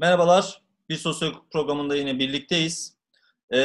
Merhabalar, 0.00 0.62
bir 0.88 0.96
sosyolog 0.96 1.52
programında 1.52 1.96
yine 1.96 2.18
birlikteyiz. 2.18 2.96
E, 3.52 3.58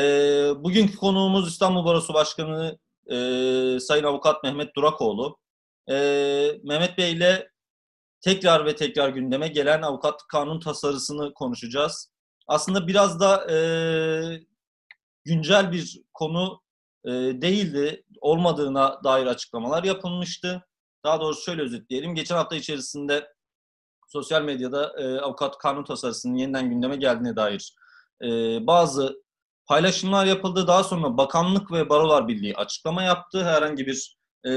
bugünkü 0.57 0.98
konuğumuz 0.98 1.48
İstanbul 1.48 1.86
Barosu 1.86 2.13
Başkanı 2.13 2.79
e, 3.12 3.16
Sayın 3.79 4.04
Avukat 4.04 4.43
Mehmet 4.43 4.75
Durakoğlu. 4.75 5.39
E, 5.89 5.96
Mehmet 6.64 6.98
Bey 6.98 7.11
ile 7.11 7.50
tekrar 8.21 8.66
ve 8.66 8.75
tekrar 8.75 9.09
gündeme 9.09 9.48
gelen 9.48 9.82
avukat 9.82 10.21
kanun 10.27 10.59
tasarısını 10.59 11.34
konuşacağız. 11.34 12.11
Aslında 12.47 12.88
biraz 12.88 13.20
da 13.20 13.52
e, 13.54 13.57
güncel 15.25 15.71
bir 15.71 16.02
konu 16.13 16.61
e, 17.05 17.11
değildi. 17.11 18.04
Olmadığına 18.21 19.04
dair 19.04 19.25
açıklamalar 19.25 19.84
yapılmıştı. 19.84 20.63
Daha 21.04 21.21
doğrusu 21.21 21.41
şöyle 21.43 21.61
özetleyelim. 21.61 22.16
Geçen 22.16 22.36
hafta 22.36 22.55
içerisinde 22.55 23.33
sosyal 24.13 24.41
medyada 24.41 24.94
e, 24.98 25.20
avukat 25.20 25.58
kanun 25.58 25.84
tasarısının 25.84 26.35
yeniden 26.35 26.70
gündeme 26.70 26.95
geldiğine 26.95 27.35
dair 27.35 27.76
e, 28.23 28.27
bazı 28.67 29.23
paylaşımlar 29.67 30.26
yapıldı. 30.26 30.67
Daha 30.67 30.84
sonra 30.84 31.17
Bakanlık 31.17 31.72
ve 31.72 31.89
Barolar 31.89 32.27
Birliği 32.27 32.55
açıklama 32.55 33.03
yaptı. 33.03 33.44
Herhangi 33.44 33.86
bir 33.86 34.17
e, 34.45 34.52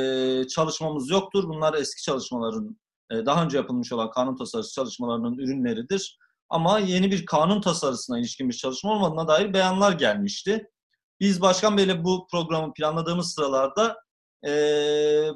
çalışmamız 0.48 1.10
yoktur. 1.10 1.48
Bunlar 1.48 1.74
eski 1.74 2.02
çalışmaların, 2.02 2.79
e, 3.10 3.27
daha 3.27 3.45
önce 3.45 3.56
yapılmış 3.56 3.92
olan 3.92 4.10
kanun 4.10 4.37
tasarısı 4.37 4.73
çalışmalarının 4.73 5.38
ürünleridir. 5.38 6.18
Ama 6.48 6.79
yeni 6.79 7.10
bir 7.10 7.27
kanun 7.27 7.60
tasarısına 7.60 8.18
ilişkin 8.18 8.48
bir 8.48 8.54
çalışma 8.54 8.93
olmadığına 8.93 9.29
dair 9.29 9.52
beyanlar 9.52 9.93
gelmişti. 9.93 10.70
Biz 11.20 11.41
Başkan 11.41 11.77
Bey'le 11.77 12.04
bu 12.04 12.27
programı 12.30 12.73
planladığımız 12.73 13.34
sıralarda 13.34 13.96
e, 14.46 14.51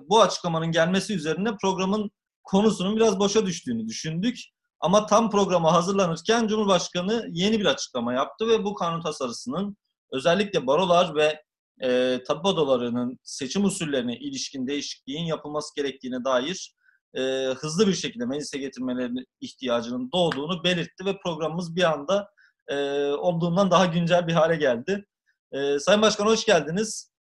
bu 0.08 0.20
açıklamanın 0.20 0.72
gelmesi 0.72 1.14
üzerine 1.14 1.56
programın 1.62 2.10
konusunun 2.42 2.96
biraz 2.96 3.18
boşa 3.18 3.46
düştüğünü 3.46 3.86
düşündük. 3.86 4.38
Ama 4.80 5.06
tam 5.06 5.30
programa 5.30 5.72
hazırlanırken 5.72 6.46
Cumhurbaşkanı 6.46 7.26
yeni 7.30 7.60
bir 7.60 7.66
açıklama 7.66 8.12
yaptı 8.12 8.48
ve 8.48 8.64
bu 8.64 8.74
kanun 8.74 9.02
tasarısının 9.02 9.76
özellikle 10.12 10.66
barolar 10.66 11.14
ve 11.14 11.42
e, 11.82 12.20
tabi 12.26 12.48
odalarının 12.48 13.18
seçim 13.22 13.64
usullerine 13.64 14.16
ilişkin 14.16 14.66
değişikliğin 14.66 15.24
yapılması 15.24 15.74
gerektiğine 15.76 16.24
dair 16.24 16.74
e, 17.14 17.20
hızlı 17.58 17.86
bir 17.86 17.94
şekilde 17.94 18.26
meclise 18.26 18.58
getirmelerinin 18.58 19.26
ihtiyacının 19.40 20.10
doğduğunu 20.12 20.64
belirtti 20.64 21.04
ve 21.04 21.18
programımız 21.24 21.76
bir 21.76 21.92
anda 21.92 22.30
e, 22.68 22.76
olduğundan 23.04 23.70
daha 23.70 23.86
güncel 23.86 24.26
bir 24.26 24.32
hale 24.32 24.56
geldi. 24.56 25.06
E, 25.52 25.78
Sayın 25.78 26.02
Başkan 26.02 26.26
hoş 26.26 26.44
geldiniz. 26.44 27.12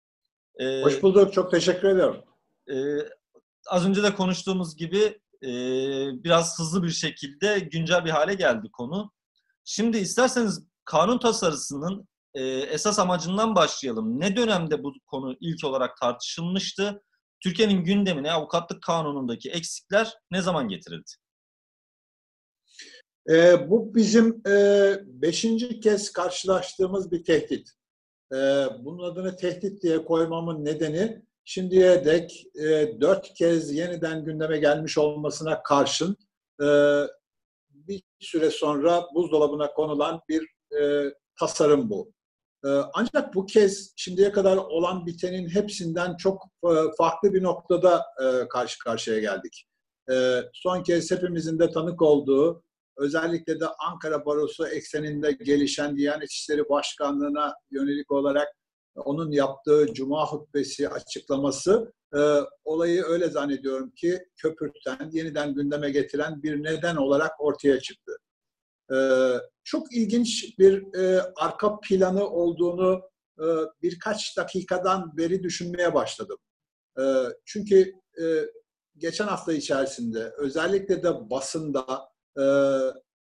E, 0.59 0.81
hoş 0.81 1.03
bulduk, 1.03 1.33
çok 1.33 1.51
teşekkür 1.51 1.87
ederim. 1.87 2.21
E, 2.71 2.75
az 3.69 3.85
önce 3.85 4.03
de 4.03 4.15
konuştuğumuz 4.15 4.75
gibi 4.75 5.19
e, 5.43 5.49
biraz 6.23 6.59
hızlı 6.59 6.83
bir 6.83 6.89
şekilde 6.89 7.59
güncel 7.59 8.05
bir 8.05 8.09
hale 8.09 8.33
geldi 8.33 8.69
konu. 8.73 9.11
Şimdi 9.65 9.97
isterseniz 9.97 10.67
kanun 10.85 11.19
tasarısının 11.19 12.07
e, 12.33 12.43
esas 12.45 12.99
amacından 12.99 13.55
başlayalım. 13.55 14.19
Ne 14.19 14.35
dönemde 14.35 14.83
bu 14.83 14.93
konu 15.07 15.37
ilk 15.39 15.65
olarak 15.65 15.97
tartışılmıştı? 15.97 17.03
Türkiye'nin 17.43 17.83
gündemine 17.83 18.31
avukatlık 18.31 18.83
kanunundaki 18.83 19.49
eksikler 19.49 20.13
ne 20.31 20.41
zaman 20.41 20.67
getirildi? 20.67 21.11
E, 23.29 23.69
bu 23.69 23.95
bizim 23.95 24.41
e, 24.47 24.95
beşinci 25.05 25.79
kez 25.79 26.13
karşılaştığımız 26.13 27.11
bir 27.11 27.23
tehdit. 27.23 27.69
E, 28.33 28.37
bunun 28.79 29.11
adını 29.11 29.35
tehdit 29.35 29.83
diye 29.83 30.05
koymamın 30.05 30.65
nedeni 30.65 31.21
şimdiye 31.49 32.05
dek 32.05 32.45
e, 32.55 33.01
dört 33.01 33.33
kez 33.33 33.73
yeniden 33.73 34.25
gündeme 34.25 34.57
gelmiş 34.57 34.97
olmasına 34.97 35.63
karşın 35.63 36.17
e, 36.61 36.67
bir 37.69 38.03
süre 38.19 38.49
sonra 38.49 39.05
buzdolabına 39.15 39.73
konulan 39.73 40.21
bir 40.29 40.47
e, 40.79 41.13
tasarım 41.39 41.89
bu. 41.89 42.13
Ancak 42.93 43.35
bu 43.35 43.45
kez 43.45 43.93
şimdiye 43.95 44.31
kadar 44.31 44.57
olan 44.57 45.05
bitenin 45.05 45.49
hepsinden 45.49 46.17
çok 46.17 46.43
farklı 46.97 47.33
bir 47.33 47.43
noktada 47.43 48.05
karşı 48.49 48.79
karşıya 48.79 49.19
geldik. 49.19 49.65
Son 50.53 50.83
kez 50.83 51.11
hepimizin 51.11 51.59
de 51.59 51.71
tanık 51.71 52.01
olduğu, 52.01 52.63
özellikle 52.97 53.59
de 53.59 53.65
Ankara 53.67 54.25
Barosu 54.25 54.67
ekseninde 54.67 55.31
gelişen 55.31 55.97
Diyanet 55.97 56.31
İşleri 56.31 56.69
Başkanlığı'na 56.69 57.55
yönelik 57.71 58.11
olarak 58.11 58.47
onun 58.99 59.31
yaptığı 59.31 59.87
cuma 59.93 60.25
hutbesi 60.27 60.89
açıklaması 60.89 61.93
e, 62.15 62.19
olayı 62.63 63.03
öyle 63.03 63.29
zannediyorum 63.29 63.91
ki 63.91 64.19
köpürten, 64.37 65.09
yeniden 65.11 65.53
gündeme 65.53 65.89
getiren 65.91 66.43
bir 66.43 66.63
neden 66.63 66.95
olarak 66.95 67.31
ortaya 67.39 67.79
çıktı. 67.79 68.11
E, 68.93 68.97
çok 69.63 69.95
ilginç 69.95 70.59
bir 70.59 70.99
e, 70.99 71.21
arka 71.35 71.79
planı 71.79 72.29
olduğunu 72.29 73.01
e, 73.39 73.45
birkaç 73.81 74.37
dakikadan 74.37 75.17
beri 75.17 75.43
düşünmeye 75.43 75.93
başladım. 75.93 76.37
E, 76.99 77.03
çünkü 77.45 77.93
e, 78.21 78.25
geçen 78.97 79.27
hafta 79.27 79.53
içerisinde 79.53 80.33
özellikle 80.37 81.03
de 81.03 81.29
basında 81.29 82.09
e, 82.39 82.43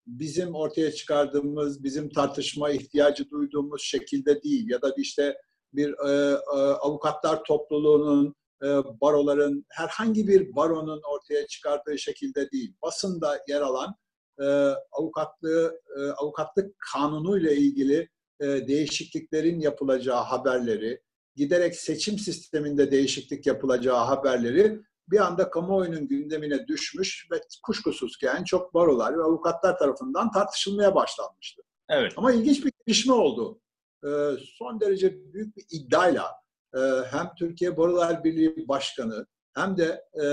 bizim 0.06 0.54
ortaya 0.54 0.92
çıkardığımız, 0.92 1.84
bizim 1.84 2.10
tartışma 2.10 2.70
ihtiyacı 2.70 3.30
duyduğumuz 3.30 3.82
şekilde 3.82 4.42
değil 4.42 4.70
ya 4.70 4.82
da 4.82 4.94
işte 4.96 5.36
bir 5.76 5.94
e, 6.08 6.10
e, 6.32 6.58
avukatlar 6.58 7.44
topluluğunun, 7.44 8.34
e, 8.62 8.66
baroların, 9.00 9.66
herhangi 9.68 10.28
bir 10.28 10.56
baronun 10.56 11.00
ortaya 11.12 11.46
çıkardığı 11.46 11.98
şekilde 11.98 12.50
değil. 12.50 12.74
Basında 12.82 13.38
yer 13.48 13.60
alan 13.60 13.94
e, 14.40 14.44
avukatlığı, 14.92 15.80
e, 15.98 16.00
avukatlık 16.10 16.76
kanunu 16.92 17.38
ile 17.38 17.56
ilgili 17.56 18.08
e, 18.40 18.46
değişikliklerin 18.46 19.60
yapılacağı 19.60 20.22
haberleri, 20.22 21.00
giderek 21.36 21.76
seçim 21.76 22.18
sisteminde 22.18 22.90
değişiklik 22.90 23.46
yapılacağı 23.46 24.04
haberleri 24.04 24.80
bir 25.08 25.18
anda 25.18 25.50
kamuoyunun 25.50 26.08
gündemine 26.08 26.66
düşmüş 26.66 27.28
ve 27.32 27.40
kuşkusuz 27.62 28.16
ki 28.16 28.26
en 28.38 28.44
çok 28.44 28.74
barolar 28.74 29.18
ve 29.18 29.22
avukatlar 29.22 29.78
tarafından 29.78 30.30
tartışılmaya 30.30 30.94
başlanmıştı. 30.94 31.62
Evet. 31.88 32.12
Ama 32.16 32.32
ilginç 32.32 32.64
bir 32.64 32.72
gelişme 32.86 33.12
oldu. 33.12 33.60
Ee, 34.04 34.36
son 34.58 34.80
derece 34.80 35.32
büyük 35.32 35.56
bir 35.56 35.64
iddiayla 35.70 36.30
e, 36.74 36.78
hem 37.10 37.30
Türkiye 37.38 37.76
Barolar 37.76 38.24
Birliği 38.24 38.68
Başkanı 38.68 39.26
hem 39.54 39.76
de 39.76 40.04
e, 40.14 40.26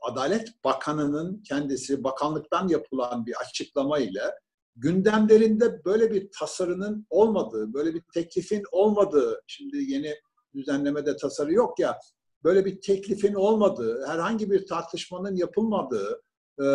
Adalet 0.00 0.64
Bakanı'nın 0.64 1.42
kendisi 1.42 2.04
bakanlıktan 2.04 2.68
yapılan 2.68 3.26
bir 3.26 3.34
açıklama 3.40 3.98
ile 3.98 4.34
gündemlerinde 4.76 5.84
böyle 5.84 6.10
bir 6.10 6.30
tasarının 6.38 7.06
olmadığı, 7.10 7.74
böyle 7.74 7.94
bir 7.94 8.02
teklifin 8.14 8.62
olmadığı, 8.72 9.42
şimdi 9.46 9.76
yeni 9.76 10.14
düzenlemede 10.54 11.16
tasarı 11.16 11.52
yok 11.52 11.78
ya, 11.78 11.98
böyle 12.44 12.64
bir 12.64 12.80
teklifin 12.80 13.34
olmadığı, 13.34 14.06
herhangi 14.06 14.50
bir 14.50 14.66
tartışmanın 14.66 15.36
yapılmadığı, 15.36 16.22
e, 16.60 16.66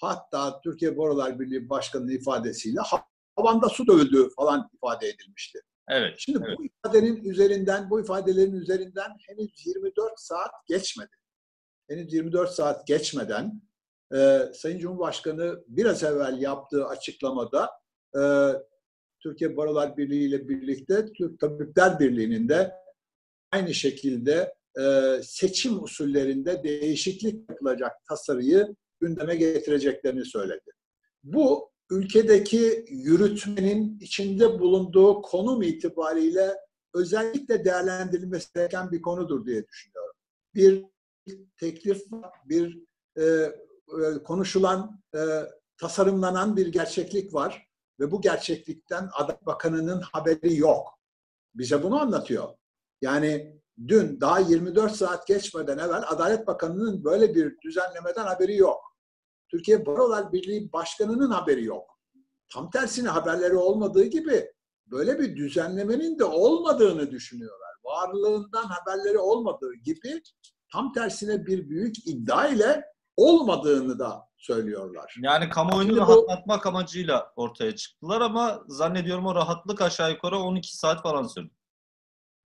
hatta 0.00 0.60
Türkiye 0.60 0.98
Barolar 0.98 1.40
Birliği 1.40 1.68
Başkanı'nın 1.68 2.10
ifadesiyle 2.10 2.80
havanda 3.36 3.68
su 3.68 3.86
dövüldüğü 3.86 4.28
falan 4.36 4.70
ifade 4.74 5.08
edilmişti. 5.08 5.60
Evet. 5.90 6.14
Şimdi 6.18 6.44
evet. 6.46 6.58
bu 6.58 6.64
ifadenin 6.64 7.24
üzerinden, 7.24 7.90
bu 7.90 8.00
ifadelerin 8.00 8.54
üzerinden 8.54 9.10
henüz 9.28 9.66
24 9.66 10.20
saat 10.20 10.66
geçmedi. 10.66 11.10
Henüz 11.88 12.12
24 12.12 12.50
saat 12.50 12.86
geçmeden 12.86 13.62
e, 14.14 14.40
Sayın 14.54 14.78
Cumhurbaşkanı 14.78 15.64
biraz 15.68 16.04
evvel 16.04 16.40
yaptığı 16.40 16.86
açıklamada 16.86 17.70
e, 18.16 18.22
Türkiye 19.20 19.56
Barolar 19.56 19.96
Birliği 19.96 20.28
ile 20.28 20.48
birlikte 20.48 21.12
Türk 21.12 21.40
Tabipler 21.40 22.00
Birliği'nin 22.00 22.48
de 22.48 22.72
aynı 23.52 23.74
şekilde 23.74 24.54
e, 24.80 25.14
seçim 25.22 25.82
usullerinde 25.82 26.62
değişiklik 26.62 27.50
yapılacak 27.50 27.92
tasarıyı 28.08 28.76
gündeme 29.00 29.36
getireceklerini 29.36 30.24
söyledi. 30.24 30.70
Bu 31.22 31.70
ülkedeki 31.90 32.84
yürütmenin 32.88 33.98
içinde 34.00 34.60
bulunduğu 34.60 35.22
konum 35.22 35.62
itibariyle 35.62 36.56
özellikle 36.94 37.64
değerlendirilmesi 37.64 38.48
gereken 38.54 38.90
bir 38.90 39.02
konudur 39.02 39.46
diye 39.46 39.66
düşünüyorum. 39.68 40.14
Bir 40.54 40.84
teklif, 41.56 42.02
bir 42.44 42.78
e, 43.16 43.24
e, 43.24 43.52
konuşulan, 44.24 45.02
e, 45.14 45.20
tasarımlanan 45.76 46.56
bir 46.56 46.66
gerçeklik 46.66 47.34
var 47.34 47.68
ve 48.00 48.10
bu 48.10 48.20
gerçeklikten 48.20 49.08
Adalet 49.12 49.46
Bakanı'nın 49.46 50.00
haberi 50.00 50.56
yok. 50.56 50.88
Bize 51.54 51.82
bunu 51.82 52.00
anlatıyor. 52.00 52.48
Yani 53.02 53.60
dün 53.88 54.20
daha 54.20 54.38
24 54.38 54.96
saat 54.96 55.26
geçmeden 55.26 55.78
evvel 55.78 56.02
Adalet 56.08 56.46
Bakanı'nın 56.46 57.04
böyle 57.04 57.34
bir 57.34 57.56
düzenlemeden 57.64 58.24
haberi 58.24 58.56
yok. 58.56 58.89
Türkiye 59.50 59.86
Barolar 59.86 60.32
Birliği 60.32 60.72
Başkanı'nın 60.72 61.30
haberi 61.30 61.64
yok. 61.64 61.98
Tam 62.52 62.70
tersine 62.70 63.08
haberleri 63.08 63.56
olmadığı 63.56 64.04
gibi 64.04 64.52
böyle 64.86 65.18
bir 65.18 65.36
düzenlemenin 65.36 66.18
de 66.18 66.24
olmadığını 66.24 67.10
düşünüyorlar. 67.10 67.70
Varlığından 67.84 68.64
haberleri 68.64 69.18
olmadığı 69.18 69.74
gibi 69.74 70.22
tam 70.72 70.92
tersine 70.92 71.46
bir 71.46 71.68
büyük 71.68 72.08
iddia 72.08 72.48
ile 72.48 72.84
olmadığını 73.16 73.98
da 73.98 74.22
söylüyorlar. 74.36 75.14
Yani 75.22 75.48
kamuoyunu 75.48 75.82
Şimdi 75.88 76.00
bu- 76.00 76.02
rahatlatmak 76.02 76.66
amacıyla 76.66 77.32
ortaya 77.36 77.76
çıktılar 77.76 78.20
ama 78.20 78.62
zannediyorum 78.68 79.26
o 79.26 79.34
rahatlık 79.34 79.80
aşağı 79.82 80.10
yukarı 80.10 80.38
12 80.38 80.76
saat 80.76 81.02
falan 81.02 81.22
sürdü. 81.22 81.50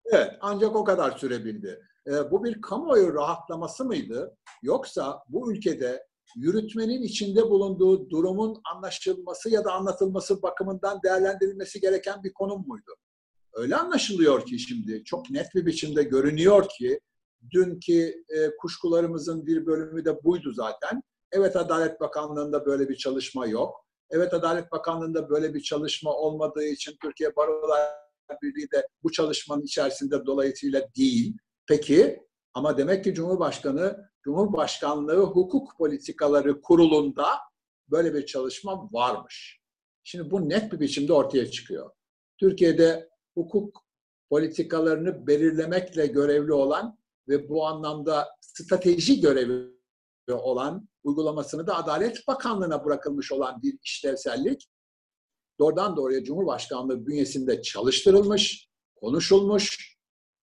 Evet, 0.05 0.33
ancak 0.41 0.77
o 0.77 0.85
kadar 0.85 1.19
sürebildi. 1.19 1.81
Ee, 2.07 2.31
bu 2.31 2.45
bir 2.45 2.61
kamuoyu 2.61 3.15
rahatlaması 3.15 3.85
mıydı? 3.85 4.37
Yoksa 4.63 5.23
bu 5.29 5.53
ülkede 5.53 6.07
yürütmenin 6.37 7.03
içinde 7.03 7.51
bulunduğu 7.51 8.11
durumun 8.11 8.61
anlaşılması 8.75 9.51
ya 9.51 9.65
da 9.65 9.73
anlatılması 9.73 10.43
bakımından 10.43 11.01
değerlendirilmesi 11.05 11.81
gereken 11.81 12.23
bir 12.25 12.33
konum 12.33 12.65
muydu? 12.67 12.95
Öyle 13.53 13.77
anlaşılıyor 13.77 14.47
ki 14.47 14.59
şimdi 14.59 15.05
çok 15.05 15.31
net 15.31 15.55
bir 15.55 15.67
biçimde 15.67 16.03
görünüyor 16.03 16.69
ki 16.79 17.01
dünkü 17.51 18.25
e, 18.29 18.57
kuşkularımızın 18.57 19.47
bir 19.47 19.67
bölümü 19.67 20.05
de 20.05 20.25
buydu 20.25 20.53
zaten. 20.53 21.03
Evet 21.33 21.57
Adalet 21.57 22.01
Bakanlığı'nda 22.01 22.67
böyle 22.67 22.89
bir 22.89 22.97
çalışma 22.97 23.47
yok. 23.47 23.87
Evet 24.11 24.35
Adalet 24.35 24.73
Bakanlığı'nda 24.73 25.29
böyle 25.29 25.55
bir 25.55 25.61
çalışma 25.61 26.13
olmadığı 26.13 26.65
için 26.65 26.97
Türkiye 27.03 27.37
Barolar 27.37 27.91
Birliği 28.43 28.71
de 28.71 28.89
bu 29.03 29.13
çalışmanın 29.13 29.63
içerisinde 29.63 30.27
dolayısıyla 30.27 30.89
değil. 30.97 31.37
Peki 31.67 32.21
ama 32.55 32.79
demek 32.79 33.05
ki 33.05 33.15
Cumhurbaşkanı, 33.15 34.11
Cumhurbaşkanlığı 34.25 35.23
Hukuk 35.23 35.79
Politikaları 35.79 36.61
Kurulu'nda 36.61 37.29
böyle 37.89 38.15
bir 38.15 38.27
çalışma 38.27 38.89
varmış. 38.93 39.61
Şimdi 40.05 40.31
bu 40.31 40.49
net 40.49 40.73
bir 40.73 40.81
biçimde 40.81 41.13
ortaya 41.13 41.51
çıkıyor. 41.51 41.91
Türkiye'de 42.39 43.09
hukuk 43.35 43.85
politikalarını 44.31 45.27
belirlemekle 45.27 46.07
görevli 46.07 46.53
olan 46.53 46.99
ve 47.29 47.49
bu 47.49 47.67
anlamda 47.67 48.29
strateji 48.41 49.21
görevi 49.21 49.75
olan 50.33 50.89
uygulamasını 51.05 51.67
da 51.67 51.77
Adalet 51.77 52.27
Bakanlığı'na 52.29 52.85
bırakılmış 52.85 53.33
olan 53.33 53.63
bir 53.63 53.79
işlevsellik 53.83 54.69
doğrudan 55.59 55.97
doğruya 55.97 56.25
Cumhurbaşkanlığı 56.25 57.07
bünyesinde 57.07 57.63
çalıştırılmış, 57.63 58.69
konuşulmuş. 58.97 59.94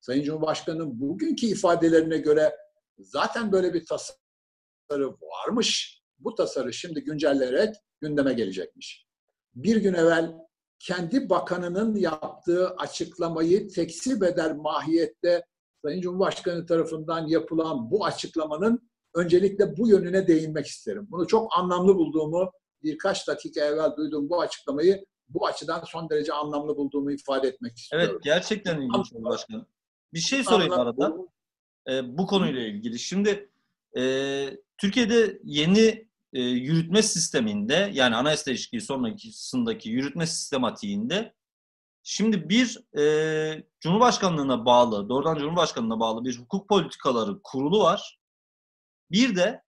Sayın 0.02 0.24
Cumhurbaşkanı'nın 0.24 1.00
bugünkü 1.00 1.46
ifadelerine 1.46 2.18
göre 2.18 2.56
zaten 3.00 3.52
böyle 3.52 3.74
bir 3.74 3.86
tasarı 3.86 5.10
varmış. 5.22 6.02
Bu 6.20 6.36
tasarı 6.36 6.74
şimdi 6.74 7.04
güncellenerek 7.04 7.76
gündeme 8.00 8.34
gelecekmiş. 8.34 9.08
Bir 9.56 9.76
gün 9.76 9.94
evvel 9.94 10.34
kendi 10.80 11.30
bakanının 11.30 11.96
yaptığı 11.96 12.70
açıklamayı 12.70 13.70
tekzip 13.70 14.24
eder 14.24 14.56
mahiyette 14.56 15.46
Sayın 15.86 16.02
Cumhurbaşkanı 16.02 16.66
tarafından 16.66 17.28
yapılan 17.28 17.92
bu 17.92 18.06
açıklamanın 18.06 18.90
öncelikle 19.16 19.78
bu 19.78 19.90
yönüne 19.90 20.28
değinmek 20.28 20.66
isterim. 20.66 21.08
Bunu 21.12 21.28
çok 21.28 21.58
anlamlı 21.58 21.96
bulduğumu 21.96 22.52
birkaç 22.84 23.28
dakika 23.28 23.62
evvel 23.62 23.96
duyduğum 23.98 24.30
bu 24.30 24.42
açıklamayı 24.42 25.06
bu 25.30 25.48
açıdan 25.48 25.84
son 25.84 26.10
derece 26.10 26.34
anlamlı 26.34 26.78
bulduğumu 26.78 27.12
ifade 27.12 27.48
etmek 27.48 27.78
istiyorum. 27.78 28.10
Evet 28.12 28.24
gerçekten 28.24 28.82
ilginç 28.82 29.14
oldu 29.14 29.24
başkanım. 29.24 29.66
Bir 30.14 30.20
şey 30.20 30.44
sorayım 30.44 30.74
arada 30.74 31.16
e, 31.90 32.18
bu 32.18 32.28
konuyla 32.28 32.62
ilgili. 32.62 33.00
Şimdi 33.00 33.50
e, 33.98 34.04
Türkiye'de 34.78 35.40
yeni 35.44 36.08
e, 36.34 36.42
yürütme 36.42 37.02
sisteminde 37.02 37.92
yani 37.94 38.16
anayasa 38.16 38.46
değişikliği 38.46 38.82
sonrasındaki 38.82 39.90
yürütme 39.90 40.28
sistematiğinde 40.28 41.34
şimdi 42.04 42.50
bir 42.50 42.98
e, 43.00 43.64
Cumhurbaşkanlığına 43.80 44.66
bağlı, 44.66 45.10
doğrudan 45.10 45.38
Cumhurbaşkanlığına 45.38 46.00
bağlı 46.00 46.26
bir 46.26 46.40
hukuk 46.40 46.70
politikaları 46.70 47.42
kurulu 47.44 47.80
var. 47.80 48.20
Bir 49.12 49.36
de 49.36 49.64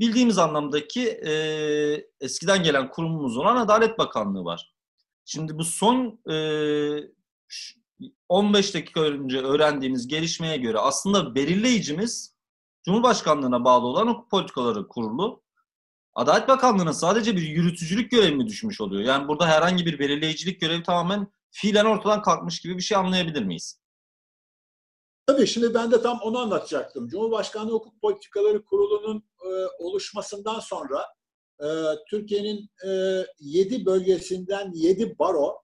bildiğimiz 0.00 0.38
anlamdaki 0.38 1.08
e, 1.08 1.32
eskiden 2.20 2.62
gelen 2.62 2.90
kurumumuz 2.90 3.36
olan 3.36 3.56
Adalet 3.56 3.98
Bakanlığı 3.98 4.44
var. 4.44 4.74
Şimdi 5.24 5.58
bu 5.58 5.64
son 5.64 6.20
e, 6.30 6.34
15 8.28 8.74
dakika 8.74 9.00
önce 9.00 9.38
öğrendiğimiz 9.38 10.08
gelişmeye 10.08 10.56
göre 10.56 10.78
aslında 10.78 11.34
belirleyicimiz 11.34 12.34
Cumhurbaşkanlığına 12.84 13.64
bağlı 13.64 13.86
olan 13.86 14.06
hukuk 14.06 14.30
politikaları 14.30 14.88
kurulu. 14.88 15.42
Adalet 16.14 16.48
Bakanlığı'na 16.48 16.92
sadece 16.92 17.36
bir 17.36 17.42
yürütücülük 17.42 18.10
görevi 18.10 18.34
mi 18.34 18.46
düşmüş 18.46 18.80
oluyor? 18.80 19.02
Yani 19.02 19.28
burada 19.28 19.46
herhangi 19.46 19.86
bir 19.86 19.98
belirleyicilik 19.98 20.60
görevi 20.60 20.82
tamamen 20.82 21.32
fiilen 21.50 21.84
ortadan 21.84 22.22
kalkmış 22.22 22.60
gibi 22.60 22.76
bir 22.76 22.82
şey 22.82 22.96
anlayabilir 22.96 23.42
miyiz? 23.42 23.80
Tabii 25.26 25.46
şimdi 25.46 25.74
ben 25.74 25.90
de 25.90 26.02
tam 26.02 26.18
onu 26.22 26.38
anlatacaktım. 26.38 27.08
Cumhurbaşkanlığı 27.08 27.72
Hukuk 27.72 28.00
Politikaları 28.00 28.64
Kurulu'nun 28.64 29.24
e, 29.44 29.48
oluşmasından 29.78 30.60
sonra 30.60 31.06
e, 31.60 31.66
Türkiye'nin 32.10 32.70
e, 32.86 32.90
7 33.38 33.86
bölgesinden 33.86 34.72
7 34.74 35.18
baro 35.18 35.63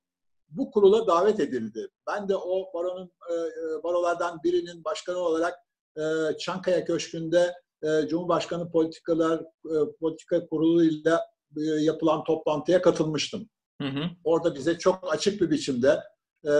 bu 0.50 0.70
kurula 0.70 1.06
davet 1.06 1.41
edildi. 1.41 1.88
Ben 2.06 2.29
de 2.29 2.37
o 2.37 2.73
baronun 2.75 3.11
e, 3.31 3.35
e, 3.35 3.82
barolardan 3.82 4.41
birinin 4.44 4.85
başkanı 4.85 5.19
olarak 5.19 5.55
e, 5.97 6.02
Çankaya 6.38 6.85
Köşkü'nde 6.85 7.55
e, 7.82 8.08
Cumhurbaşkanı 8.08 8.70
Politikalar 8.70 9.41
e, 9.41 9.75
Politika 10.00 10.47
Kurulu 10.47 10.85
ile 10.85 11.19
e, 11.56 11.62
yapılan 11.62 12.25
toplantıya 12.25 12.82
katılmıştım. 12.82 13.49
Hı 13.82 13.88
hı. 13.88 14.05
Orada 14.25 14.55
bize 14.55 14.79
çok 14.79 15.12
açık 15.12 15.41
bir 15.41 15.50
biçimde 15.50 16.00
e, 16.44 16.52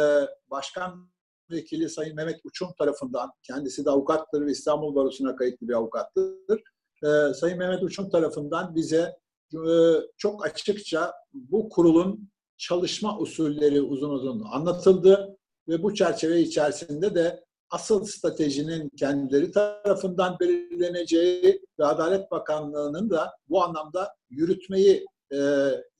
Başkan 0.51 1.11
Vekili 1.51 1.89
Sayın 1.89 2.17
Mehmet 2.17 2.41
Uçum 2.45 2.69
tarafından, 2.79 3.31
kendisi 3.43 3.85
de 3.85 3.91
avukattır 3.91 4.47
ve 4.47 4.51
İstanbul 4.51 4.95
Barosu'na 4.95 5.37
kayıtlı 5.37 5.69
bir 5.69 5.75
avukattır. 5.75 6.63
E, 7.05 7.35
Sayın 7.35 7.59
Mehmet 7.59 7.83
Uçum 7.83 8.11
tarafından 8.11 8.75
bize 8.75 9.17
e, 9.55 9.73
çok 10.17 10.47
açıkça 10.47 11.13
bu 11.33 11.69
kurulun 11.69 12.31
çalışma 12.61 13.19
usulleri 13.19 13.83
uzun 13.83 14.11
uzun 14.11 14.43
anlatıldı 14.53 15.37
ve 15.69 15.83
bu 15.83 15.95
çerçeve 15.95 16.41
içerisinde 16.41 17.15
de 17.15 17.45
asıl 17.71 18.05
stratejinin 18.05 18.89
kendileri 18.99 19.53
tarafından 19.53 20.37
belirleneceği 20.41 21.61
ve 21.79 21.85
Adalet 21.85 22.31
Bakanlığı'nın 22.31 23.11
da 23.11 23.33
bu 23.49 23.65
anlamda 23.65 24.15
yürütmeyi 24.31 25.07
e, 25.33 25.39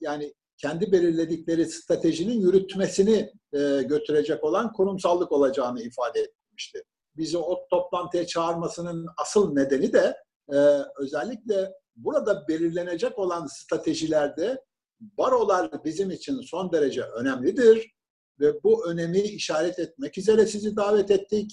yani 0.01 0.33
kendi 0.57 0.91
belirledikleri 0.91 1.65
stratejinin 1.65 2.39
yürütmesini 2.39 3.31
e, 3.53 3.81
götürecek 3.81 4.43
olan 4.43 4.73
kurumsallık 4.73 5.31
olacağını 5.31 5.81
ifade 5.81 6.19
etmişti. 6.19 6.83
Bizi 7.17 7.37
o 7.37 7.67
toplantıya 7.69 8.27
çağırmasının 8.27 9.07
asıl 9.17 9.53
nedeni 9.53 9.93
de 9.93 10.17
e, 10.53 10.57
özellikle 10.97 11.71
burada 11.95 12.47
belirlenecek 12.47 13.19
olan 13.19 13.47
stratejilerde 13.47 14.61
barolar 15.01 15.83
bizim 15.85 16.11
için 16.11 16.41
son 16.41 16.71
derece 16.71 17.01
önemlidir 17.01 17.91
ve 18.39 18.63
bu 18.63 18.89
önemi 18.89 19.19
işaret 19.19 19.79
etmek 19.79 20.17
üzere 20.17 20.45
sizi 20.45 20.75
davet 20.75 21.11
ettik 21.11 21.51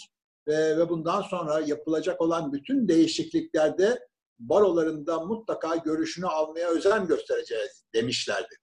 ve, 0.48 0.78
ve 0.78 0.88
bundan 0.88 1.22
sonra 1.22 1.60
yapılacak 1.60 2.20
olan 2.20 2.52
bütün 2.52 2.88
değişikliklerde 2.88 4.08
barolarında 4.38 5.20
mutlaka 5.20 5.76
görüşünü 5.76 6.26
almaya 6.26 6.68
özen 6.68 7.06
göstereceğiz 7.06 7.84
demişlerdi. 7.94 8.54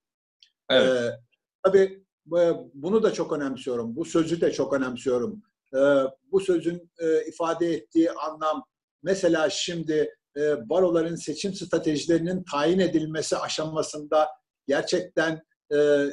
Evet. 0.70 0.90
Ee, 0.90 1.12
tabii 1.64 2.04
bu- 2.26 2.72
bunu 2.74 3.04
da 3.04 3.14
çok 3.14 3.34
önemsiyorum. 3.34 3.96
Bu 3.96 4.06
sözü 4.06 4.42
de 4.42 4.52
çok 4.52 4.74
önemsiyorum. 4.74 5.42
Ee, 5.76 5.78
bu 6.32 6.40
sözün 6.40 6.92
e, 7.00 7.26
ifade 7.26 7.74
ettiği 7.74 8.12
anlam 8.12 8.64
mesela 9.04 9.50
şimdi 9.50 10.16
e, 10.38 10.70
baroların 10.70 11.16
seçim 11.16 11.54
stratejilerinin 11.54 12.44
tayin 12.52 12.80
edilmesi 12.80 13.38
aşamasında 13.38 14.28
gerçekten 14.68 15.42
e, 15.74 16.08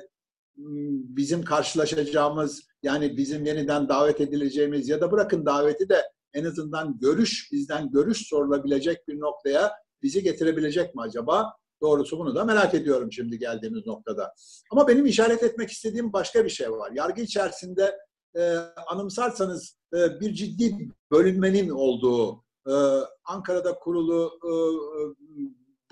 bizim 1.16 1.44
karşılaşacağımız 1.44 2.62
yani 2.82 3.16
bizim 3.16 3.46
yeniden 3.46 3.88
davet 3.88 4.20
edileceğimiz 4.20 4.88
ya 4.88 5.00
da 5.00 5.12
bırakın 5.12 5.46
daveti 5.46 5.88
de 5.88 6.02
en 6.34 6.44
azından 6.44 6.98
görüş 6.98 7.48
bizden 7.52 7.90
görüş 7.90 8.28
sorulabilecek 8.28 9.08
bir 9.08 9.20
noktaya 9.20 9.72
bizi 10.02 10.22
getirebilecek 10.22 10.94
mi 10.94 11.02
acaba? 11.02 11.52
Doğrusu 11.80 12.18
bunu 12.18 12.34
da 12.34 12.44
merak 12.44 12.74
ediyorum 12.74 13.12
şimdi 13.12 13.38
geldiğimiz 13.38 13.86
noktada. 13.86 14.34
Ama 14.70 14.88
benim 14.88 15.06
işaret 15.06 15.42
etmek 15.42 15.70
istediğim 15.70 16.12
başka 16.12 16.44
bir 16.44 16.50
şey 16.50 16.70
var. 16.70 16.92
Yargı 16.94 17.22
içerisinde 17.22 17.98
e, 18.36 18.56
anımsarsanız 18.86 19.76
e, 19.94 20.20
bir 20.20 20.34
ciddi 20.34 20.88
bölünmenin 21.10 21.70
olduğu, 21.70 22.44
e, 22.68 22.72
Ankara'da 23.24 23.78
kurulu 23.78 24.38
e, 24.44 24.52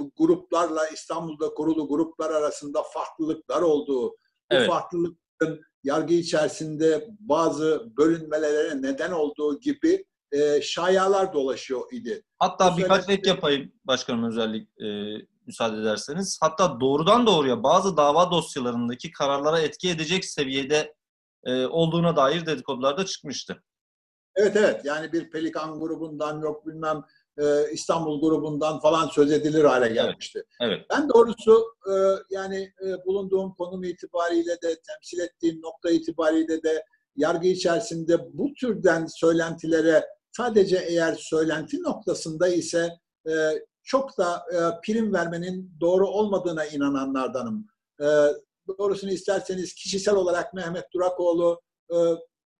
bu 0.00 0.12
gruplarla 0.16 0.88
İstanbul'da 0.88 1.54
kurulu 1.54 1.88
gruplar 1.88 2.30
arasında 2.30 2.82
farklılıklar 2.82 3.62
olduğu, 3.62 4.10
bu 4.10 4.16
Evet. 4.50 4.68
farklılıkların 4.68 5.60
yargı 5.84 6.14
içerisinde 6.14 7.08
bazı 7.20 7.92
bölünmelere 7.96 8.82
neden 8.82 9.12
olduğu 9.12 9.60
gibi 9.60 10.04
e, 10.32 10.62
şayalar 10.62 11.32
dolaşıyor 11.32 11.92
idi. 11.92 12.22
Hatta 12.38 12.72
Bu 12.72 12.78
birkaç 12.78 13.08
ek 13.08 13.28
yapayım 13.28 13.72
başkanım 13.84 14.24
özellik 14.24 14.68
e, 14.80 14.86
müsaade 15.46 15.80
ederseniz. 15.80 16.38
Hatta 16.42 16.80
doğrudan 16.80 17.26
doğruya 17.26 17.62
bazı 17.62 17.96
dava 17.96 18.30
dosyalarındaki 18.30 19.12
kararlara 19.12 19.60
etki 19.60 19.90
edecek 19.90 20.24
seviyede 20.24 20.94
e, 21.44 21.66
olduğuna 21.66 22.16
dair 22.16 22.46
dedikodular 22.46 22.96
da 22.96 23.04
çıkmıştı. 23.06 23.62
Evet 24.36 24.56
evet 24.56 24.84
yani 24.84 25.12
bir 25.12 25.30
Pelikan 25.30 25.80
grubundan 25.80 26.40
yok 26.40 26.66
bilmem 26.66 27.04
e, 27.38 27.72
İstanbul 27.72 28.20
grubundan 28.20 28.80
falan 28.80 29.08
söz 29.08 29.32
edilir 29.32 29.64
hale 29.64 29.88
gelmişti. 29.88 30.42
Evet. 30.60 30.72
evet. 30.78 30.86
Ben 30.90 31.08
doğrusu 31.08 31.64
e, 31.86 31.92
yani 32.30 32.72
e, 32.86 33.04
bulunduğum 33.06 33.54
konum 33.54 33.84
itibariyle 33.84 34.52
de 34.52 34.80
temsil 34.86 35.18
ettiğim 35.20 35.62
nokta 35.62 35.90
itibariyle 35.90 36.62
de 36.62 36.84
yargı 37.16 37.46
içerisinde 37.46 38.18
bu 38.32 38.54
türden 38.54 39.06
söylentilere 39.06 40.06
sadece 40.36 40.76
eğer 40.88 41.14
söylenti 41.14 41.82
noktasında 41.82 42.48
ise 42.48 42.90
e, 43.28 43.32
çok 43.82 44.18
da 44.18 44.44
e, 44.52 44.58
prim 44.86 45.12
vermenin 45.12 45.72
doğru 45.80 46.08
olmadığına 46.08 46.64
inananlardanım. 46.64 47.66
E, 48.00 48.06
doğrusunu 48.78 49.10
isterseniz 49.10 49.74
kişisel 49.74 50.14
olarak 50.14 50.54
Mehmet 50.54 50.84
Durakoğlu 50.94 51.60
e, 51.92 51.96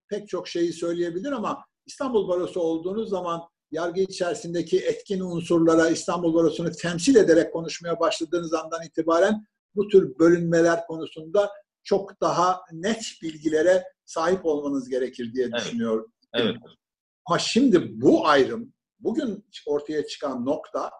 pek 0.08 0.28
çok 0.28 0.48
şeyi 0.48 0.72
söyleyebilir 0.72 1.32
ama 1.32 1.64
İstanbul 1.86 2.28
Barosu 2.28 2.60
olduğunuz 2.60 3.10
zaman 3.10 3.40
yargı 3.70 4.00
içerisindeki 4.00 4.78
etkin 4.78 5.20
unsurlara 5.20 5.90
İstanbul 5.90 6.34
Barosu'nu 6.34 6.70
temsil 6.72 7.16
ederek 7.16 7.52
konuşmaya 7.52 8.00
başladığınız 8.00 8.54
andan 8.54 8.86
itibaren 8.86 9.46
bu 9.74 9.88
tür 9.88 10.18
bölünmeler 10.18 10.86
konusunda 10.86 11.50
çok 11.82 12.20
daha 12.20 12.60
net 12.72 13.02
bilgilere 13.22 13.84
sahip 14.04 14.46
olmanız 14.46 14.88
gerekir 14.88 15.32
diye 15.34 15.44
evet. 15.44 15.54
düşünüyorum. 15.60 16.12
Evet. 16.34 16.56
Ama 17.26 17.38
şimdi 17.38 18.00
bu 18.00 18.26
ayrım, 18.26 18.72
bugün 19.00 19.44
ortaya 19.66 20.06
çıkan 20.06 20.46
nokta, 20.46 20.90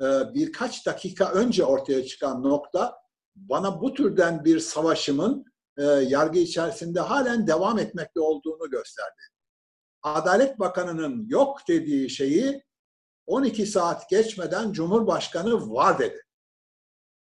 e, 0.00 0.06
birkaç 0.34 0.86
dakika 0.86 1.32
önce 1.32 1.64
ortaya 1.64 2.04
çıkan 2.04 2.42
nokta 2.42 2.96
bana 3.34 3.80
bu 3.80 3.94
türden 3.94 4.44
bir 4.44 4.58
savaşımın 4.58 5.44
e, 5.78 5.82
yargı 5.84 6.38
içerisinde 6.38 7.00
halen 7.00 7.46
devam 7.46 7.78
etmekte 7.78 8.20
olduğunu 8.20 8.70
gösterdi. 8.70 9.22
Adalet 10.02 10.58
Bakanı'nın 10.58 11.28
yok 11.28 11.60
dediği 11.68 12.10
şeyi 12.10 12.62
12 13.26 13.66
saat 13.66 14.08
geçmeden 14.10 14.72
Cumhurbaşkanı 14.72 15.70
var 15.74 15.98
dedi. 15.98 16.22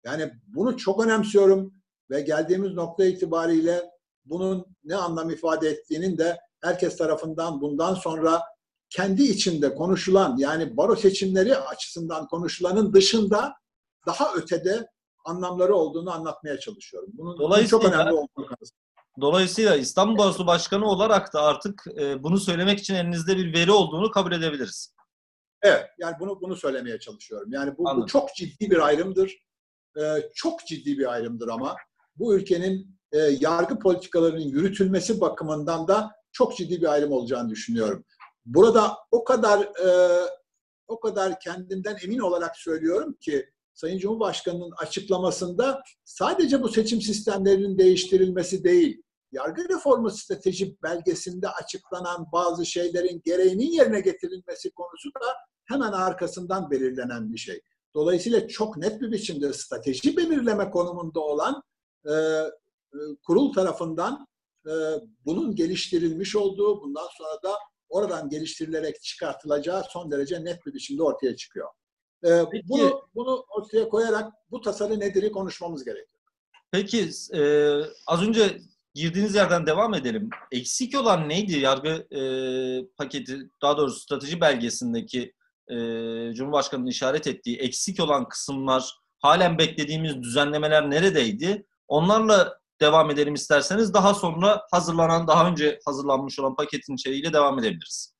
Yani 0.04 0.32
bunu 0.46 0.76
çok 0.76 1.04
önemsiyorum 1.04 1.72
ve 2.10 2.20
geldiğimiz 2.20 2.72
nokta 2.72 3.04
itibariyle 3.04 3.90
bunun 4.24 4.66
ne 4.84 4.96
anlam 4.96 5.30
ifade 5.30 5.68
ettiğinin 5.68 6.18
de 6.18 6.38
herkes 6.62 6.96
tarafından 6.96 7.60
bundan 7.60 7.94
sonra 7.94 8.42
kendi 8.90 9.22
içinde 9.22 9.74
konuşulan 9.74 10.36
yani 10.38 10.76
baro 10.76 10.96
seçimleri 10.96 11.56
açısından 11.56 12.26
konuşulanın 12.26 12.92
dışında 12.92 13.54
daha 14.06 14.34
ötede 14.34 14.86
anlamları 15.24 15.74
olduğunu 15.74 16.10
anlatmaya 16.12 16.58
çalışıyorum. 16.58 17.10
Bunun, 17.12 17.38
bunun 17.38 17.64
çok 17.64 17.84
önemli 17.84 18.12
olduğunu 18.12 18.46
Dolayısıyla 19.20 19.76
İstanbul 19.76 20.18
Barosu 20.18 20.46
Başkanı 20.46 20.86
olarak 20.86 21.34
da 21.34 21.42
artık 21.42 21.84
e, 22.00 22.22
bunu 22.22 22.38
söylemek 22.38 22.78
için 22.78 22.94
elinizde 22.94 23.36
bir 23.36 23.52
veri 23.52 23.70
olduğunu 23.70 24.10
kabul 24.10 24.32
edebiliriz. 24.32 24.94
Evet, 25.62 25.86
yani 25.98 26.16
bunu 26.20 26.40
bunu 26.40 26.56
söylemeye 26.56 26.98
çalışıyorum. 26.98 27.52
Yani 27.52 27.78
bu, 27.78 27.84
bu 27.84 28.06
çok 28.06 28.34
ciddi 28.34 28.70
bir 28.70 28.86
ayrımdır. 28.86 29.46
Ee, 30.00 30.30
çok 30.34 30.66
ciddi 30.66 30.98
bir 30.98 31.12
ayrımdır 31.12 31.48
ama 31.48 31.76
bu 32.16 32.34
ülkenin 32.34 32.98
e, 33.12 33.18
yargı 33.18 33.78
politikalarının 33.78 34.40
yürütülmesi 34.40 35.20
bakımından 35.20 35.88
da 35.88 36.12
çok 36.32 36.56
ciddi 36.56 36.80
bir 36.80 36.92
ayrım 36.92 37.12
olacağını 37.12 37.50
düşünüyorum. 37.50 38.04
Burada 38.44 38.96
o 39.10 39.24
kadar 39.24 39.60
e, 39.60 40.20
o 40.88 41.00
kadar 41.00 41.40
kendimden 41.40 41.96
emin 42.04 42.18
olarak 42.18 42.56
söylüyorum 42.56 43.16
ki 43.20 43.50
Sayın 43.74 43.98
Cumhurbaşkanı'nın 43.98 44.70
açıklamasında 44.78 45.82
sadece 46.04 46.62
bu 46.62 46.68
seçim 46.68 47.00
sistemlerinin 47.00 47.78
değiştirilmesi 47.78 48.64
değil, 48.64 49.02
yargı 49.36 49.68
reformu 49.68 50.10
strateji 50.10 50.82
belgesinde 50.82 51.48
açıklanan 51.48 52.26
bazı 52.32 52.66
şeylerin 52.66 53.22
gereğinin 53.24 53.72
yerine 53.72 54.00
getirilmesi 54.00 54.70
konusu 54.70 55.08
da 55.08 55.34
hemen 55.64 55.92
arkasından 55.92 56.70
belirlenen 56.70 57.32
bir 57.32 57.38
şey. 57.38 57.60
Dolayısıyla 57.94 58.48
çok 58.48 58.76
net 58.76 59.00
bir 59.00 59.12
biçimde 59.12 59.52
strateji 59.52 60.16
belirleme 60.16 60.70
konumunda 60.70 61.20
olan 61.20 61.62
e, 62.04 62.12
e, 62.12 62.98
kurul 63.26 63.52
tarafından 63.52 64.26
e, 64.66 64.72
bunun 65.26 65.54
geliştirilmiş 65.54 66.36
olduğu, 66.36 66.82
bundan 66.82 67.08
sonra 67.18 67.42
da 67.42 67.58
oradan 67.88 68.28
geliştirilerek 68.28 69.02
çıkartılacağı 69.02 69.84
son 69.90 70.10
derece 70.10 70.44
net 70.44 70.66
bir 70.66 70.74
biçimde 70.74 71.02
ortaya 71.02 71.36
çıkıyor. 71.36 71.68
E, 72.24 72.28
bunu, 72.68 73.08
bunu 73.14 73.44
ortaya 73.48 73.88
koyarak 73.88 74.32
bu 74.50 74.60
tasarı 74.60 75.00
nedir'i 75.00 75.32
konuşmamız 75.32 75.84
gerekiyor. 75.84 76.22
Peki 76.70 77.10
e, 77.34 77.40
az 78.06 78.22
önce 78.22 78.60
girdiğiniz 78.96 79.34
yerden 79.34 79.66
devam 79.66 79.94
edelim. 79.94 80.30
Eksik 80.52 81.00
olan 81.00 81.28
neydi 81.28 81.58
yargı 81.58 82.06
e, 82.16 82.20
paketi, 82.96 83.50
daha 83.62 83.76
doğrusu 83.76 84.00
strateji 84.00 84.40
belgesindeki 84.40 85.34
e, 85.68 85.74
Cumhurbaşkanı'nın 86.34 86.86
işaret 86.86 87.26
ettiği 87.26 87.58
eksik 87.58 88.00
olan 88.00 88.28
kısımlar, 88.28 88.94
halen 89.18 89.58
beklediğimiz 89.58 90.22
düzenlemeler 90.22 90.90
neredeydi? 90.90 91.66
Onlarla 91.88 92.58
devam 92.80 93.10
edelim 93.10 93.34
isterseniz. 93.34 93.94
Daha 93.94 94.14
sonra 94.14 94.62
hazırlanan, 94.70 95.26
daha 95.26 95.48
önce 95.48 95.78
hazırlanmış 95.84 96.38
olan 96.38 96.56
paketin 96.56 96.94
içeriğiyle 96.94 97.32
devam 97.32 97.58
edebiliriz. 97.58 98.16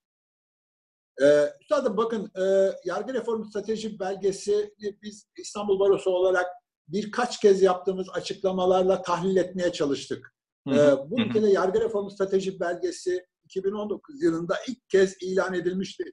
Ee, 1.23 1.53
üstadım 1.61 1.97
bakın 1.97 2.31
e, 2.35 2.73
yargı 2.85 3.15
reformu 3.15 3.45
strateji 3.45 3.99
belgesi 3.99 4.75
biz 5.03 5.27
İstanbul 5.39 5.81
Barosu 5.81 6.11
olarak 6.11 6.47
birkaç 6.89 7.41
kez 7.41 7.63
yaptığımız 7.63 8.09
açıklamalarla 8.13 9.03
tahlil 9.03 9.37
etmeye 9.37 9.73
çalıştık. 9.73 10.36
Ee, 10.69 11.11
bu 11.11 11.21
ülkede 11.21 11.51
yargı 11.51 11.81
reformu 11.81 12.11
strateji 12.11 12.61
belgesi 12.61 13.27
2019 13.45 14.23
yılında 14.23 14.57
ilk 14.69 14.89
kez 14.89 15.17
ilan 15.23 15.55
edilmişti. 15.55 16.13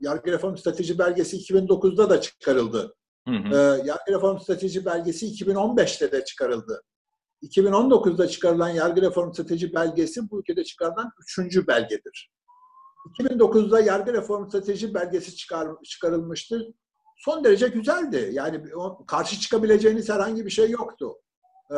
Yargı 0.00 0.32
reformu 0.32 0.56
strateji 0.56 0.98
belgesi 0.98 1.36
2009'da 1.36 2.10
da 2.10 2.20
çıkarıldı. 2.20 2.94
Hı 3.28 3.34
hı. 3.34 3.54
Ee, 3.54 3.86
yargı 3.86 4.12
reformu 4.12 4.40
strateji 4.40 4.86
belgesi 4.86 5.26
2015'te 5.26 6.12
de 6.12 6.24
çıkarıldı. 6.24 6.82
2019'da 7.42 8.28
çıkarılan 8.28 8.68
yargı 8.68 9.02
reformu 9.02 9.34
strateji 9.34 9.74
belgesi 9.74 10.30
bu 10.30 10.40
ülkede 10.40 10.64
çıkarılan 10.64 11.10
üçüncü 11.22 11.66
belgedir. 11.66 12.30
2009'da 13.18 13.80
yargı 13.80 14.12
reformu 14.12 14.48
strateji 14.48 14.94
belgesi 14.94 15.36
çıkar, 15.36 15.68
çıkarılmıştı. 15.84 16.74
Son 17.16 17.44
derece 17.44 17.68
güzeldi. 17.68 18.30
Yani 18.32 18.62
karşı 19.06 19.40
çıkabileceğiniz 19.40 20.08
herhangi 20.08 20.44
bir 20.44 20.50
şey 20.50 20.70
yoktu. 20.70 21.14
Ee, 21.70 21.76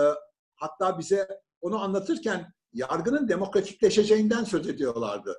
hatta 0.57 0.99
bize 0.99 1.29
onu 1.61 1.83
anlatırken 1.83 2.53
yargının 2.73 3.29
demokratikleşeceğinden 3.29 4.45
söz 4.45 4.69
ediyorlardı. 4.69 5.37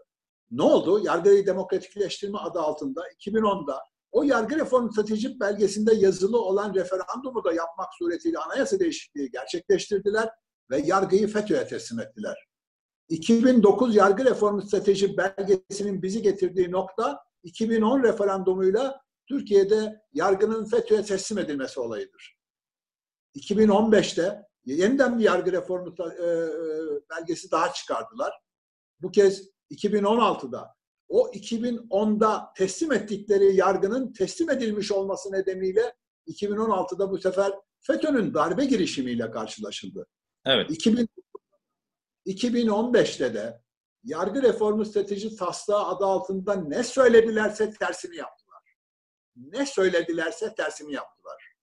Ne 0.52 0.64
oldu? 0.64 1.06
Yargıyı 1.06 1.46
demokratikleştirme 1.46 2.38
adı 2.38 2.60
altında 2.60 3.02
2010'da 3.10 3.80
o 4.12 4.24
yargı 4.24 4.56
reformu 4.56 4.92
stratejik 4.92 5.40
belgesinde 5.40 5.96
yazılı 5.96 6.42
olan 6.42 6.74
referandumu 6.74 7.44
da 7.44 7.54
yapmak 7.54 7.90
suretiyle 8.00 8.38
anayasa 8.38 8.80
değişikliği 8.80 9.32
gerçekleştirdiler 9.32 10.30
ve 10.72 10.82
yargıyı 10.86 11.28
FETÖ'ye 11.28 11.68
teslim 11.68 12.00
ettiler. 12.00 12.48
2009 13.10 13.96
yargı 13.96 14.26
reformu 14.26 14.62
strateji 14.62 15.18
belgesinin 15.18 16.02
bizi 16.02 16.22
getirdiği 16.22 16.72
nokta 16.72 17.20
2010 17.44 18.04
referandumuyla 18.04 19.02
Türkiye'de 19.28 20.02
yargının 20.14 20.66
FETÖ'ye 20.66 21.04
teslim 21.04 21.38
edilmesi 21.38 21.80
olayıdır. 21.80 22.40
2015'te 23.36 24.49
yeniden 24.74 25.20
bir 25.20 25.24
yargı 25.24 25.52
reformu 25.52 25.96
e, 26.00 26.04
e, 26.04 26.30
belgesi 27.10 27.52
daha 27.52 27.74
çıkardılar. 27.74 28.34
Bu 29.02 29.12
kez 29.12 29.50
2016'da 29.72 30.76
o 31.08 31.28
2010'da 31.28 32.54
teslim 32.58 32.92
ettikleri 32.92 33.56
yargının 33.56 34.14
teslim 34.14 34.50
edilmiş 34.50 34.92
olması 34.92 35.32
nedeniyle 35.32 35.96
2016'da 36.28 37.12
bu 37.12 37.18
sefer 37.18 37.52
FETÖ'nün 37.80 38.34
darbe 38.34 38.66
girişimiyle 38.66 39.32
karşılaşıldı. 39.32 40.08
Evet. 40.46 40.72
2000, 40.72 41.08
2015'te 42.26 43.34
de 43.34 43.62
yargı 44.04 44.42
reformu 44.42 44.86
strateji 44.86 45.36
taslağı 45.36 45.88
adı 45.88 46.06
altında 46.06 46.56
ne 46.56 46.84
söyledilerse 46.84 47.74
tersini 47.74 48.16
yaptılar. 48.16 48.64
Ne 49.36 49.66
söyledilerse 49.66 50.56
tersini 50.56 50.94
yaptılar. 50.94 51.54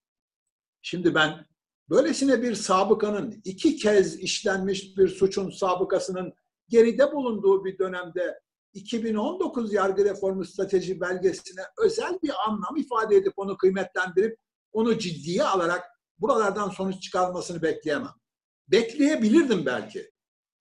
Şimdi 0.82 1.14
ben 1.14 1.46
böylesine 1.90 2.42
bir 2.42 2.54
sabıkanın 2.54 3.40
iki 3.44 3.76
kez 3.76 4.18
işlenmiş 4.18 4.96
bir 4.96 5.08
suçun 5.08 5.50
sabıkasının 5.50 6.32
geride 6.68 7.12
bulunduğu 7.12 7.64
bir 7.64 7.78
dönemde 7.78 8.40
2019 8.74 9.72
yargı 9.72 10.04
reformu 10.04 10.44
strateji 10.44 11.00
belgesine 11.00 11.62
özel 11.78 12.18
bir 12.22 12.32
anlam 12.46 12.76
ifade 12.76 13.16
edip 13.16 13.32
onu 13.36 13.56
kıymetlendirip 13.56 14.38
onu 14.72 14.98
ciddiye 14.98 15.44
alarak 15.44 15.84
buralardan 16.18 16.68
sonuç 16.68 17.02
çıkarmasını 17.02 17.62
bekleyemem. 17.62 18.14
Bekleyebilirdim 18.68 19.66
belki 19.66 20.10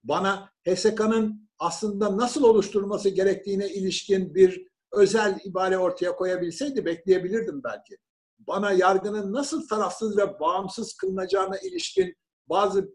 bana 0.04 0.52
HSK'nın 0.68 1.50
aslında 1.60 2.18
nasıl 2.18 2.44
oluşturulması 2.44 3.10
gerektiğine 3.10 3.70
ilişkin 3.70 4.36
bir 4.36 4.68
özel 4.92 5.40
ibare 5.44 5.78
ortaya 5.78 6.16
koyabilseydi 6.16 6.86
bekleyebilirdim 6.86 7.64
belki. 7.64 7.98
Bana 8.40 8.72
yargının 8.72 9.34
nasıl 9.34 9.68
tarafsız 9.68 10.18
ve 10.18 10.40
bağımsız 10.40 10.98
kılınacağına 10.98 11.58
ilişkin 11.58 12.16
bazı 12.50 12.90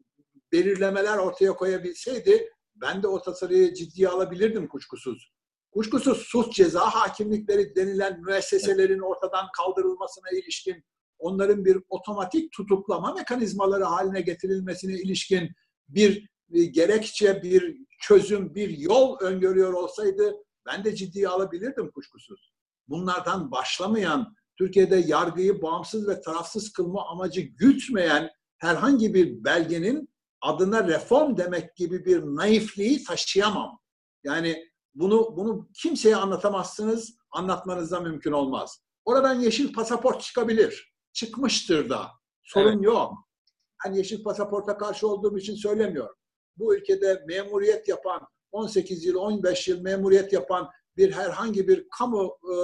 belirlemeler 0.52 1.18
ortaya 1.18 1.52
koyabilseydi 1.52 2.50
ben 2.75 3.02
de 3.02 3.09
o 3.09 3.23
tasarıyı 3.23 3.75
ciddiye 3.75 4.09
alabilirdim 4.09 4.68
kuşkusuz. 4.68 5.32
Kuşkusuz 5.73 6.18
suç 6.18 6.54
ceza 6.54 6.80
hakimlikleri 6.80 7.76
denilen 7.76 8.20
müesseselerin 8.20 8.99
ortadan 8.99 9.47
kaldırılmasına 9.56 10.30
ilişkin, 10.30 10.85
onların 11.18 11.64
bir 11.64 11.78
otomatik 11.88 12.52
tutuklama 12.52 13.14
mekanizmaları 13.14 13.85
haline 13.85 14.20
getirilmesine 14.20 14.94
ilişkin 14.94 15.50
bir 15.88 16.28
e, 16.52 16.64
gerekçe, 16.64 17.42
bir 17.42 17.76
çözüm, 18.00 18.54
bir 18.54 18.78
yol 18.78 19.16
öngörüyor 19.20 19.73
olsaydı 19.73 20.37
ben 20.66 20.85
de 20.85 20.94
ciddiye 20.94 21.28
alabilirdim 21.28 21.90
kuşkusuz. 21.90 22.52
Bunlardan 22.88 23.50
başlamayan, 23.50 24.35
Türkiye'de 24.61 24.97
yargıyı 24.97 25.62
bağımsız 25.62 26.09
ve 26.09 26.21
tarafsız 26.21 26.73
kılma 26.73 27.09
amacı 27.09 27.40
gütmeyen 27.40 28.31
herhangi 28.59 29.14
bir 29.14 29.45
belgenin 29.45 30.09
adına 30.40 30.88
reform 30.88 31.37
demek 31.37 31.76
gibi 31.76 32.05
bir 32.05 32.23
naifliği 32.23 33.05
taşıyamam. 33.05 33.79
Yani 34.25 34.64
bunu 34.95 35.37
bunu 35.37 35.69
kimseye 35.75 36.17
anlatamazsınız, 36.17 37.17
anlatmanız 37.31 37.90
da 37.90 38.00
mümkün 38.00 38.33
olmaz. 38.33 38.83
Oradan 39.05 39.40
yeşil 39.40 39.73
pasaport 39.73 40.23
çıkabilir. 40.23 40.95
Çıkmıştır 41.12 41.88
da. 41.88 42.07
Sorun 42.43 42.73
evet. 42.73 42.85
yok. 42.85 43.12
Ben 43.87 43.93
yeşil 43.93 44.23
pasaporta 44.23 44.79
karşı 44.79 45.09
olduğum 45.09 45.38
için 45.38 45.55
söylemiyorum. 45.55 46.17
Bu 46.57 46.76
ülkede 46.76 47.25
memuriyet 47.29 47.88
yapan, 47.88 48.21
18 48.52 49.05
yıl, 49.05 49.14
15 49.17 49.69
yıl 49.69 49.81
memuriyet 49.81 50.33
yapan 50.33 50.71
bir 50.97 51.12
herhangi 51.12 51.69
bir 51.69 51.88
kamu 51.99 52.38
e, 52.45 52.55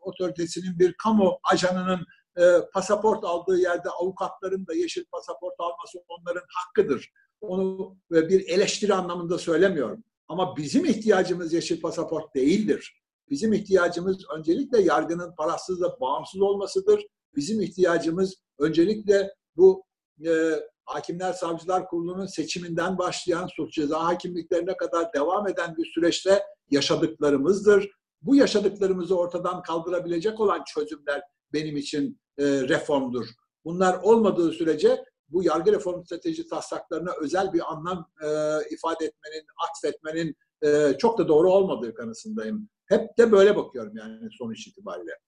otoritesinin, 0.00 0.78
bir 0.78 0.94
kamu 1.02 1.38
ajanının 1.52 2.00
e, 2.38 2.42
pasaport 2.72 3.24
aldığı 3.24 3.58
yerde 3.58 3.88
avukatların 3.88 4.66
da 4.66 4.74
yeşil 4.74 5.04
pasaport 5.12 5.54
alması 5.58 5.98
onların 6.08 6.44
hakkıdır. 6.48 7.10
Onu 7.40 7.96
e, 8.14 8.28
bir 8.28 8.48
eleştiri 8.48 8.94
anlamında 8.94 9.38
söylemiyorum. 9.38 10.04
Ama 10.28 10.56
bizim 10.56 10.84
ihtiyacımız 10.84 11.52
yeşil 11.52 11.80
pasaport 11.80 12.34
değildir. 12.34 13.02
Bizim 13.30 13.52
ihtiyacımız 13.52 14.24
öncelikle 14.36 14.82
yargının 14.82 15.34
parasız 15.34 15.82
ve 15.82 15.86
bağımsız 16.00 16.40
olmasıdır. 16.40 17.06
Bizim 17.36 17.60
ihtiyacımız 17.60 18.34
öncelikle 18.58 19.30
bu 19.56 19.84
e, 20.26 20.60
Hakimler 20.84 21.32
Savcılar 21.32 21.88
Kurulu'nun 21.88 22.26
seçiminden 22.26 22.98
başlayan 22.98 23.46
suç 23.56 23.74
ceza 23.74 24.04
hakimliklerine 24.04 24.76
kadar 24.76 25.12
devam 25.12 25.48
eden 25.48 25.76
bir 25.76 25.86
süreçte 25.94 26.42
yaşadıklarımızdır. 26.70 27.90
Bu 28.24 28.36
yaşadıklarımızı 28.36 29.18
ortadan 29.18 29.62
kaldırabilecek 29.62 30.40
olan 30.40 30.64
çözümler 30.74 31.22
benim 31.52 31.76
için 31.76 32.20
e, 32.38 32.44
reformdur. 32.44 33.26
Bunlar 33.64 33.98
olmadığı 34.02 34.52
sürece 34.52 35.04
bu 35.28 35.44
yargı 35.44 35.72
reform 35.72 36.04
strateji 36.04 36.48
taslaklarına 36.48 37.12
özel 37.20 37.52
bir 37.52 37.72
anlam 37.72 38.10
e, 38.22 38.28
ifade 38.70 39.04
etmenin, 39.04 39.46
atfetmenin 39.68 40.36
e, 40.62 40.98
çok 40.98 41.18
da 41.18 41.28
doğru 41.28 41.52
olmadığı 41.52 41.94
kanısındayım. 41.94 42.68
Hep 42.86 43.18
de 43.18 43.32
böyle 43.32 43.56
bakıyorum 43.56 43.96
yani 43.96 44.28
sonuç 44.38 44.66
itibariyle. 44.66 45.18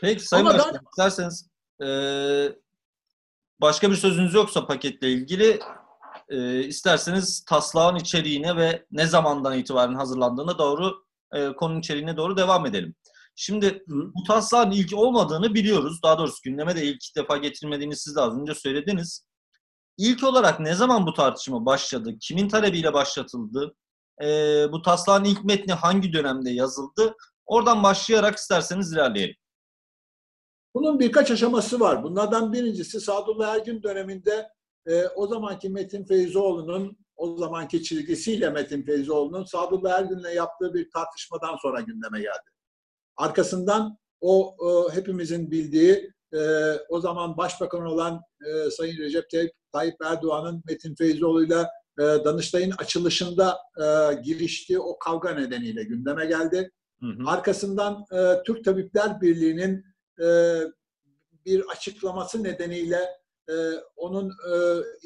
Peki 0.00 0.28
Sayın 0.28 0.46
Ama 0.46 0.54
Başkan, 0.58 0.74
ben... 0.74 0.80
isterseniz 0.90 1.48
e, 1.82 1.88
başka 3.60 3.90
bir 3.90 3.96
sözünüz 3.96 4.34
yoksa 4.34 4.66
paketle 4.66 5.10
ilgili 5.12 5.60
e, 6.28 6.64
isterseniz 6.64 7.44
taslağın 7.44 7.96
içeriğine 7.96 8.56
ve 8.56 8.86
ne 8.90 9.06
zamandan 9.06 9.58
itibaren 9.58 9.94
hazırlandığına 9.94 10.58
doğru 10.58 11.07
e, 11.34 11.52
konunun 11.52 11.80
içeriğine 11.80 12.16
doğru 12.16 12.36
devam 12.36 12.66
edelim. 12.66 12.94
Şimdi 13.34 13.66
Hı. 13.66 13.94
bu 14.14 14.22
taslağın 14.26 14.70
ilk 14.70 14.94
olmadığını 14.94 15.54
biliyoruz. 15.54 16.00
Daha 16.02 16.18
doğrusu 16.18 16.42
gündeme 16.44 16.76
de 16.76 16.84
ilk 16.84 17.16
defa 17.16 17.36
getirilmediğini 17.36 17.96
siz 17.96 18.16
de 18.16 18.20
az 18.20 18.40
önce 18.40 18.54
söylediniz. 18.54 19.26
İlk 19.98 20.24
olarak 20.24 20.60
ne 20.60 20.74
zaman 20.74 21.06
bu 21.06 21.14
tartışma 21.14 21.66
başladı? 21.66 22.14
Kimin 22.20 22.48
talebiyle 22.48 22.92
başlatıldı? 22.92 23.74
E, 24.22 24.26
bu 24.72 24.82
taslağın 24.82 25.24
ilk 25.24 25.44
metni 25.44 25.72
hangi 25.72 26.12
dönemde 26.12 26.50
yazıldı? 26.50 27.16
Oradan 27.46 27.82
başlayarak 27.82 28.36
isterseniz 28.36 28.92
ilerleyelim. 28.92 29.36
Bunun 30.74 31.00
birkaç 31.00 31.30
aşaması 31.30 31.80
var. 31.80 32.02
Bunlardan 32.02 32.52
birincisi 32.52 33.00
Sadullah 33.00 33.54
Ergün 33.54 33.82
döneminde 33.82 34.48
e, 34.86 35.06
o 35.06 35.26
zamanki 35.26 35.68
Metin 35.68 36.04
Feyzoğlu'nun 36.04 36.98
o 37.18 37.36
zamanki 37.36 37.82
çizgisiyle 37.82 38.50
Metin 38.50 38.82
Feyzoğlu'nun 38.82 39.44
Sadullah 39.44 39.98
Ergün'le 39.98 40.34
yaptığı 40.34 40.74
bir 40.74 40.90
tartışmadan 40.90 41.56
sonra 41.56 41.80
gündeme 41.80 42.20
geldi. 42.20 42.50
Arkasından 43.16 43.98
o 44.20 44.56
e, 44.60 44.94
hepimizin 44.94 45.50
bildiği 45.50 46.12
e, 46.34 46.40
o 46.88 47.00
zaman 47.00 47.36
başbakan 47.36 47.86
olan 47.86 48.20
e, 48.46 48.70
Sayın 48.70 48.98
Recep 48.98 49.24
Tayyip, 49.72 49.96
Erdoğan'ın 50.04 50.62
Metin 50.66 50.94
Feyzoğlu'yla 50.94 51.70
e, 51.98 52.02
Danıştay'ın 52.02 52.74
açılışında 52.78 53.58
e, 53.80 54.14
giriştiği 54.22 54.78
o 54.78 54.98
kavga 54.98 55.30
nedeniyle 55.30 55.84
gündeme 55.84 56.26
geldi. 56.26 56.70
Hı 57.00 57.06
hı. 57.06 57.26
Arkasından 57.26 58.04
e, 58.12 58.42
Türk 58.46 58.64
Tabipler 58.64 59.20
Birliği'nin 59.20 59.84
e, 60.22 60.58
bir 61.46 61.64
açıklaması 61.72 62.44
nedeniyle 62.44 63.00
e, 63.48 63.54
onun 63.96 64.30
e, 64.30 64.54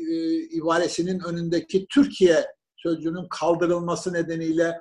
e, 0.02 0.34
ibaresinin 0.42 1.20
önündeki 1.20 1.86
Türkiye 1.86 2.46
sözcüğünün 2.76 3.28
kaldırılması 3.30 4.12
nedeniyle 4.12 4.80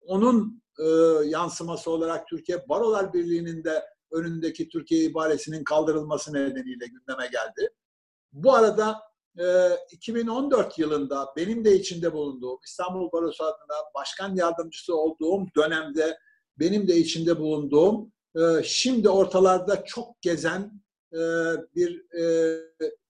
onun 0.00 0.62
e, 0.78 0.86
yansıması 1.28 1.90
olarak 1.90 2.28
Türkiye 2.28 2.68
Barolar 2.68 3.12
Birliği'nin 3.12 3.64
de 3.64 3.84
önündeki 4.10 4.68
Türkiye 4.68 5.04
ibaresinin 5.04 5.64
kaldırılması 5.64 6.32
nedeniyle 6.32 6.86
gündeme 6.86 7.26
geldi. 7.26 7.70
Bu 8.32 8.54
arada 8.54 9.00
e, 9.38 9.44
2014 9.90 10.78
yılında 10.78 11.28
benim 11.36 11.64
de 11.64 11.74
içinde 11.76 12.12
bulunduğum 12.12 12.58
İstanbul 12.66 13.12
Barosu 13.12 13.44
adına 13.44 13.76
başkan 13.94 14.36
yardımcısı 14.36 14.96
olduğum 14.96 15.46
dönemde 15.56 16.18
benim 16.58 16.88
de 16.88 16.96
içinde 16.96 17.38
bulunduğum 17.38 18.12
e, 18.36 18.62
şimdi 18.64 19.08
ortalarda 19.08 19.84
çok 19.84 20.22
gezen 20.22 20.82
e, 21.12 21.20
bir 21.74 22.14
e, 22.20 22.56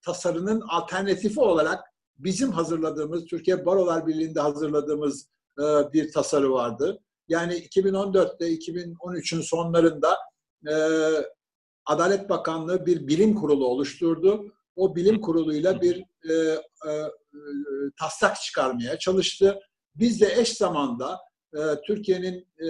tasarının 0.03 0.61
alternatifi 0.61 1.41
olarak 1.41 1.85
bizim 2.19 2.53
hazırladığımız, 2.53 3.25
Türkiye 3.25 3.67
Barolar 3.67 4.07
Birliği'nde 4.07 4.41
hazırladığımız 4.41 5.29
e, 5.59 5.63
bir 5.93 6.13
tasarı 6.13 6.53
vardı. 6.53 7.01
Yani 7.29 7.55
2014'te 7.55 8.55
2013'ün 8.55 9.41
sonlarında 9.41 10.19
e, 10.69 10.75
Adalet 11.87 12.29
Bakanlığı 12.31 12.87
bir 12.87 13.07
bilim 13.07 13.35
kurulu 13.35 13.67
oluşturdu. 13.67 14.53
O 14.77 14.97
bilim 14.97 15.21
kuruluyla 15.21 15.81
bir 15.81 16.05
e, 16.31 16.35
e, 16.35 17.11
taslak 17.99 18.37
çıkarmaya 18.37 18.99
çalıştı. 18.99 19.61
Biz 19.95 20.21
de 20.21 20.35
eş 20.41 20.57
zamanda 20.57 21.19
e, 21.55 21.59
Türkiye'nin 21.87 22.49
e, 22.59 22.69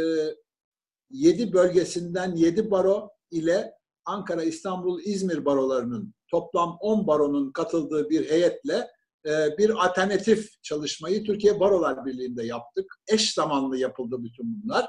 7 1.11 1.53
bölgesinden 1.53 2.37
7 2.37 2.71
baro 2.71 3.11
ile 3.31 3.75
Ankara, 4.05 4.43
İstanbul, 4.43 5.01
İzmir 5.05 5.45
barolarının 5.45 6.15
toplam 6.31 6.77
10 6.81 7.07
baronun 7.07 7.53
katıldığı 7.53 8.11
bir 8.11 8.31
heyetle 8.31 8.91
e, 9.27 9.59
bir 9.59 9.85
alternatif 9.85 10.63
çalışmayı 10.63 11.25
Türkiye 11.25 11.61
Barolar 11.61 12.07
Birliği'nde 12.07 12.47
yaptık. 12.47 12.95
Eş 13.09 13.35
zamanlı 13.35 13.79
yapıldı 13.79 14.17
bütün 14.19 14.63
bunlar. 14.63 14.87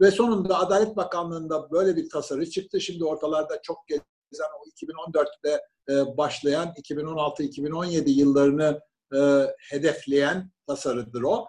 Ve 0.00 0.10
sonunda 0.10 0.58
Adalet 0.58 0.96
Bakanlığı'nda 0.96 1.70
böyle 1.70 1.96
bir 1.96 2.10
tasarı 2.10 2.50
çıktı. 2.50 2.80
Şimdi 2.80 3.04
ortalarda 3.04 3.62
çok 3.62 3.88
gezen 3.88 4.48
o 4.60 4.84
2014'te 4.84 5.60
e, 5.88 6.16
başlayan 6.16 6.68
2016-2017 6.68 8.10
yıllarını 8.10 8.80
e, 9.14 9.46
hedefleyen 9.70 10.50
tasarıdır 10.66 11.22
o. 11.22 11.46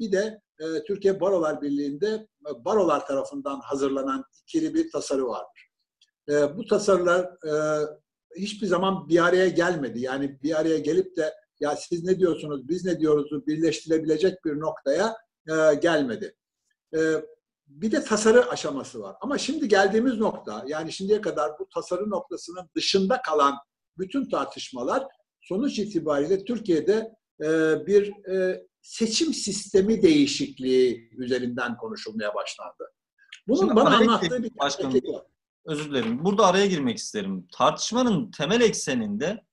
Bir 0.00 0.12
de 0.12 0.40
Türkiye 0.86 1.20
Barolar 1.20 1.62
Birliği'nde 1.62 2.26
barolar 2.64 3.06
tarafından 3.06 3.60
hazırlanan 3.60 4.24
ikili 4.42 4.74
bir 4.74 4.90
tasarı 4.90 5.28
vardır. 5.28 5.65
Bu 6.28 6.66
tasarılar 6.66 7.30
hiçbir 8.36 8.66
zaman 8.66 9.08
bir 9.08 9.24
araya 9.24 9.48
gelmedi. 9.48 10.00
Yani 10.00 10.38
bir 10.42 10.60
araya 10.60 10.78
gelip 10.78 11.16
de 11.16 11.34
ya 11.60 11.76
siz 11.76 12.04
ne 12.04 12.18
diyorsunuz, 12.18 12.68
biz 12.68 12.84
ne 12.84 13.00
diyoruz 13.00 13.46
birleştirebilecek 13.46 14.44
bir 14.44 14.60
noktaya 14.60 15.16
e, 15.48 15.74
gelmedi. 15.74 16.36
E, 16.96 16.98
bir 17.66 17.92
de 17.92 18.04
tasarı 18.04 18.50
aşaması 18.50 19.00
var. 19.00 19.16
Ama 19.20 19.38
şimdi 19.38 19.68
geldiğimiz 19.68 20.18
nokta, 20.18 20.64
yani 20.66 20.92
şimdiye 20.92 21.20
kadar 21.20 21.58
bu 21.58 21.68
tasarı 21.68 22.10
noktasının 22.10 22.70
dışında 22.76 23.22
kalan 23.22 23.54
bütün 23.98 24.28
tartışmalar 24.30 25.06
sonuç 25.40 25.78
itibariyle 25.78 26.44
Türkiye'de 26.44 27.14
e, 27.42 27.46
bir 27.86 28.28
e, 28.30 28.66
seçim 28.82 29.34
sistemi 29.34 30.02
değişikliği 30.02 31.10
üzerinden 31.18 31.76
konuşulmaya 31.76 32.34
başlandı. 32.34 32.92
Bunun 33.48 33.60
Şimdi 33.60 33.76
bana 33.76 33.96
anlattığı 33.96 34.42
bir 34.42 34.58
başkanım, 34.58 34.94
var. 34.94 35.22
Özür 35.66 35.90
dilerim. 35.90 36.24
Burada 36.24 36.46
araya 36.46 36.66
girmek 36.66 36.98
isterim. 36.98 37.48
Tartışmanın 37.52 38.30
temel 38.30 38.60
ekseninde 38.60 39.44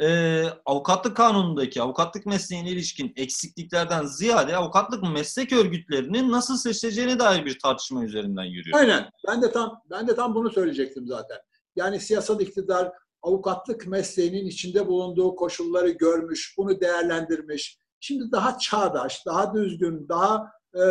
e, 0.00 0.42
avukatlık 0.66 1.16
kanunundaki 1.16 1.82
avukatlık 1.82 2.26
mesleğine 2.26 2.70
ilişkin 2.70 3.12
eksikliklerden 3.16 4.06
ziyade 4.06 4.56
avukatlık 4.56 5.02
meslek 5.02 5.52
örgütlerinin 5.52 6.32
nasıl 6.32 6.56
seçileceğine 6.56 7.18
dair 7.18 7.44
bir 7.44 7.58
tartışma 7.58 8.04
üzerinden 8.04 8.44
yürüyor. 8.44 8.78
Aynen. 8.78 9.10
Ben 9.28 9.42
de 9.42 9.52
tam 9.52 9.82
ben 9.90 10.08
de 10.08 10.14
tam 10.14 10.34
bunu 10.34 10.50
söyleyecektim 10.50 11.06
zaten. 11.06 11.38
Yani 11.76 12.00
siyasal 12.00 12.40
iktidar 12.40 12.92
avukatlık 13.22 13.86
mesleğinin 13.86 14.46
içinde 14.46 14.86
bulunduğu 14.86 15.36
koşulları 15.36 15.90
görmüş, 15.90 16.54
bunu 16.58 16.80
değerlendirmiş. 16.80 17.78
Şimdi 18.00 18.32
daha 18.32 18.58
çağdaş, 18.58 19.26
daha 19.26 19.54
düzgün, 19.54 20.08
daha 20.08 20.52
e, 20.74 20.82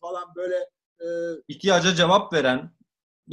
falan 0.00 0.24
böyle 0.36 0.56
e, 1.00 1.06
ihtiyaca 1.48 1.94
cevap 1.94 2.32
veren 2.32 2.70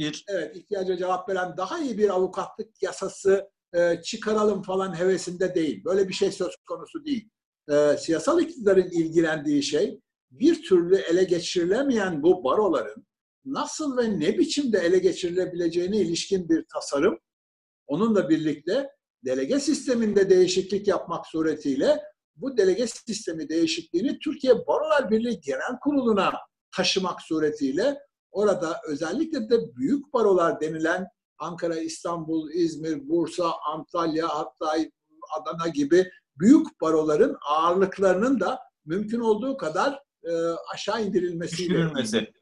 bir 0.00 0.24
evet 0.28 0.56
ihtiyaca 0.56 0.96
cevap 0.96 1.28
veren 1.28 1.56
daha 1.56 1.78
iyi 1.78 1.98
bir 1.98 2.08
avukatlık 2.08 2.82
yasası 2.82 3.50
e, 3.74 4.02
çıkaralım 4.02 4.62
falan 4.62 4.98
hevesinde 4.98 5.54
değil. 5.54 5.84
Böyle 5.84 6.08
bir 6.08 6.14
şey 6.14 6.32
söz 6.32 6.56
konusu 6.66 7.04
değil. 7.04 7.30
E, 7.70 7.96
siyasal 7.98 8.40
iktidarın 8.40 8.90
ilgilendiği 8.90 9.62
şey 9.62 10.00
bir 10.30 10.62
türlü 10.62 10.96
ele 10.96 11.24
geçirilemeyen 11.24 12.22
bu 12.22 12.44
baroların 12.44 13.06
nasıl 13.44 13.96
ve 13.96 14.20
ne 14.20 14.38
biçimde 14.38 14.78
ele 14.78 14.98
geçirilebileceğine 14.98 15.96
ilişkin 15.96 16.48
bir 16.48 16.64
tasarım. 16.72 17.18
Onunla 17.86 18.28
birlikte 18.28 18.88
delege 19.24 19.60
sisteminde 19.60 20.30
değişiklik 20.30 20.88
yapmak 20.88 21.26
suretiyle 21.26 22.02
bu 22.36 22.56
delege 22.56 22.86
sistemi 22.86 23.48
değişikliğini 23.48 24.18
Türkiye 24.18 24.54
Barolar 24.66 25.10
Birliği 25.10 25.40
Genel 25.40 25.78
Kurulu'na 25.82 26.32
taşımak 26.76 27.22
suretiyle 27.22 27.98
orada 28.30 28.80
özellikle 28.88 29.50
de 29.50 29.76
büyük 29.76 30.12
barolar 30.12 30.60
denilen 30.60 31.06
Ankara, 31.38 31.76
İstanbul, 31.76 32.50
İzmir, 32.50 33.08
Bursa, 33.08 33.52
Antalya, 33.72 34.28
Hatay, 34.28 34.90
Adana 35.40 35.68
gibi 35.68 36.10
büyük 36.36 36.80
baroların 36.80 37.36
ağırlıklarının 37.48 38.40
da 38.40 38.58
mümkün 38.84 39.20
olduğu 39.20 39.56
kadar 39.56 40.02
e, 40.24 40.32
aşağı 40.74 41.04
indirilmesiyle. 41.04 41.74
Düşürülmesi. 41.74 42.32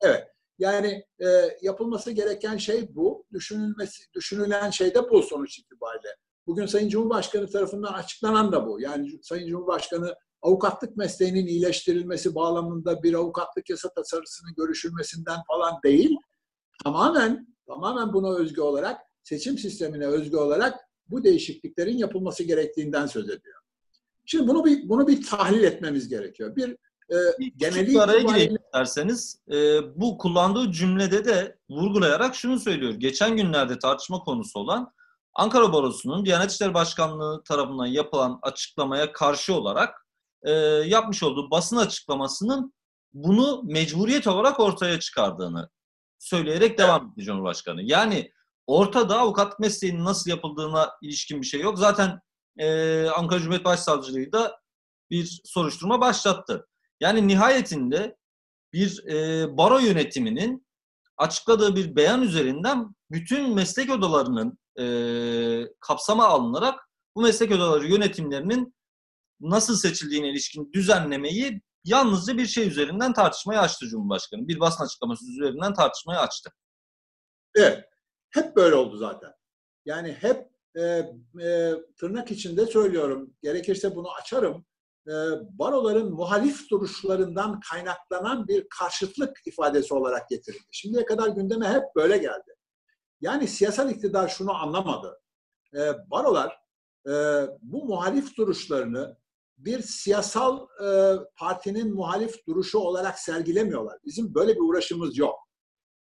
Evet. 0.00 0.26
Yani 0.58 1.04
e, 1.18 1.26
yapılması 1.62 2.10
gereken 2.10 2.56
şey 2.56 2.94
bu. 2.94 3.26
Düşünülmesi, 3.32 4.04
düşünülen 4.14 4.70
şey 4.70 4.94
de 4.94 5.10
bu 5.10 5.22
sonuç 5.22 5.58
itibariyle. 5.58 6.16
Bugün 6.46 6.66
Sayın 6.66 6.88
Cumhurbaşkanı 6.88 7.50
tarafından 7.50 7.92
açıklanan 7.92 8.52
da 8.52 8.66
bu. 8.66 8.80
Yani 8.80 9.20
Sayın 9.22 9.48
Cumhurbaşkanı 9.48 10.14
avukatlık 10.42 10.96
mesleğinin 10.96 11.46
iyileştirilmesi 11.46 12.34
bağlamında 12.34 13.02
bir 13.02 13.14
avukatlık 13.14 13.70
yasa 13.70 13.88
tasarısının 13.88 14.54
görüşülmesinden 14.56 15.38
falan 15.46 15.74
değil. 15.84 16.16
Tamamen 16.84 17.56
tamamen 17.66 18.12
buna 18.12 18.36
özgü 18.36 18.60
olarak 18.60 19.00
seçim 19.22 19.58
sistemine 19.58 20.06
özgü 20.06 20.36
olarak 20.36 20.80
bu 21.08 21.24
değişikliklerin 21.24 21.98
yapılması 21.98 22.42
gerektiğinden 22.42 23.06
söz 23.06 23.24
ediyor. 23.24 23.60
Şimdi 24.26 24.48
bunu 24.48 24.64
bir 24.64 24.88
bunu 24.88 25.08
bir 25.08 25.26
tahlil 25.26 25.62
etmemiz 25.62 26.08
gerekiyor. 26.08 26.56
Bir 26.56 26.76
e, 27.10 27.16
geneli 27.56 28.00
araya 28.00 28.20
gireyim 28.20 28.56
isterseniz. 28.64 29.40
E, 29.52 29.56
bu 30.00 30.18
kullandığı 30.18 30.72
cümlede 30.72 31.24
de 31.24 31.58
vurgulayarak 31.70 32.34
şunu 32.34 32.58
söylüyor. 32.58 32.92
Geçen 32.92 33.36
günlerde 33.36 33.78
tartışma 33.78 34.18
konusu 34.18 34.58
olan 34.58 34.92
Ankara 35.34 35.72
Barosu'nun 35.72 36.24
Diyanet 36.24 36.50
İşleri 36.50 36.74
Başkanlığı 36.74 37.42
tarafından 37.42 37.86
yapılan 37.86 38.38
açıklamaya 38.42 39.12
karşı 39.12 39.54
olarak 39.54 40.06
e, 40.42 40.50
yapmış 40.86 41.22
olduğu 41.22 41.50
basın 41.50 41.76
açıklamasının 41.76 42.74
bunu 43.12 43.62
mecburiyet 43.64 44.26
olarak 44.26 44.60
ortaya 44.60 45.00
çıkardığını 45.00 45.68
söyleyerek 46.18 46.78
devam 46.78 47.06
etti 47.06 47.24
Cumhurbaşkanı. 47.24 47.82
Yani 47.82 48.32
ortada 48.66 49.18
avukatlık 49.18 49.60
mesleğinin 49.60 50.04
nasıl 50.04 50.30
yapıldığına 50.30 50.90
ilişkin 51.02 51.40
bir 51.40 51.46
şey 51.46 51.60
yok. 51.60 51.78
Zaten 51.78 52.20
e, 52.58 53.06
Ankara 53.08 53.38
Cumhuriyet 53.40 53.64
Başsavcılığı 53.64 54.32
da 54.32 54.60
bir 55.10 55.40
soruşturma 55.44 56.00
başlattı. 56.00 56.66
Yani 57.00 57.28
nihayetinde 57.28 58.16
bir 58.72 59.06
e, 59.06 59.46
baro 59.56 59.78
yönetiminin 59.78 60.66
açıkladığı 61.16 61.76
bir 61.76 61.96
beyan 61.96 62.22
üzerinden 62.22 62.94
bütün 63.10 63.54
meslek 63.54 63.90
odalarının 63.90 64.58
e, 64.80 64.84
kapsama 65.80 66.24
alınarak 66.24 66.90
bu 67.16 67.22
meslek 67.22 67.52
odaları 67.52 67.86
yönetimlerinin 67.86 68.74
nasıl 69.40 69.76
seçildiğine 69.76 70.30
ilişkin 70.30 70.72
düzenlemeyi 70.72 71.62
yalnızca 71.84 72.36
bir 72.36 72.46
şey 72.46 72.68
üzerinden 72.68 73.12
tartışmaya 73.12 73.60
açtı 73.60 73.86
Cumhurbaşkanı. 73.86 74.48
Bir 74.48 74.60
basın 74.60 74.84
açıklaması 74.84 75.24
üzerinden 75.30 75.74
tartışmaya 75.74 76.20
açtı. 76.20 76.50
Evet. 77.54 77.84
Hep 78.30 78.56
böyle 78.56 78.74
oldu 78.74 78.96
zaten. 78.96 79.32
Yani 79.84 80.16
hep 80.20 80.50
e, 80.76 80.82
e, 81.42 81.74
tırnak 81.96 82.30
içinde 82.30 82.66
söylüyorum. 82.66 83.34
Gerekirse 83.42 83.96
bunu 83.96 84.12
açarım. 84.12 84.66
E, 85.08 85.12
baroların 85.58 86.12
muhalif 86.12 86.70
duruşlarından 86.70 87.60
kaynaklanan 87.60 88.48
bir 88.48 88.66
karşıtlık 88.78 89.46
ifadesi 89.46 89.94
olarak 89.94 90.28
getirildi. 90.28 90.64
Şimdiye 90.70 91.04
kadar 91.04 91.28
gündeme 91.28 91.68
hep 91.68 91.84
böyle 91.96 92.18
geldi. 92.18 92.54
Yani 93.20 93.48
siyasal 93.48 93.90
iktidar 93.90 94.28
şunu 94.28 94.54
anlamadı. 94.54 95.20
E, 95.74 96.10
barolar 96.10 96.60
e, 97.06 97.12
bu 97.62 97.84
muhalif 97.84 98.36
duruşlarını 98.36 99.16
bir 99.64 99.82
siyasal 99.82 100.66
e, 100.84 101.18
partinin 101.36 101.94
muhalif 101.94 102.46
duruşu 102.46 102.78
olarak 102.78 103.18
sergilemiyorlar. 103.18 103.98
Bizim 104.04 104.34
böyle 104.34 104.54
bir 104.54 104.60
uğraşımız 104.60 105.18
yok. 105.18 105.38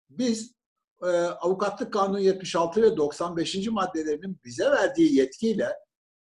Biz 0.10 0.54
e, 1.04 1.08
Avukatlık 1.18 1.94
Kanunu 1.94 2.20
76 2.20 2.82
ve 2.82 2.98
95. 2.98 3.68
maddelerinin 3.68 4.40
bize 4.46 4.66
verdiği 4.66 5.16
yetkiyle 5.16 5.70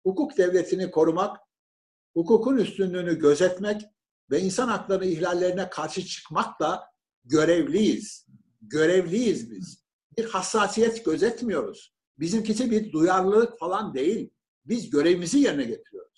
hukuk 0.02 0.38
devletini 0.38 0.90
korumak, 0.90 1.36
hukukun 2.14 2.56
üstünlüğünü 2.56 3.18
gözetmek 3.18 3.82
ve 4.30 4.40
insan 4.40 4.68
hakları 4.68 5.06
ihlallerine 5.06 5.70
karşı 5.70 6.06
çıkmakla 6.06 6.84
görevliyiz. 7.24 8.26
Görevliyiz 8.60 9.50
biz. 9.50 9.84
Bir 10.18 10.24
hassasiyet 10.24 11.04
gözetmiyoruz. 11.04 11.94
Bizimkisi 12.18 12.70
bir 12.70 12.92
duyarlılık 12.92 13.58
falan 13.58 13.94
değil. 13.94 14.30
Biz 14.64 14.90
görevimizi 14.90 15.38
yerine 15.38 15.64
getiriyoruz. 15.64 16.09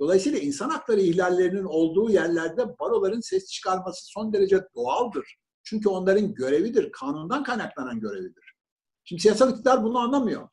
Dolayısıyla 0.00 0.38
insan 0.38 0.70
hakları 0.70 1.00
ihlallerinin 1.00 1.64
olduğu 1.64 2.10
yerlerde 2.10 2.78
baroların 2.78 3.20
ses 3.20 3.50
çıkarması 3.50 4.06
son 4.06 4.32
derece 4.32 4.60
doğaldır. 4.74 5.36
Çünkü 5.64 5.88
onların 5.88 6.34
görevidir, 6.34 6.92
kanundan 6.92 7.44
kaynaklanan 7.44 8.00
görevidir. 8.00 8.54
Şimdi 9.04 9.22
siyasal 9.22 9.50
iktidar 9.50 9.84
bunu 9.84 9.98
anlamıyor. 9.98 10.48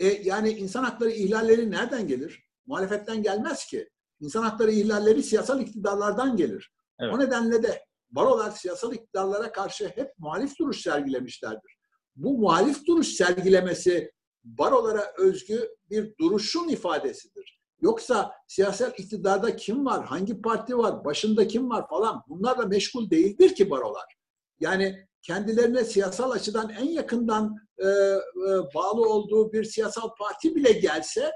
E, 0.00 0.06
yani 0.06 0.50
insan 0.50 0.84
hakları 0.84 1.10
ihlalleri 1.10 1.70
nereden 1.70 2.08
gelir? 2.08 2.44
Muhalefetten 2.66 3.22
gelmez 3.22 3.66
ki. 3.66 3.88
İnsan 4.20 4.42
hakları 4.42 4.70
ihlalleri 4.70 5.22
siyasal 5.22 5.60
iktidarlardan 5.60 6.36
gelir. 6.36 6.72
Evet. 6.98 7.14
O 7.14 7.18
nedenle 7.18 7.62
de 7.62 7.84
barolar 8.10 8.50
siyasal 8.50 8.94
iktidarlara 8.94 9.52
karşı 9.52 9.88
hep 9.88 10.18
muhalif 10.18 10.58
duruş 10.58 10.80
sergilemişlerdir. 10.80 11.76
Bu 12.16 12.38
muhalif 12.38 12.86
duruş 12.86 13.08
sergilemesi 13.08 14.12
barolara 14.44 15.12
özgü 15.18 15.68
bir 15.90 16.14
duruşun 16.20 16.68
ifadesidir. 16.68 17.55
Yoksa 17.80 18.32
siyasal 18.48 18.90
iktidarda 18.98 19.56
kim 19.56 19.86
var, 19.86 20.04
hangi 20.04 20.42
parti 20.42 20.78
var, 20.78 21.04
başında 21.04 21.48
kim 21.48 21.70
var 21.70 21.88
falan 21.88 22.22
bunlarla 22.28 22.66
meşgul 22.66 23.10
değildir 23.10 23.54
ki 23.54 23.70
barolar. 23.70 24.16
Yani 24.60 25.06
kendilerine 25.22 25.84
siyasal 25.84 26.30
açıdan 26.30 26.70
en 26.70 26.84
yakından 26.84 27.56
e, 27.78 27.86
e, 27.86 28.20
bağlı 28.74 29.08
olduğu 29.08 29.52
bir 29.52 29.64
siyasal 29.64 30.14
parti 30.18 30.54
bile 30.54 30.72
gelse 30.72 31.30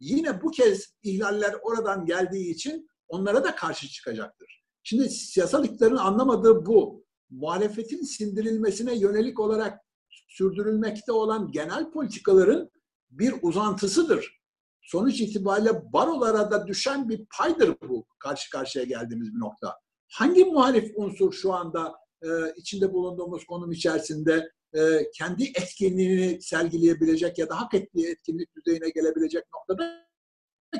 yine 0.00 0.42
bu 0.42 0.50
kez 0.50 0.94
ihlaller 1.02 1.54
oradan 1.62 2.04
geldiği 2.04 2.50
için 2.50 2.88
onlara 3.08 3.44
da 3.44 3.54
karşı 3.54 3.88
çıkacaktır. 3.88 4.64
Şimdi 4.82 5.10
siyasal 5.10 5.64
iktidarın 5.64 5.96
anlamadığı 5.96 6.66
bu. 6.66 7.06
Muhalefetin 7.30 8.02
sindirilmesine 8.02 8.98
yönelik 8.98 9.40
olarak 9.40 9.80
sürdürülmekte 10.28 11.12
olan 11.12 11.50
genel 11.52 11.90
politikaların 11.90 12.70
bir 13.10 13.34
uzantısıdır. 13.42 14.40
Sonuç 14.86 15.20
itibariyle 15.20 15.92
barolara 15.92 16.50
da 16.50 16.66
düşen 16.66 17.08
bir 17.08 17.26
paydır 17.38 17.76
bu 17.88 18.06
karşı 18.18 18.50
karşıya 18.50 18.84
geldiğimiz 18.84 19.34
bir 19.34 19.40
nokta. 19.40 19.78
Hangi 20.12 20.44
muhalif 20.44 20.92
unsur 20.96 21.32
şu 21.32 21.52
anda 21.52 21.94
e, 22.22 22.28
içinde 22.56 22.92
bulunduğumuz 22.92 23.44
konum 23.44 23.72
içerisinde 23.72 24.50
e, 24.74 25.10
kendi 25.14 25.44
etkinliğini 25.44 26.42
sergileyebilecek 26.42 27.38
ya 27.38 27.48
da 27.48 27.60
hak 27.60 27.74
ettiği 27.74 28.10
etkinlik 28.10 28.48
düzeyine 28.56 28.90
gelebilecek 28.90 29.44
noktada 29.54 30.06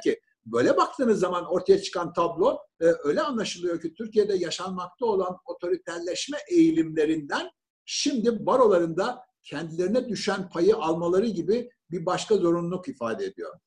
ki 0.04 0.20
böyle 0.46 0.76
baktığınız 0.76 1.20
zaman 1.20 1.44
ortaya 1.44 1.82
çıkan 1.82 2.12
tablo 2.12 2.58
e, 2.80 2.84
öyle 3.04 3.22
anlaşılıyor 3.22 3.80
ki 3.80 3.94
Türkiye'de 3.94 4.34
yaşanmakta 4.34 5.06
olan 5.06 5.36
otoriterleşme 5.44 6.38
eğilimlerinden 6.50 7.50
şimdi 7.84 8.46
barolarında 8.46 9.26
kendilerine 9.42 10.08
düşen 10.08 10.48
payı 10.48 10.76
almaları 10.76 11.26
gibi 11.26 11.70
bir 11.90 12.06
başka 12.06 12.36
zorunluluk 12.36 12.88
ifade 12.88 13.24
ediyor. 13.24 13.58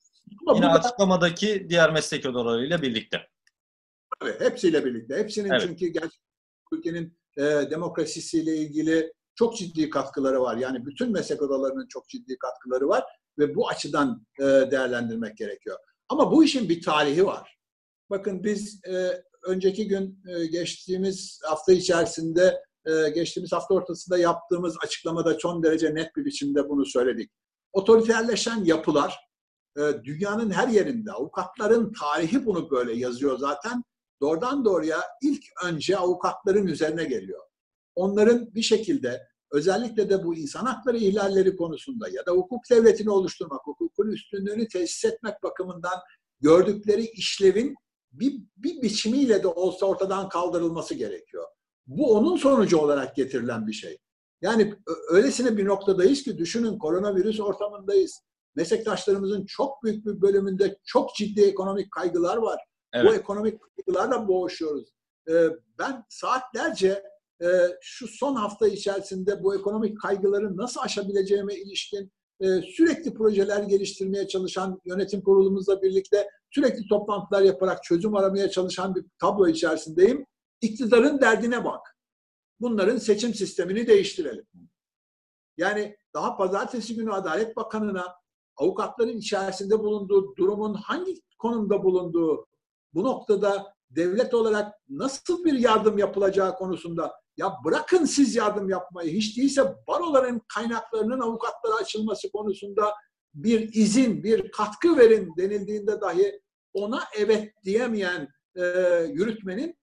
Ama 0.48 0.56
Yine 0.58 0.66
burada, 0.66 0.80
açıklamadaki 0.80 1.68
diğer 1.70 1.92
meslek 1.92 2.26
odalarıyla 2.26 2.82
birlikte. 2.82 3.28
Tabii 4.20 4.40
hepsiyle 4.40 4.86
birlikte. 4.86 5.18
Hepsinin 5.18 5.50
evet. 5.50 5.62
çünkü 5.62 5.88
gerçekten 5.88 6.30
ülkenin 6.72 7.20
e, 7.38 7.44
demokrasisiyle 7.44 8.58
ilgili 8.58 9.14
çok 9.36 9.58
ciddi 9.58 9.90
katkıları 9.90 10.42
var. 10.42 10.58
Yani 10.58 10.86
bütün 10.86 11.12
meslek 11.12 11.42
odalarının 11.42 11.88
çok 11.88 12.10
ciddi 12.10 12.38
katkıları 12.38 12.88
var 12.88 13.04
ve 13.40 13.56
bu 13.56 13.70
açıdan 13.70 14.26
e, 14.40 14.44
değerlendirmek 14.44 15.38
gerekiyor. 15.38 15.78
Ama 16.10 16.32
bu 16.32 16.44
işin 16.44 16.70
bir 16.70 16.82
tarihi 16.82 17.26
var. 17.26 17.58
Bakın 18.10 18.44
biz 18.44 18.82
e, 18.86 19.24
önceki 19.44 19.88
gün 19.88 20.24
e, 20.28 20.46
geçtiğimiz 20.46 21.40
hafta 21.46 21.74
içerisinde 21.74 22.64
e, 22.86 23.10
geçtiğimiz 23.10 23.52
hafta 23.52 23.74
ortasında 23.74 24.18
yaptığımız 24.18 24.78
açıklamada 24.84 25.40
son 25.40 25.64
derece 25.64 25.96
net 25.96 26.16
bir 26.16 26.26
biçimde 26.26 26.70
bunu 26.70 26.86
söyledik. 26.86 27.32
Otoriterleşen 27.74 28.64
yapılar 28.64 29.29
dünyanın 30.04 30.52
her 30.52 30.68
yerinde, 30.68 31.12
avukatların 31.12 31.94
tarihi 31.94 32.46
bunu 32.46 32.72
böyle 32.72 32.94
yazıyor 32.94 33.38
zaten. 33.38 33.84
doğrudan 34.22 34.66
doğruya 34.66 35.02
ilk 35.22 35.44
önce 35.66 35.98
avukatların 35.98 36.68
üzerine 36.68 37.04
geliyor. 37.04 37.44
Onların 37.96 38.56
bir 38.56 38.62
şekilde 38.62 39.28
özellikle 39.52 40.10
de 40.10 40.24
bu 40.24 40.36
insan 40.36 40.66
hakları 40.66 40.98
ihlalleri 40.98 41.56
konusunda 41.56 42.10
ya 42.10 42.26
da 42.26 42.32
hukuk 42.32 42.70
devletini 42.70 43.10
oluşturmak, 43.10 43.62
hukukun 43.68 44.08
üstünlüğünü 44.08 44.68
tesis 44.68 45.06
etmek 45.06 45.44
bakımından 45.44 46.00
gördükleri 46.42 47.06
işlevin 47.06 47.76
bir, 48.12 48.42
bir 48.58 48.82
biçimiyle 48.82 49.44
de 49.44 49.48
olsa 49.48 49.86
ortadan 49.86 50.30
kaldırılması 50.30 50.96
gerekiyor. 50.96 51.46
Bu 51.88 52.18
onun 52.18 52.38
sonucu 52.38 52.78
olarak 52.78 53.16
getirilen 53.16 53.68
bir 53.68 53.74
şey. 53.74 53.98
Yani 54.42 54.76
öylesine 55.10 55.58
bir 55.58 55.66
noktadayız 55.66 56.24
ki 56.24 56.38
düşünün 56.38 56.78
koronavirüs 56.78 57.40
ortamındayız. 57.40 58.22
Meslektaşlarımızın 58.56 59.46
çok 59.46 59.84
büyük 59.84 60.06
bir 60.06 60.22
bölümünde 60.22 60.78
çok 60.84 61.16
ciddi 61.16 61.42
ekonomik 61.42 61.92
kaygılar 61.92 62.38
var. 62.38 62.60
Evet. 62.94 63.12
Bu 63.12 63.16
ekonomik 63.16 63.60
kaygılarla 63.62 64.28
boğuşuyoruz. 64.28 64.90
Ben 65.80 66.04
saatlerce 66.10 67.04
şu 67.82 68.08
son 68.08 68.36
hafta 68.36 68.68
içerisinde 68.68 69.44
bu 69.44 69.56
ekonomik 69.56 70.02
kaygıları 70.02 70.58
nasıl 70.58 70.82
aşabileceğime 70.82 71.56
ilişkin 71.56 72.12
sürekli 72.76 73.14
projeler 73.14 73.64
geliştirmeye 73.64 74.28
çalışan 74.28 74.82
yönetim 74.86 75.22
kurulumuzla 75.22 75.82
birlikte 75.82 76.30
sürekli 76.52 76.88
toplantılar 76.88 77.42
yaparak 77.42 77.84
çözüm 77.84 78.16
aramaya 78.16 78.50
çalışan 78.50 78.96
bir 78.96 79.06
tablo 79.20 79.48
içerisindeyim. 79.48 80.26
İktidarın 80.62 81.22
derdine 81.22 81.66
bak. 81.66 81.96
Bunların 82.60 82.98
seçim 82.98 83.34
sistemini 83.34 83.88
değiştirelim. 83.88 84.48
Yani 85.58 85.98
daha 86.14 86.38
pazartesi 86.38 86.96
günü 86.96 87.14
Adalet 87.14 87.56
Bakanı'na 87.56 88.16
avukatların 88.60 89.18
içerisinde 89.18 89.80
bulunduğu 89.80 90.36
durumun 90.36 90.74
hangi 90.74 91.22
konumda 91.38 91.84
bulunduğu, 91.84 92.48
bu 92.94 93.04
noktada 93.04 93.74
devlet 93.90 94.34
olarak 94.34 94.74
nasıl 94.90 95.46
bir 95.46 95.54
yardım 95.54 95.98
yapılacağı 95.98 96.56
konusunda 96.56 97.14
ya 97.38 97.54
bırakın 97.66 98.06
siz 98.06 98.36
yardım 98.36 98.70
yapmayı 98.70 99.12
hiç 99.12 99.38
değilse 99.38 99.76
baroların 99.88 100.42
kaynaklarının 100.54 101.20
avukatlara 101.20 101.76
açılması 101.76 102.32
konusunda 102.32 102.94
bir 103.34 103.74
izin, 103.74 104.24
bir 104.24 104.52
katkı 104.52 104.98
verin 104.98 105.34
denildiğinde 105.38 106.02
dahi 106.02 106.42
ona 106.74 107.04
evet 107.18 107.54
diyemeyen 107.64 108.28
e, 108.56 108.64
yürütmenin 109.10 109.76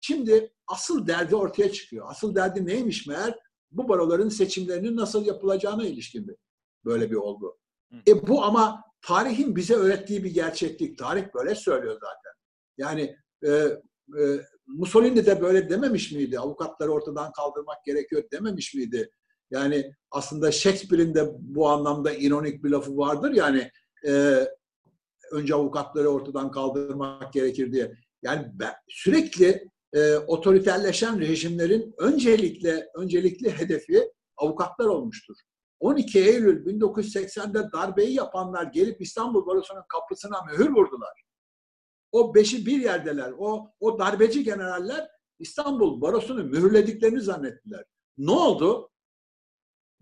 şimdi 0.00 0.52
asıl 0.66 1.06
derdi 1.06 1.36
ortaya 1.36 1.72
çıkıyor. 1.72 2.06
Asıl 2.10 2.34
derdi 2.34 2.66
neymiş 2.66 3.06
meğer? 3.06 3.38
Bu 3.70 3.88
baroların 3.88 4.28
seçimlerinin 4.28 4.96
nasıl 4.96 5.26
yapılacağına 5.26 5.86
ilişkin 5.86 6.36
böyle 6.84 7.10
bir 7.10 7.16
olgu. 7.16 7.58
E 8.08 8.28
bu 8.28 8.44
ama 8.44 8.82
tarihin 9.02 9.56
bize 9.56 9.74
öğrettiği 9.74 10.24
bir 10.24 10.34
gerçeklik. 10.34 10.98
Tarih 10.98 11.24
böyle 11.34 11.54
söylüyor 11.54 11.94
zaten. 11.94 12.32
Yani 12.78 13.16
e, 13.44 13.50
e, 14.22 14.40
Mussolini 14.66 15.26
de 15.26 15.40
böyle 15.40 15.70
dememiş 15.70 16.12
miydi? 16.12 16.38
Avukatları 16.38 16.92
ortadan 16.92 17.32
kaldırmak 17.32 17.84
gerekiyor 17.84 18.22
dememiş 18.32 18.74
miydi? 18.74 19.10
Yani 19.50 19.92
aslında 20.10 20.52
Shakespeare'in 20.52 21.14
de 21.14 21.28
bu 21.38 21.68
anlamda 21.68 22.12
ironik 22.12 22.64
bir 22.64 22.70
lafı 22.70 22.96
vardır. 22.96 23.32
Yani 23.32 23.70
e, 24.06 24.44
önce 25.32 25.54
avukatları 25.54 26.08
ortadan 26.08 26.50
kaldırmak 26.50 27.32
gerekir 27.32 27.72
diye. 27.72 27.92
Yani 28.22 28.46
ben, 28.54 28.74
sürekli 28.88 29.68
e, 29.92 30.16
otoriterleşen 30.16 31.20
rejimlerin 31.20 31.94
öncelikle 31.98 32.86
öncelikli 32.96 33.50
hedefi 33.50 34.12
avukatlar 34.36 34.86
olmuştur. 34.86 35.36
12 35.80 36.18
Eylül 36.18 36.66
1980'de 36.66 37.72
darbeyi 37.72 38.14
yapanlar 38.14 38.64
gelip 38.64 39.00
İstanbul 39.00 39.46
Barosu'nun 39.46 39.84
kapısına 39.88 40.42
mühür 40.42 40.70
vurdular. 40.70 41.24
O 42.12 42.34
beşi 42.34 42.66
bir 42.66 42.80
yerdeler. 42.80 43.32
O, 43.38 43.70
o 43.80 43.98
darbeci 43.98 44.44
generaller 44.44 45.08
İstanbul 45.38 46.00
Barosu'nu 46.00 46.44
mühürlediklerini 46.44 47.20
zannettiler. 47.20 47.84
Ne 48.18 48.30
oldu? 48.30 48.90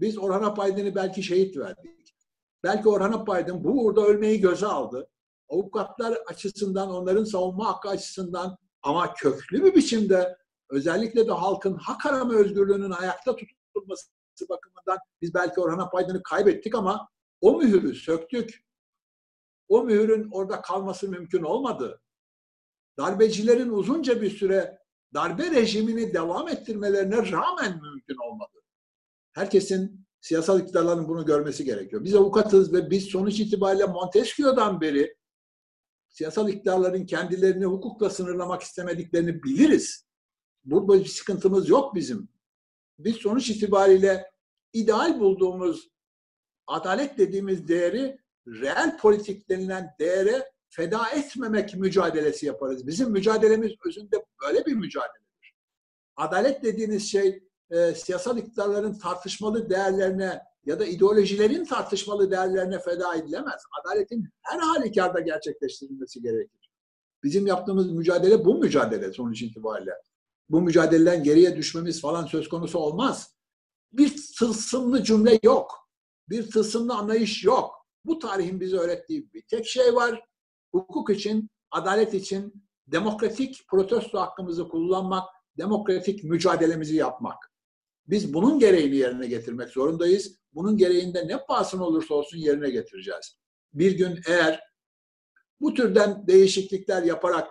Biz 0.01 0.19
Orhan 0.19 0.43
Apaydın'ı 0.43 0.95
belki 0.95 1.23
şehit 1.23 1.57
verdik. 1.57 2.15
Belki 2.63 2.89
Orhan 2.89 3.13
Apaydın 3.13 3.65
bu 3.65 3.69
uğurda 3.69 4.01
ölmeyi 4.01 4.41
göze 4.41 4.67
aldı. 4.67 5.11
Avukatlar 5.49 6.19
açısından, 6.27 6.91
onların 6.91 7.25
savunma 7.25 7.67
hakkı 7.67 7.89
açısından 7.89 8.57
ama 8.83 9.15
köklü 9.15 9.65
bir 9.65 9.75
biçimde 9.75 10.37
özellikle 10.71 11.27
de 11.27 11.33
halkın 11.33 11.75
hak 11.75 12.07
arama 12.07 12.35
özgürlüğünün 12.35 12.91
ayakta 12.91 13.37
tutulması 13.37 14.16
bakımından 14.49 14.99
biz 15.23 15.35
belki 15.35 15.61
Orhan 15.61 15.79
Apaydın'ı 15.79 16.23
kaybettik 16.23 16.75
ama 16.75 17.09
o 17.41 17.59
mühürü 17.59 17.95
söktük. 17.95 18.67
O 19.69 19.85
mühürün 19.85 20.29
orada 20.33 20.61
kalması 20.61 21.09
mümkün 21.09 21.43
olmadı. 21.43 22.01
Darbecilerin 22.99 23.71
uzunca 23.71 24.23
bir 24.23 24.31
süre 24.31 24.79
darbe 25.15 25.51
rejimini 25.51 26.15
devam 26.15 26.49
ettirmelerine 26.49 27.31
rağmen 27.31 27.81
mümkün 27.83 28.17
olmadı. 28.17 28.63
Herkesin 29.33 30.07
siyasal 30.21 30.61
iktidarların 30.61 31.09
bunu 31.09 31.27
görmesi 31.27 31.65
gerekiyor. 31.65 32.05
Biz 32.05 32.15
avukatız 32.15 32.73
ve 32.73 32.91
biz 32.91 33.05
sonuç 33.05 33.41
itibariyle 33.41 33.87
Montesquieu'dan 33.87 34.81
beri 34.81 35.17
siyasal 36.09 36.49
iktidarların 36.49 37.07
kendilerini 37.07 37.65
hukukla 37.65 38.11
sınırlamak 38.11 38.63
istemediklerini 38.63 39.43
biliriz. 39.43 40.07
Burada 40.65 41.01
bir 41.01 41.09
sıkıntımız 41.09 41.69
yok 41.69 41.95
bizim. 41.95 42.29
Biz 42.99 43.17
sonuç 43.17 43.51
itibariyle 43.51 44.31
ideal 44.73 45.21
bulduğumuz 45.21 45.91
adalet 46.67 47.19
dediğimiz 47.19 47.69
değeri 47.69 48.19
reel 48.47 48.99
politik 48.99 49.49
denilen 49.49 49.95
değere 50.01 50.53
feda 50.69 51.11
etmemek 51.11 51.75
mücadelesi 51.75 52.47
yaparız. 52.47 52.87
Bizim 52.87 53.11
mücadelemiz 53.11 53.73
özünde 53.87 54.25
böyle 54.43 54.67
bir 54.67 54.73
mücadeledir. 54.73 55.55
Adalet 56.17 56.63
dediğiniz 56.63 57.11
şey 57.11 57.43
e, 57.71 57.95
siyasal 57.95 58.39
iktidarların 58.39 58.99
tartışmalı 58.99 59.71
değerlerine 59.71 60.43
ya 60.67 60.79
da 60.79 60.87
ideolojilerin 60.87 61.65
tartışmalı 61.65 62.31
değerlerine 62.31 62.79
feda 62.79 63.15
edilemez. 63.15 63.63
Adaletin 63.81 64.29
her 64.43 64.59
halükarda 64.59 65.21
gerçekleştirilmesi 65.21 66.23
gerekir. 66.23 66.71
Bizim 67.23 67.47
yaptığımız 67.47 67.93
mücadele 67.93 68.45
bu 68.45 68.59
mücadele 68.59 69.13
sonuç 69.13 69.43
itibariyle. 69.43 69.93
Bu 70.49 70.61
mücadeleden 70.61 71.23
geriye 71.23 71.57
düşmemiz 71.57 72.01
falan 72.01 72.27
söz 72.27 72.49
konusu 72.49 72.79
olmaz. 72.79 73.37
Bir 73.93 74.35
tılsımlı 74.39 75.05
cümle 75.05 75.39
yok. 75.43 75.89
Bir 76.29 76.51
tılsımlı 76.51 76.95
anlayış 76.95 77.45
yok. 77.45 77.87
Bu 78.05 78.19
tarihin 78.19 78.61
bize 78.61 78.77
öğrettiği 78.77 79.33
bir 79.33 79.43
tek 79.43 79.67
şey 79.67 79.95
var. 79.95 80.25
Hukuk 80.73 81.11
için, 81.11 81.51
adalet 81.71 82.15
için 82.15 82.67
demokratik 82.87 83.69
protesto 83.69 84.21
hakkımızı 84.21 84.69
kullanmak, 84.69 85.29
demokratik 85.59 86.25
mücadelemizi 86.25 86.97
yapmak. 86.97 87.53
Biz 88.07 88.35
bunun 88.35 88.59
gereğini 88.59 88.97
yerine 88.97 89.27
getirmek 89.27 89.69
zorundayız. 89.69 90.39
Bunun 90.53 90.77
gereğinde 90.77 91.29
ne 91.29 91.45
pahasına 91.45 91.85
olursa 91.85 92.15
olsun 92.15 92.39
yerine 92.39 92.71
getireceğiz. 92.71 93.39
Bir 93.75 93.93
gün 93.99 94.21
eğer 94.29 94.61
bu 95.61 95.75
türden 95.75 96.27
değişiklikler 96.27 97.03
yaparak, 97.03 97.51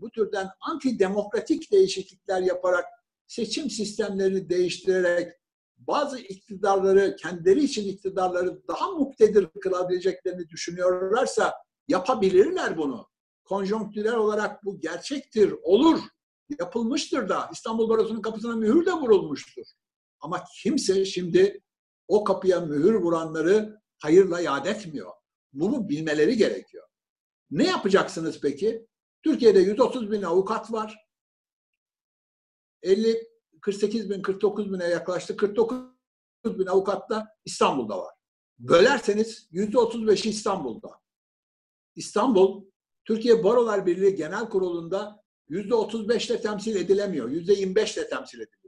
bu 0.00 0.10
türden 0.10 0.48
antidemokratik 0.60 1.72
değişiklikler 1.72 2.42
yaparak, 2.42 2.84
seçim 3.26 3.70
sistemlerini 3.70 4.48
değiştirerek, 4.48 5.32
bazı 5.76 6.18
iktidarları, 6.18 7.16
kendileri 7.16 7.64
için 7.64 7.88
iktidarları 7.88 8.68
daha 8.68 8.90
muktedir 8.90 9.46
kılabileceklerini 9.62 10.48
düşünüyorlarsa 10.48 11.54
yapabilirler 11.88 12.76
bunu. 12.76 13.06
Konjonktürel 13.44 14.14
olarak 14.14 14.64
bu 14.64 14.80
gerçektir, 14.80 15.54
olur, 15.62 16.00
yapılmıştır 16.58 17.28
da. 17.28 17.50
İstanbul 17.52 17.88
Barosu'nun 17.88 18.22
kapısına 18.22 18.56
mühür 18.56 18.86
de 18.86 18.92
vurulmuştur. 18.92 19.64
Ama 20.20 20.44
kimse 20.62 21.04
şimdi 21.04 21.60
o 22.08 22.24
kapıya 22.24 22.60
mühür 22.60 22.94
vuranları 22.94 23.80
hayırla 23.98 24.40
yad 24.40 24.66
etmiyor. 24.66 25.10
Bunu 25.52 25.88
bilmeleri 25.88 26.36
gerekiyor. 26.36 26.86
Ne 27.50 27.66
yapacaksınız 27.66 28.40
peki? 28.40 28.86
Türkiye'de 29.22 29.60
130 29.60 30.10
bin 30.10 30.22
avukat 30.22 30.72
var. 30.72 31.06
50, 32.82 33.28
48 33.60 34.10
bin, 34.10 34.22
49 34.22 34.72
bine 34.72 34.84
yaklaştı. 34.84 35.36
49 35.36 35.78
bin 36.44 36.66
avukat 36.66 37.10
da 37.10 37.28
İstanbul'da 37.44 37.98
var. 37.98 38.14
Bölerseniz 38.58 39.48
yüzde 39.50 39.76
35'i 39.76 40.30
İstanbul'da. 40.30 41.00
İstanbul, 41.96 42.64
Türkiye 43.04 43.44
Barolar 43.44 43.86
Birliği 43.86 44.14
Genel 44.14 44.48
Kurulu'nda 44.48 45.24
yüzde 45.48 45.74
35 45.74 46.30
ile 46.30 46.40
temsil 46.40 46.76
edilemiyor. 46.76 47.28
Yüzde 47.28 47.52
25 47.52 47.96
ile 47.96 48.08
temsil 48.08 48.40
ediliyor 48.40 48.60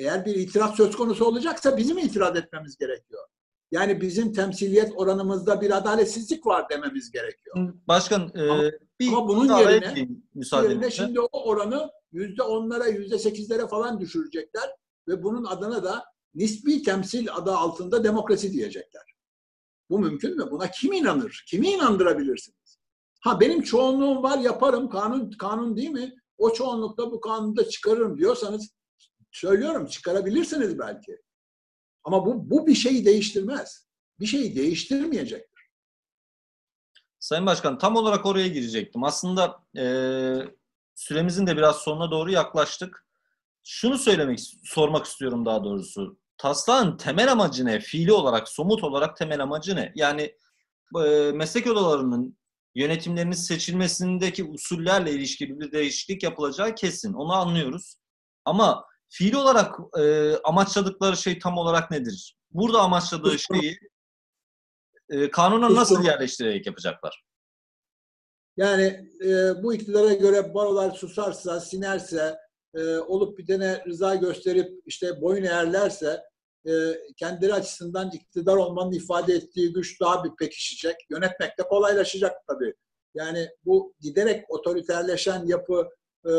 eğer 0.00 0.26
bir 0.26 0.34
itiraz 0.34 0.76
söz 0.76 0.96
konusu 0.96 1.24
olacaksa 1.24 1.76
bizim 1.76 1.98
itiraz 1.98 2.36
etmemiz 2.36 2.76
gerekiyor. 2.76 3.26
Yani 3.70 4.00
bizim 4.00 4.32
temsiliyet 4.32 4.92
oranımızda 4.96 5.60
bir 5.60 5.76
adaletsizlik 5.76 6.46
var 6.46 6.68
dememiz 6.70 7.10
gerekiyor. 7.10 7.74
Başkan 7.88 8.32
e, 8.34 8.48
ama, 8.48 8.62
bir 9.00 9.08
ama 9.08 9.28
bunun 9.28 9.58
yerine, 9.58 10.08
yerine 10.52 10.90
şimdi 10.90 11.20
o 11.20 11.28
oranı 11.32 11.90
yüzde 12.12 12.42
onlara 12.42 12.86
yüzde 12.86 13.18
sekizlere 13.18 13.66
falan 13.66 14.00
düşürecekler 14.00 14.70
ve 15.08 15.22
bunun 15.22 15.44
adına 15.44 15.84
da 15.84 16.04
nispi 16.34 16.82
temsil 16.82 17.28
adı 17.32 17.52
altında 17.52 18.04
demokrasi 18.04 18.52
diyecekler. 18.52 19.02
Bu 19.90 19.98
mümkün 19.98 20.36
mü? 20.36 20.48
Buna 20.50 20.70
kim 20.70 20.92
inanır? 20.92 21.44
Kimi 21.48 21.68
inandırabilirsiniz? 21.68 22.78
Ha 23.20 23.40
benim 23.40 23.62
çoğunluğum 23.62 24.22
var 24.22 24.38
yaparım 24.38 24.88
kanun 24.88 25.30
kanun 25.30 25.76
değil 25.76 25.90
mi? 25.90 26.14
O 26.38 26.52
çoğunlukta 26.52 27.10
bu 27.10 27.20
kanunu 27.20 27.56
da 27.56 27.68
çıkarırım 27.68 28.18
diyorsanız 28.18 28.70
söylüyorum 29.32 29.86
çıkarabilirsiniz 29.86 30.78
belki. 30.78 31.18
Ama 32.04 32.26
bu, 32.26 32.50
bu 32.50 32.66
bir 32.66 32.74
şeyi 32.74 33.04
değiştirmez. 33.04 33.88
Bir 34.20 34.26
şeyi 34.26 34.56
değiştirmeyecek. 34.56 35.50
Sayın 37.18 37.46
Başkan 37.46 37.78
tam 37.78 37.96
olarak 37.96 38.26
oraya 38.26 38.48
girecektim. 38.48 39.04
Aslında 39.04 39.62
e, 39.76 39.84
süremizin 40.94 41.46
de 41.46 41.56
biraz 41.56 41.76
sonuna 41.76 42.10
doğru 42.10 42.30
yaklaştık. 42.30 43.06
Şunu 43.64 43.98
söylemek, 43.98 44.40
sormak 44.64 45.06
istiyorum 45.06 45.46
daha 45.46 45.64
doğrusu. 45.64 46.18
Taslağın 46.38 46.96
temel 46.96 47.32
amacı 47.32 47.64
ne? 47.66 47.80
Fiili 47.80 48.12
olarak, 48.12 48.48
somut 48.48 48.84
olarak 48.84 49.16
temel 49.16 49.42
amacı 49.42 49.76
ne? 49.76 49.92
Yani 49.96 50.36
e, 51.06 51.32
meslek 51.32 51.66
odalarının 51.66 52.38
yönetimlerinin 52.74 53.32
seçilmesindeki 53.32 54.44
usullerle 54.44 55.12
ilişkili 55.12 55.60
bir 55.60 55.72
değişiklik 55.72 56.22
yapılacağı 56.22 56.74
kesin. 56.74 57.12
Onu 57.12 57.32
anlıyoruz. 57.32 57.96
Ama 58.44 58.84
fiili 59.10 59.36
olarak 59.36 59.76
e, 59.98 60.34
amaçladıkları 60.36 61.16
şey 61.16 61.38
tam 61.38 61.58
olarak 61.58 61.90
nedir? 61.90 62.36
Burada 62.50 62.80
amaçladığı 62.80 63.38
şeyi 63.38 63.78
e, 65.08 65.30
kanuna 65.30 65.74
nasıl 65.74 66.04
yerleştirerek 66.04 66.66
yapacaklar? 66.66 67.24
Yani 68.56 69.10
e, 69.24 69.62
bu 69.62 69.74
iktidara 69.74 70.12
göre 70.12 70.54
barolar 70.54 70.90
susarsa, 70.90 71.60
sinerse, 71.60 72.38
e, 72.74 72.96
olup 72.96 73.38
bitene 73.38 73.84
rıza 73.86 74.14
gösterip 74.14 74.82
işte 74.86 75.20
boyun 75.20 75.44
eğerlerse 75.44 76.22
e, 76.66 76.72
kendileri 77.16 77.54
açısından 77.54 78.10
iktidar 78.10 78.56
olmanın 78.56 78.92
ifade 78.92 79.34
ettiği 79.34 79.72
güç 79.72 80.00
daha 80.00 80.24
bir 80.24 80.30
pekişecek. 80.38 80.96
Yönetmek 81.10 81.58
de 81.58 81.62
kolaylaşacak 81.62 82.32
tabii. 82.48 82.74
Yani 83.14 83.48
bu 83.64 83.94
giderek 84.00 84.50
otoriterleşen 84.50 85.46
yapı 85.46 85.88
e, 86.26 86.30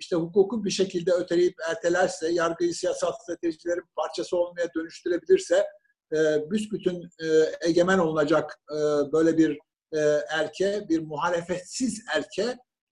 işte 0.00 0.16
hukuku 0.16 0.64
bir 0.64 0.70
şekilde 0.70 1.12
öteleyip 1.12 1.54
ertelerse, 1.70 2.32
yargıyı 2.32 2.74
siyasal 2.74 3.12
stratejilerin 3.12 3.84
parçası 3.96 4.36
olmaya 4.36 4.68
dönüştürebilirse 4.76 5.66
e, 6.12 6.50
büsbütün 6.50 7.02
e, 7.02 7.26
egemen 7.68 7.98
olunacak 7.98 8.60
e, 8.70 8.76
böyle 9.12 9.38
bir 9.38 9.58
e, 9.92 9.98
erke, 10.30 10.86
bir 10.88 11.02
muhalefetsiz 11.02 12.04
erke 12.16 12.42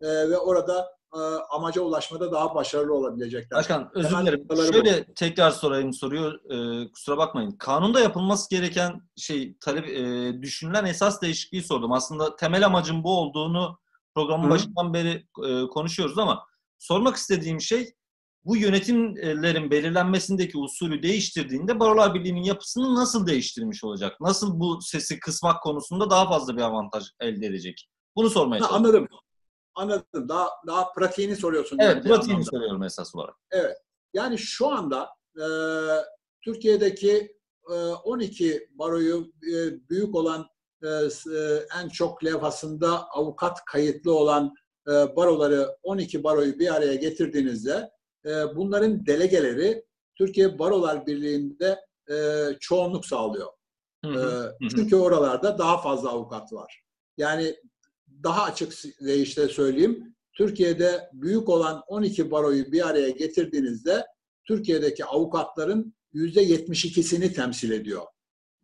e, 0.01 0.31
ve 0.31 0.39
orada 0.39 0.99
e, 1.15 1.19
amaca 1.51 1.83
ulaşmada 1.83 2.33
daha 2.33 2.55
başarılı 2.55 2.95
olabilecekler. 2.95 3.59
Başkan 3.59 3.91
özür 3.95 4.19
dilerim. 4.19 4.47
Şöyle 4.73 5.09
bu. 5.09 5.15
tekrar 5.15 5.51
sorayım 5.51 5.93
soruyor. 5.93 6.41
E, 6.51 6.89
kusura 6.93 7.17
bakmayın. 7.17 7.51
Kanunda 7.51 8.01
yapılması 8.01 8.51
gereken 8.51 9.01
şey 9.17 9.57
talep 9.61 9.89
e, 9.89 10.33
düşünülen 10.43 10.85
esas 10.85 11.23
değişikliği 11.23 11.63
sordum. 11.63 11.93
Aslında 11.93 12.37
temel 12.37 12.67
amacın 12.67 13.05
bu 13.05 13.19
olduğunu 13.19 13.79
programın 14.15 14.47
Hı. 14.47 14.51
başından 14.51 14.95
beri 14.95 15.27
e, 15.47 15.67
konuşuyoruz 15.67 16.19
ama 16.19 16.48
sormak 16.79 17.17
istediğim 17.17 17.61
şey 17.61 17.95
bu 18.45 18.57
yönetimlerin 18.57 19.71
belirlenmesindeki 19.71 20.59
usulü 20.59 21.03
değiştirdiğinde 21.03 21.81
Barolar 21.81 22.15
Birliği'nin 22.15 22.43
yapısını 22.43 22.95
nasıl 22.95 23.27
değiştirmiş 23.27 23.85
olacak? 23.85 24.21
Nasıl 24.21 24.61
bu 24.61 24.81
sesi 24.83 25.21
kısmak 25.21 25.63
konusunda 25.63 26.11
daha 26.11 26.29
fazla 26.29 26.57
bir 26.57 26.63
avantaj 26.63 27.05
elde 27.21 27.47
edecek? 27.47 27.89
Bunu 28.17 28.31
sormaya 28.31 28.59
çalışıyorum. 28.59 28.87
Anladım. 28.87 29.09
Anladım. 29.75 30.29
Daha 30.29 30.49
daha 30.67 30.93
pratiğini 30.93 31.37
soruyorsun. 31.37 31.79
Evet, 31.81 32.05
pratiğini 32.05 32.33
anlamda. 32.33 32.51
soruyorum 32.51 32.83
esas 32.83 33.15
olarak. 33.15 33.35
Evet. 33.51 33.77
Yani 34.15 34.39
şu 34.39 34.69
anda 34.69 35.09
e, 35.37 35.47
Türkiye'deki 36.45 37.37
e, 37.71 37.75
12 37.75 38.69
baroyu 38.75 39.33
e, 39.43 39.89
büyük 39.89 40.15
olan 40.15 40.47
e, 40.83 40.89
e, 40.89 41.67
en 41.81 41.89
çok 41.89 42.25
levhasında 42.25 43.09
avukat 43.09 43.65
kayıtlı 43.65 44.15
olan 44.15 44.55
e, 44.89 45.17
baroları 45.17 45.77
12 45.83 46.25
baroyu 46.25 46.59
bir 46.59 46.75
araya 46.75 46.95
getirdiğinizde 46.95 47.91
e, 48.27 48.31
bunların 48.57 49.07
delegeleri 49.07 49.85
Türkiye 50.19 50.59
Barolar 50.59 51.07
Birliği'nde 51.07 51.79
e, 52.11 52.47
çoğunluk 52.61 53.07
sağlıyor. 53.07 53.49
Hı 54.05 54.11
hı, 54.11 54.57
e, 54.63 54.69
çünkü 54.69 54.97
oralarda 54.97 55.59
daha 55.59 55.81
fazla 55.81 56.11
avukat 56.11 56.53
var. 56.53 56.83
Yani 57.17 57.57
daha 58.23 58.43
açık 58.43 58.73
deyişle 59.01 59.49
söyleyeyim. 59.49 60.15
Türkiye'de 60.33 61.11
büyük 61.13 61.49
olan 61.49 61.83
12 61.87 62.31
baroyu 62.31 62.73
bir 62.73 62.89
araya 62.89 63.11
getirdiğinizde 63.11 64.07
Türkiye'deki 64.45 65.05
avukatların 65.05 65.95
yüzde 66.13 66.45
72'sini 66.45 67.33
temsil 67.33 67.71
ediyor. 67.71 68.03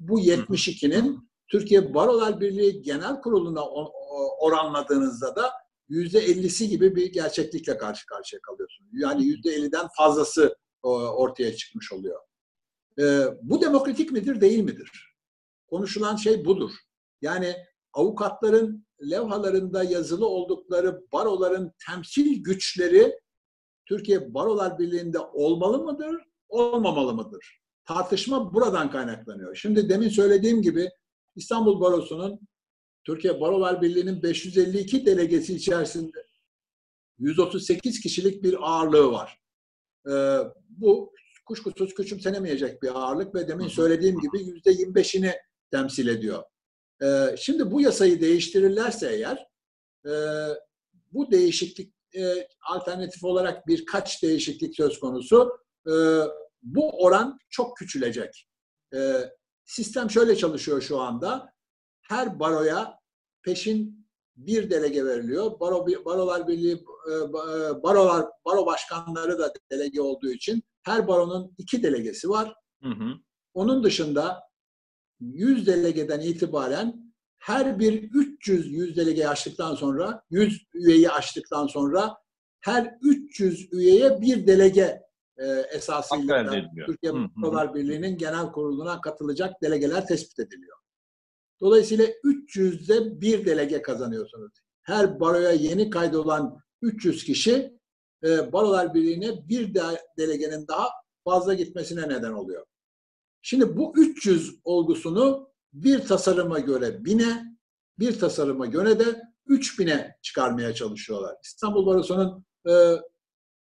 Bu 0.00 0.20
72'nin 0.20 1.30
Türkiye 1.48 1.94
Barolar 1.94 2.40
Birliği 2.40 2.82
Genel 2.82 3.20
Kurulu'na 3.20 3.64
oranladığınızda 4.40 5.36
da 5.36 5.52
yüzde 5.88 6.18
ellisi 6.18 6.68
gibi 6.68 6.96
bir 6.96 7.12
gerçeklikle 7.12 7.78
karşı 7.78 8.06
karşıya 8.06 8.40
kalıyorsun. 8.42 8.86
Yani 8.92 9.24
yüzde 9.24 9.50
elliden 9.50 9.88
fazlası 9.96 10.56
ortaya 10.82 11.56
çıkmış 11.56 11.92
oluyor. 11.92 12.20
Ee, 13.00 13.24
bu 13.42 13.60
demokratik 13.60 14.12
midir, 14.12 14.40
değil 14.40 14.58
midir? 14.58 15.16
Konuşulan 15.66 16.16
şey 16.16 16.44
budur. 16.44 16.70
Yani 17.22 17.56
avukatların 17.92 18.86
levhalarında 19.10 19.84
yazılı 19.84 20.28
oldukları 20.28 21.02
baroların 21.12 21.72
temsil 21.86 22.42
güçleri 22.44 23.20
Türkiye 23.86 24.34
Barolar 24.34 24.78
Birliği'nde 24.78 25.18
olmalı 25.18 25.84
mıdır, 25.84 26.16
olmamalı 26.48 27.14
mıdır? 27.14 27.60
Tartışma 27.84 28.54
buradan 28.54 28.90
kaynaklanıyor. 28.90 29.54
Şimdi 29.54 29.88
demin 29.88 30.08
söylediğim 30.08 30.62
gibi 30.62 30.90
İstanbul 31.36 31.80
Barosu'nun 31.80 32.40
Türkiye 33.04 33.40
Barolar 33.40 33.82
Birliği'nin 33.82 34.22
552 34.22 35.06
delegesi 35.06 35.54
içerisinde 35.54 36.26
138 37.18 38.00
kişilik 38.00 38.42
bir 38.42 38.56
ağırlığı 38.60 39.12
var. 39.12 39.40
Ee, 40.08 40.38
bu 40.68 41.12
kuşkusuz 41.46 41.94
küçümsenemeyecek 41.94 42.82
bir 42.82 42.88
ağırlık 42.88 43.34
ve 43.34 43.48
demin 43.48 43.68
söylediğim 43.68 44.20
gibi 44.20 44.38
yüzde 44.40 44.70
25'ini 44.70 45.32
temsil 45.70 46.08
ediyor. 46.08 46.42
Ee, 47.02 47.36
şimdi 47.38 47.70
bu 47.70 47.80
yasayı 47.80 48.20
değiştirirlerse 48.20 49.12
eğer 49.12 49.46
e, 50.06 50.12
bu 51.12 51.30
değişiklik 51.30 51.94
e, 52.16 52.48
alternatif 52.70 53.24
olarak 53.24 53.66
birkaç 53.66 54.22
değişiklik 54.22 54.76
söz 54.76 55.00
konusu. 55.00 55.58
E, 55.86 55.92
bu 56.62 57.02
oran 57.04 57.38
çok 57.50 57.76
küçülecek. 57.76 58.48
E, 58.94 59.14
sistem 59.64 60.10
şöyle 60.10 60.36
çalışıyor 60.36 60.82
şu 60.82 61.00
anda 61.00 61.53
her 62.08 62.40
baroya 62.40 62.98
peşin 63.42 64.06
bir 64.36 64.70
delege 64.70 65.04
veriliyor. 65.04 65.60
Baro, 65.60 65.86
barolar 66.04 66.48
Birliği 66.48 66.72
e, 66.72 67.14
e, 67.14 67.82
barolar 67.82 68.26
baro 68.44 68.66
başkanları 68.66 69.38
da 69.38 69.52
delege 69.70 70.00
olduğu 70.00 70.30
için 70.30 70.62
her 70.82 71.08
baronun 71.08 71.54
iki 71.58 71.82
delegesi 71.82 72.28
var. 72.28 72.54
Hı 72.82 72.88
hı. 72.88 73.14
Onun 73.54 73.84
dışında 73.84 74.40
100 75.20 75.66
delegeden 75.66 76.20
itibaren 76.20 77.14
her 77.38 77.78
bir 77.78 78.02
300 78.02 78.72
100 78.72 78.96
delege 78.96 79.28
açtıktan 79.28 79.74
sonra 79.74 80.22
100 80.30 80.66
üyeyi 80.74 81.10
açtıktan 81.10 81.66
sonra 81.66 82.16
her 82.60 82.98
300 83.02 83.72
üyeye 83.72 84.20
bir 84.20 84.46
delege 84.46 85.02
e, 85.36 85.46
esasıyla 85.72 86.50
Türkiye 86.86 87.12
Barolar 87.12 87.74
Birliği'nin 87.74 88.18
genel 88.18 88.52
kuruluna 88.52 89.00
katılacak 89.00 89.62
delegeler 89.62 90.06
tespit 90.06 90.38
ediliyor. 90.38 90.78
Dolayısıyla 91.64 92.06
300'de 92.06 93.20
bir 93.20 93.46
delege 93.46 93.82
kazanıyorsunuz. 93.82 94.52
Her 94.82 95.20
baroya 95.20 95.52
yeni 95.52 95.90
kaydolan 95.90 96.58
300 96.82 97.24
kişi 97.24 97.78
e, 98.24 98.52
Barolar 98.52 98.94
Birliği'ne 98.94 99.48
bir 99.48 99.74
de, 99.74 99.82
delegenin 100.18 100.68
daha 100.68 100.88
fazla 101.24 101.54
gitmesine 101.54 102.08
neden 102.08 102.32
oluyor. 102.32 102.66
Şimdi 103.42 103.76
bu 103.76 103.92
300 103.96 104.60
olgusunu 104.64 105.52
bir 105.72 105.98
tasarıma 105.98 106.58
göre 106.58 106.86
1000'e, 106.86 107.42
bir 107.98 108.18
tasarıma 108.18 108.66
göre 108.66 108.98
de 108.98 109.22
3000'e 109.48 110.18
çıkarmaya 110.22 110.74
çalışıyorlar. 110.74 111.36
İstanbul 111.44 111.86
Barosu'nun 111.86 112.44
e, 112.68 112.72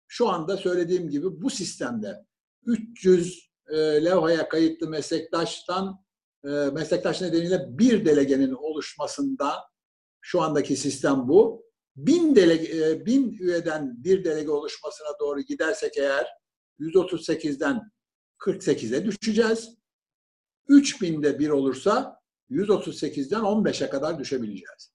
şu 0.07 0.29
anda 0.29 0.57
söylediğim 0.57 1.09
gibi 1.09 1.41
bu 1.41 1.49
sistemde 1.49 2.25
300 2.65 3.49
e, 3.67 3.77
levhaya 4.05 4.49
kayıtlı 4.49 4.89
meslektaştan 4.89 6.04
meslektaş 6.49 7.21
nedeniyle 7.21 7.77
bir 7.77 8.05
delegenin 8.05 8.51
oluşmasında 8.51 9.55
şu 10.21 10.41
andaki 10.41 10.75
sistem 10.75 11.27
bu. 11.27 11.65
Bin, 11.95 12.35
delege, 12.35 12.91
e, 12.91 13.05
bin 13.05 13.37
üyeden 13.37 14.03
bir 14.03 14.23
delege 14.23 14.51
oluşmasına 14.51 15.07
doğru 15.19 15.41
gidersek 15.41 15.97
eğer 15.97 16.27
138'den 16.79 17.91
48'e 18.39 19.05
düşeceğiz. 19.05 19.77
3000'de 20.69 21.39
bir 21.39 21.49
olursa 21.49 22.21
138'den 22.49 23.41
15'e 23.41 23.89
kadar 23.89 24.19
düşebileceğiz. 24.19 24.93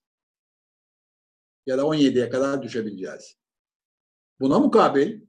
Ya 1.67 1.79
da 1.79 1.83
17'ye 1.83 2.31
kadar 2.31 2.63
düşebileceğiz. 2.63 3.37
Buna 4.41 4.59
mukabil 4.59 5.21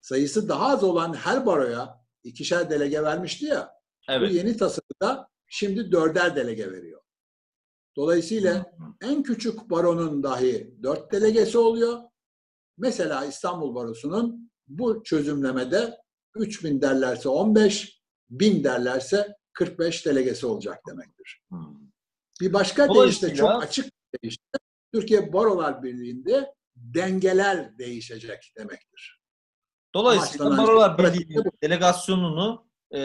sayısı 0.00 0.48
daha 0.48 0.66
az 0.66 0.84
olan 0.84 1.14
her 1.14 1.46
baroya 1.46 2.04
ikişer 2.24 2.70
delege 2.70 3.02
vermişti 3.02 3.44
ya. 3.44 3.77
Evet. 4.08 4.30
Bu 4.30 4.34
yeni 4.34 4.56
tasarıda 4.56 5.28
şimdi 5.46 5.92
dörder 5.92 6.36
delege 6.36 6.72
veriyor. 6.72 7.00
Dolayısıyla 7.96 8.72
en 9.02 9.22
küçük 9.22 9.70
baronun 9.70 10.22
dahi 10.22 10.74
dört 10.82 11.12
delegesi 11.12 11.58
oluyor. 11.58 12.00
Mesela 12.78 13.24
İstanbul 13.24 13.74
Barosu'nun 13.74 14.50
bu 14.68 15.02
çözümlemede 15.02 15.96
3000 16.34 16.80
derlerse 16.80 17.28
15, 17.28 18.02
1000 18.30 18.64
derlerse 18.64 19.36
45 19.52 20.06
delegesi 20.06 20.46
olacak 20.46 20.80
demektir. 20.88 21.42
Bir 22.40 22.52
başka 22.52 22.94
deyişle 22.94 23.34
çok 23.34 23.62
açık 23.62 23.84
bir 23.86 24.18
deyişle 24.22 24.42
Türkiye 24.94 25.32
Barolar 25.32 25.82
Birliği'nde 25.82 26.54
dengeler 26.76 27.78
değişecek 27.78 28.52
demektir. 28.58 29.20
Dolayısıyla 29.94 30.58
Barolar 30.58 30.98
Birliği 30.98 31.44
delegasyonunu 31.62 32.68
e, 32.94 33.00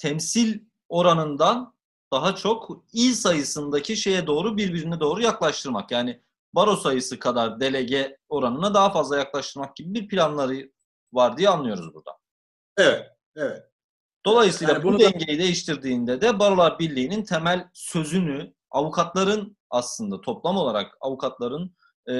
temsil 0.00 0.60
oranından 0.88 1.74
daha 2.12 2.36
çok 2.36 2.82
il 2.92 3.14
sayısındaki 3.14 3.96
şeye 3.96 4.26
doğru 4.26 4.56
birbirine 4.56 5.00
doğru 5.00 5.22
yaklaştırmak. 5.22 5.90
Yani 5.90 6.20
baro 6.54 6.76
sayısı 6.76 7.18
kadar 7.18 7.60
delege 7.60 8.16
oranına 8.28 8.74
daha 8.74 8.90
fazla 8.92 9.16
yaklaştırmak 9.18 9.76
gibi 9.76 9.94
bir 9.94 10.08
planları 10.08 10.70
var 11.12 11.36
diye 11.36 11.48
anlıyoruz 11.48 11.94
burada. 11.94 12.10
Evet, 12.78 13.06
evet. 13.36 13.62
Dolayısıyla 14.26 14.74
yani 14.74 14.84
bu 14.84 14.98
dengeyi 14.98 15.38
da... 15.38 15.42
değiştirdiğinde 15.42 16.20
de 16.20 16.38
Barolar 16.38 16.78
Birliği'nin 16.78 17.24
temel 17.24 17.68
sözünü, 17.72 18.54
avukatların 18.70 19.56
aslında 19.70 20.20
toplam 20.20 20.56
olarak 20.56 20.96
avukatların 21.00 21.76
e, 22.08 22.14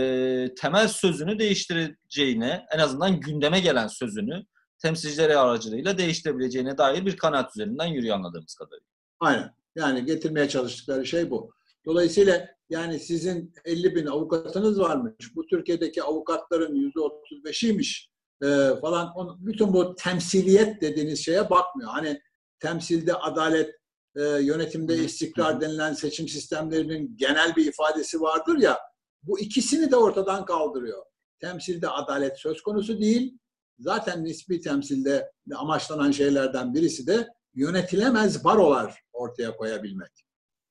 temel 0.55 0.89
sözünü 0.89 1.39
değiştireceğine, 1.39 2.66
en 2.74 2.78
azından 2.78 3.20
gündeme 3.20 3.61
gelen 3.61 3.87
sözünü 3.87 4.45
temsilcileri 4.83 5.37
aracılığıyla 5.37 5.99
değiştirebileceğine 5.99 6.78
dair 6.78 7.07
bir 7.07 7.16
kanaat 7.16 7.57
üzerinden 7.57 7.87
yürüyor 7.87 8.16
anladığımız 8.16 8.55
kadarıyla. 8.55 8.87
Aynen. 9.20 9.55
Yani 9.76 10.05
getirmeye 10.05 10.49
çalıştıkları 10.49 11.07
şey 11.07 11.31
bu. 11.31 11.51
Dolayısıyla 11.87 12.49
yani 12.70 13.01
sizin 13.01 13.55
50 13.64 13.95
bin 13.95 14.07
avukatınız 14.07 14.81
varmış. 14.81 15.37
Bu 15.37 15.47
Türkiye'deki 15.47 16.03
avukatların 16.03 16.74
%35'iymiş 16.74 18.11
e, 18.43 18.81
falan. 18.81 19.37
Bütün 19.47 19.72
bu 19.72 19.95
temsiliyet 19.95 20.81
dediğiniz 20.81 21.24
şeye 21.24 21.51
bakmıyor. 21.51 21.91
Hani 21.91 22.20
temsilde 22.61 23.14
adalet, 23.14 23.74
e, 24.16 24.22
yönetimde 24.22 24.95
istikrar 24.95 25.61
denilen 25.61 25.93
seçim 25.93 26.28
sistemlerinin 26.28 27.16
genel 27.16 27.57
bir 27.57 27.66
ifadesi 27.66 28.20
vardır 28.20 28.59
ya. 28.59 28.78
Bu 29.22 29.41
ikisini 29.41 29.91
de 29.91 29.97
ortadan 29.97 30.45
kaldırıyor. 30.45 31.05
Temsilde 31.41 31.89
adalet 31.89 32.39
söz 32.39 32.62
konusu 32.62 33.01
değil. 33.01 33.39
Zaten 33.81 34.24
nispi 34.24 34.61
temsilde 34.61 35.31
amaçlanan 35.55 36.11
şeylerden 36.11 36.74
birisi 36.74 37.07
de 37.07 37.28
yönetilemez 37.55 38.45
barolar 38.45 39.03
ortaya 39.12 39.57
koyabilmek. 39.57 40.24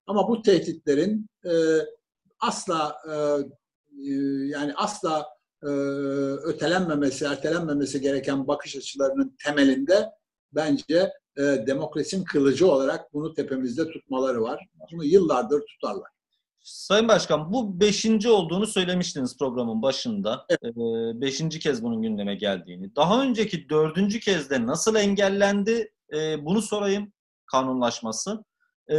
Ama 0.07 0.27
bu 0.27 0.41
tehditlerin 0.41 1.29
e, 1.45 1.53
asla 2.39 2.95
e, 3.11 3.13
e, 3.13 4.13
yani 4.47 4.73
asla 4.75 5.27
e, 5.63 5.67
ötelenmemesi, 6.43 7.25
ertelenmemesi 7.25 8.01
gereken 8.01 8.47
bakış 8.47 8.75
açılarının 8.75 9.35
temelinde 9.45 10.09
bence 10.51 11.13
e, 11.37 11.41
demokrasinin 11.41 12.23
kılıcı 12.23 12.71
olarak 12.71 13.13
bunu 13.13 13.33
tepemizde 13.33 13.91
tutmaları 13.91 14.41
var. 14.41 14.67
Bunu 14.91 15.03
yıllardır 15.03 15.61
tutarlar. 15.61 16.11
Sayın 16.61 17.07
Başkan 17.07 17.53
bu 17.53 17.79
beşinci 17.79 18.29
olduğunu 18.29 18.67
söylemiştiniz 18.67 19.37
programın 19.37 19.81
başında. 19.81 20.45
Evet. 20.49 20.77
Ee, 20.77 21.21
beşinci 21.21 21.59
kez 21.59 21.83
bunun 21.83 22.01
gündeme 22.01 22.35
geldiğini. 22.35 22.95
Daha 22.95 23.23
önceki 23.23 23.69
dördüncü 23.69 24.19
kezde 24.19 24.65
nasıl 24.65 24.95
engellendi? 24.95 25.93
Ee, 26.13 26.45
bunu 26.45 26.61
sorayım 26.61 27.13
kanunlaşması. 27.45 28.43
Ee, 28.91 28.95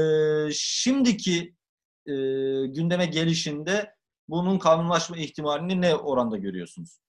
şimdiki 0.53 1.55
e, 2.07 2.13
gündeme 2.67 3.07
gelişinde 3.07 3.95
bunun 4.29 4.59
kanunlaşma 4.59 5.17
ihtimalini 5.17 5.81
ne 5.81 5.95
oranda 5.95 6.37
görüyorsunuz? 6.37 7.01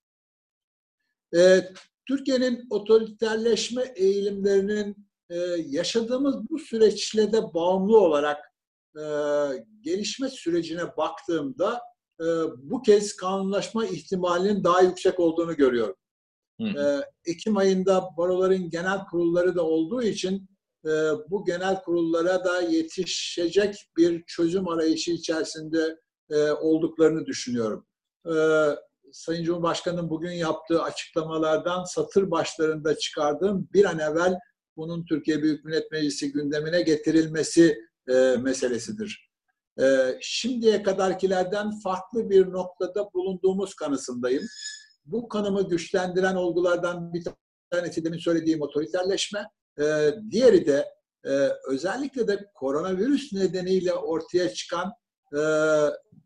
Ee, 1.37 1.59
Türkiye'nin 2.07 2.67
otoriterleşme 2.69 3.83
eğilimlerinin 3.95 5.07
e, 5.29 5.35
yaşadığımız 5.67 6.49
bu 6.49 6.59
süreçle 6.59 7.33
de 7.33 7.53
bağımlı 7.53 7.99
olarak 7.99 8.50
e, 8.97 9.03
gelişme 9.81 10.29
sürecine 10.29 10.97
baktığımda 10.97 11.81
e, 12.19 12.25
bu 12.57 12.81
kez 12.81 13.15
kanunlaşma 13.15 13.85
ihtimalinin 13.85 14.63
daha 14.63 14.81
yüksek 14.81 15.19
olduğunu 15.19 15.55
görüyorum. 15.55 15.95
Hı 16.61 16.67
hı. 16.67 17.01
E, 17.25 17.31
Ekim 17.31 17.57
ayında 17.57 18.09
baroların 18.17 18.69
genel 18.69 19.05
kurulları 19.05 19.55
da 19.55 19.65
olduğu 19.65 20.03
için 20.03 20.49
e, 20.85 20.89
bu 21.29 21.45
genel 21.45 21.81
kurullara 21.81 22.45
da 22.45 22.61
yetişecek 22.61 23.75
bir 23.97 24.23
çözüm 24.27 24.67
arayışı 24.67 25.11
içerisinde 25.11 25.99
e, 26.29 26.51
olduklarını 26.51 27.25
düşünüyorum. 27.25 27.85
E, 28.27 28.33
Sayın 29.11 29.43
Cumhurbaşkanı'nın 29.43 30.09
bugün 30.09 30.31
yaptığı 30.31 30.81
açıklamalardan 30.83 31.83
satır 31.83 32.31
başlarında 32.31 32.97
çıkardığım 32.97 33.69
bir 33.73 33.85
an 33.85 33.99
evvel 33.99 34.39
bunun 34.77 35.05
Türkiye 35.05 35.43
Büyük 35.43 35.65
Millet 35.65 35.91
Meclisi 35.91 36.31
gündemine 36.31 36.81
getirilmesi 36.81 37.77
e, 38.09 38.37
meselesidir. 38.37 39.31
E, 39.81 40.17
şimdiye 40.21 40.83
kadarkilerden 40.83 41.79
farklı 41.79 42.29
bir 42.29 42.51
noktada 42.51 43.13
bulunduğumuz 43.13 43.75
kanısındayım. 43.75 44.43
Bu 45.05 45.29
kanımı 45.29 45.69
güçlendiren 45.69 46.35
olgulardan 46.35 47.13
bir 47.13 47.23
tanesi 47.71 48.05
demin 48.05 48.17
söylediğim 48.17 48.61
otoriterleşme. 48.61 49.45
E, 49.79 50.11
diğeri 50.31 50.65
de 50.65 50.87
e, 51.25 51.49
özellikle 51.67 52.27
de 52.27 52.51
koronavirüs 52.53 53.33
nedeniyle 53.33 53.93
ortaya 53.93 54.53
çıkan 54.53 54.91
e, 55.37 55.41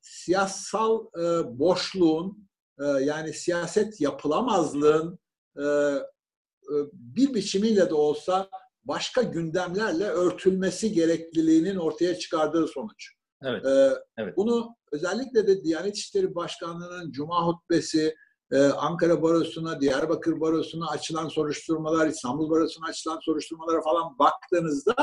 siyasal 0.01 1.05
e, 1.05 1.59
boşluğun 1.59 2.49
e, 2.79 2.85
yani 2.85 3.33
siyaset 3.33 4.01
yapılamazlığın 4.01 5.19
e, 5.57 5.63
e, 5.63 6.75
bir 6.93 7.33
biçimiyle 7.33 7.89
de 7.89 7.93
olsa 7.93 8.49
başka 8.85 9.21
gündemlerle 9.21 10.05
örtülmesi 10.05 10.93
gerekliliğinin 10.93 11.75
ortaya 11.75 12.19
çıkardığı 12.19 12.67
sonuç. 12.67 13.11
Evet. 13.43 13.65
Ee, 13.65 13.91
evet. 14.17 14.37
Bunu 14.37 14.75
özellikle 14.91 15.47
de 15.47 15.63
Diyanet 15.63 15.95
İşleri 15.95 16.35
Başkanlığı'nın 16.35 17.11
Cuma 17.11 17.47
hutbesi, 17.47 18.15
e, 18.51 18.63
Ankara 18.63 19.21
Barosu'na, 19.21 19.81
Diyarbakır 19.81 20.41
Barosu'na 20.41 20.89
açılan 20.89 21.27
soruşturmalar, 21.27 22.07
İstanbul 22.07 22.49
Barosu'na 22.49 22.87
açılan 22.87 23.19
soruşturmalara 23.21 23.81
falan 23.81 24.19
baktığınızda 24.19 24.95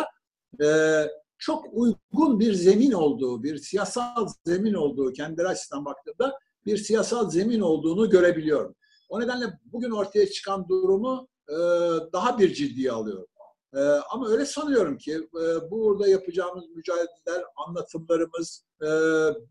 e, 0.62 0.66
çok 1.38 1.64
uygun 1.72 2.40
bir 2.40 2.52
zemin 2.52 2.92
olduğu, 2.92 3.42
bir 3.42 3.58
siyasal 3.58 4.28
zemin 4.46 4.74
olduğu, 4.74 5.12
kendileri 5.12 5.48
açısından 5.48 5.84
baktığımda 5.84 6.38
bir 6.66 6.76
siyasal 6.76 7.30
zemin 7.30 7.60
olduğunu 7.60 8.10
görebiliyorum. 8.10 8.74
O 9.08 9.20
nedenle 9.20 9.58
bugün 9.64 9.90
ortaya 9.90 10.30
çıkan 10.30 10.68
durumu 10.68 11.28
e, 11.48 11.56
daha 12.12 12.38
bir 12.38 12.54
ciddiye 12.54 12.92
alıyorum. 12.92 13.26
E, 13.74 13.80
ama 13.80 14.28
öyle 14.28 14.46
sanıyorum 14.46 14.98
ki 14.98 15.14
e, 15.14 15.70
burada 15.70 16.08
yapacağımız 16.08 16.64
mücadeleler, 16.68 17.44
anlatımlarımız 17.66 18.64
e, 18.82 18.88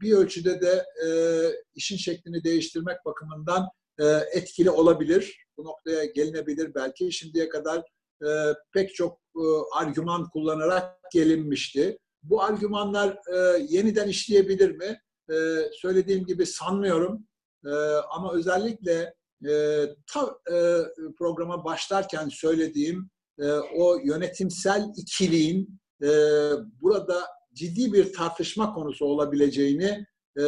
bir 0.01 0.13
ölçüde 0.13 0.61
de 0.61 0.85
e, 1.05 1.09
işin 1.75 1.97
şeklini 1.97 2.43
değiştirmek 2.43 3.05
bakımından 3.05 3.67
e, 3.99 4.05
etkili 4.33 4.69
olabilir. 4.69 5.45
Bu 5.57 5.63
noktaya 5.63 6.05
gelinebilir 6.05 6.75
belki. 6.75 7.11
Şimdiye 7.11 7.49
kadar 7.49 7.83
e, 8.25 8.29
pek 8.73 8.95
çok 8.95 9.19
e, 9.35 9.43
argüman 9.73 10.29
kullanarak 10.29 11.11
gelinmişti. 11.13 11.97
Bu 12.23 12.43
argümanlar 12.43 13.09
e, 13.33 13.65
yeniden 13.69 14.07
işleyebilir 14.07 14.71
mi? 14.71 15.01
E, 15.31 15.35
söylediğim 15.73 16.25
gibi 16.25 16.45
sanmıyorum. 16.45 17.27
E, 17.65 17.69
ama 18.09 18.33
özellikle 18.33 19.13
e, 19.49 19.85
ta 20.13 20.37
e, 20.51 20.57
programa 21.17 21.65
başlarken 21.65 22.29
söylediğim 22.29 23.09
e, 23.39 23.51
o 23.53 23.97
yönetimsel 24.03 24.85
ikiliğin 24.97 25.79
e, 26.03 26.09
burada 26.81 27.25
ciddi 27.53 27.93
bir 27.93 28.13
tartışma 28.13 28.73
konusu 28.73 29.05
olabileceğini, 29.05 30.05
e, 30.37 30.43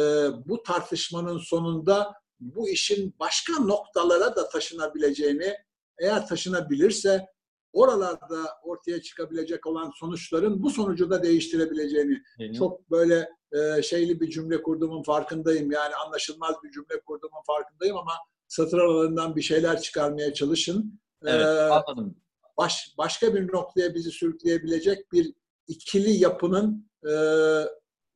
bu 0.46 0.62
tartışmanın 0.62 1.38
sonunda 1.38 2.14
bu 2.40 2.68
işin 2.68 3.14
başka 3.20 3.52
noktalara 3.52 4.36
da 4.36 4.48
taşınabileceğini, 4.48 5.54
eğer 6.00 6.26
taşınabilirse 6.26 7.26
oralarda 7.72 8.44
ortaya 8.62 9.02
çıkabilecek 9.02 9.66
olan 9.66 9.92
sonuçların 10.00 10.62
bu 10.62 10.70
sonucu 10.70 11.10
da 11.10 11.22
değiştirebileceğini 11.22 12.22
Benim. 12.38 12.52
çok 12.52 12.90
böyle 12.90 13.28
e, 13.52 13.82
şeyli 13.82 14.20
bir 14.20 14.30
cümle 14.30 14.62
kurduğumun 14.62 15.02
farkındayım. 15.02 15.72
Yani 15.72 15.94
anlaşılmaz 15.94 16.54
bir 16.64 16.70
cümle 16.70 17.00
kurduğumun 17.06 17.42
farkındayım 17.46 17.96
ama 17.96 18.12
satır 18.48 18.78
aralarından 18.78 19.36
bir 19.36 19.42
şeyler 19.42 19.80
çıkarmaya 19.80 20.34
çalışın. 20.34 21.00
Evet, 21.22 21.46
ee, 21.46 21.48
anladım 21.48 22.23
baş, 22.58 22.94
başka 22.98 23.34
bir 23.34 23.52
noktaya 23.52 23.94
bizi 23.94 24.10
sürükleyebilecek 24.10 25.12
bir 25.12 25.32
ikili 25.68 26.10
yapının 26.10 26.90
e, 27.08 27.14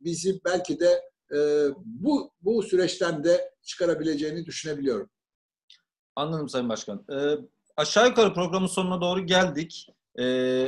bizi 0.01 0.41
belki 0.45 0.81
de 0.81 1.03
e, 1.35 1.69
bu 1.85 2.33
bu 2.43 2.63
süreçten 2.63 3.25
de 3.25 3.51
çıkarabileceğini 3.63 4.47
düşünebiliyorum. 4.47 5.11
Anladım 6.17 6.49
Sayın 6.49 6.69
Başkan. 6.69 7.05
Ee, 7.13 7.35
aşağı 7.77 8.09
yukarı 8.09 8.35
programın 8.35 8.67
sonuna 8.67 9.01
doğru 9.01 9.27
geldik. 9.27 9.87
e, 10.19 10.25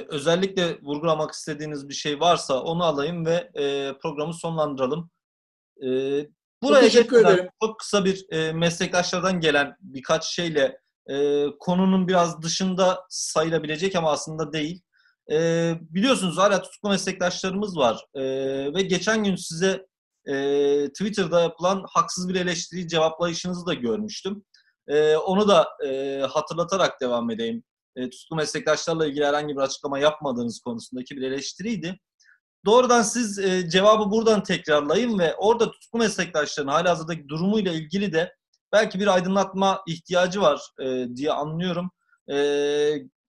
özellikle 0.08 0.80
vurgulamak 0.82 1.32
istediğiniz 1.32 1.88
bir 1.88 1.94
şey 1.94 2.20
varsa 2.20 2.62
onu 2.62 2.84
alayım 2.84 3.26
ve 3.26 3.50
e, 3.54 3.92
programı 4.02 4.34
sonlandıralım. 4.34 5.10
E, 5.82 5.86
buraya 6.62 6.80
çok 6.80 6.92
teşekkür 6.92 7.20
ederim. 7.20 7.48
Çok 7.62 7.78
kısa 7.78 8.04
bir 8.04 8.26
e, 8.32 8.52
meslektaşlardan 8.52 9.40
gelen 9.40 9.76
birkaç 9.80 10.24
şeyle 10.24 10.80
e, 11.10 11.46
konunun 11.60 12.08
biraz 12.08 12.42
dışında 12.42 13.06
sayılabilecek 13.08 13.96
ama 13.96 14.10
aslında 14.10 14.52
değil. 14.52 14.82
E, 15.32 15.72
biliyorsunuz 15.80 16.38
hala 16.38 16.62
tutuklu 16.62 16.88
meslektaşlarımız 16.88 17.76
var 17.76 18.04
e, 18.14 18.22
ve 18.74 18.82
geçen 18.82 19.24
gün 19.24 19.36
size 19.36 19.86
e, 20.28 20.34
Twitter'da 20.88 21.40
yapılan 21.40 21.84
haksız 21.88 22.28
bir 22.28 22.34
eleştiri 22.34 22.88
cevaplayışınızı 22.88 23.66
da 23.66 23.74
görmüştüm. 23.74 24.44
E, 24.88 25.16
onu 25.16 25.48
da 25.48 25.68
e, 25.86 26.20
hatırlatarak 26.30 27.00
devam 27.00 27.30
edeyim. 27.30 27.62
E, 27.96 28.10
tutuklu 28.10 28.36
meslektaşlarla 28.36 29.06
ilgili 29.06 29.26
herhangi 29.26 29.56
bir 29.56 29.60
açıklama 29.60 29.98
yapmadığınız 29.98 30.60
konusundaki 30.60 31.16
bir 31.16 31.22
eleştiriydi. 31.22 31.98
Doğrudan 32.64 33.02
siz 33.02 33.38
e, 33.38 33.68
cevabı 33.68 34.10
buradan 34.10 34.42
tekrarlayın 34.42 35.18
ve 35.18 35.34
orada 35.34 35.70
tutuklu 35.70 35.98
meslektaşların 35.98 36.72
halihazırdaki 36.72 37.28
durumuyla 37.28 37.72
ilgili 37.72 38.12
de 38.12 38.34
belki 38.72 39.00
bir 39.00 39.06
aydınlatma 39.06 39.82
ihtiyacı 39.86 40.40
var 40.40 40.60
e, 40.80 41.16
diye 41.16 41.32
anlıyorum. 41.32 41.90
E, 42.32 42.36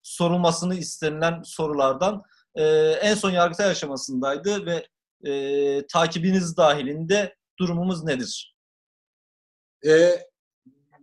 sorulmasını 0.02 0.74
istenilen 0.74 1.42
sorulardan. 1.44 2.22
E, 2.54 2.64
en 3.02 3.14
son 3.14 3.30
yargıtay 3.30 3.66
aşamasındaydı 3.66 4.66
ve 4.66 4.86
e, 5.30 5.86
takibiniz 5.86 6.56
dahilinde 6.56 7.36
durumumuz 7.58 8.04
nedir? 8.04 8.56
E, 9.86 10.18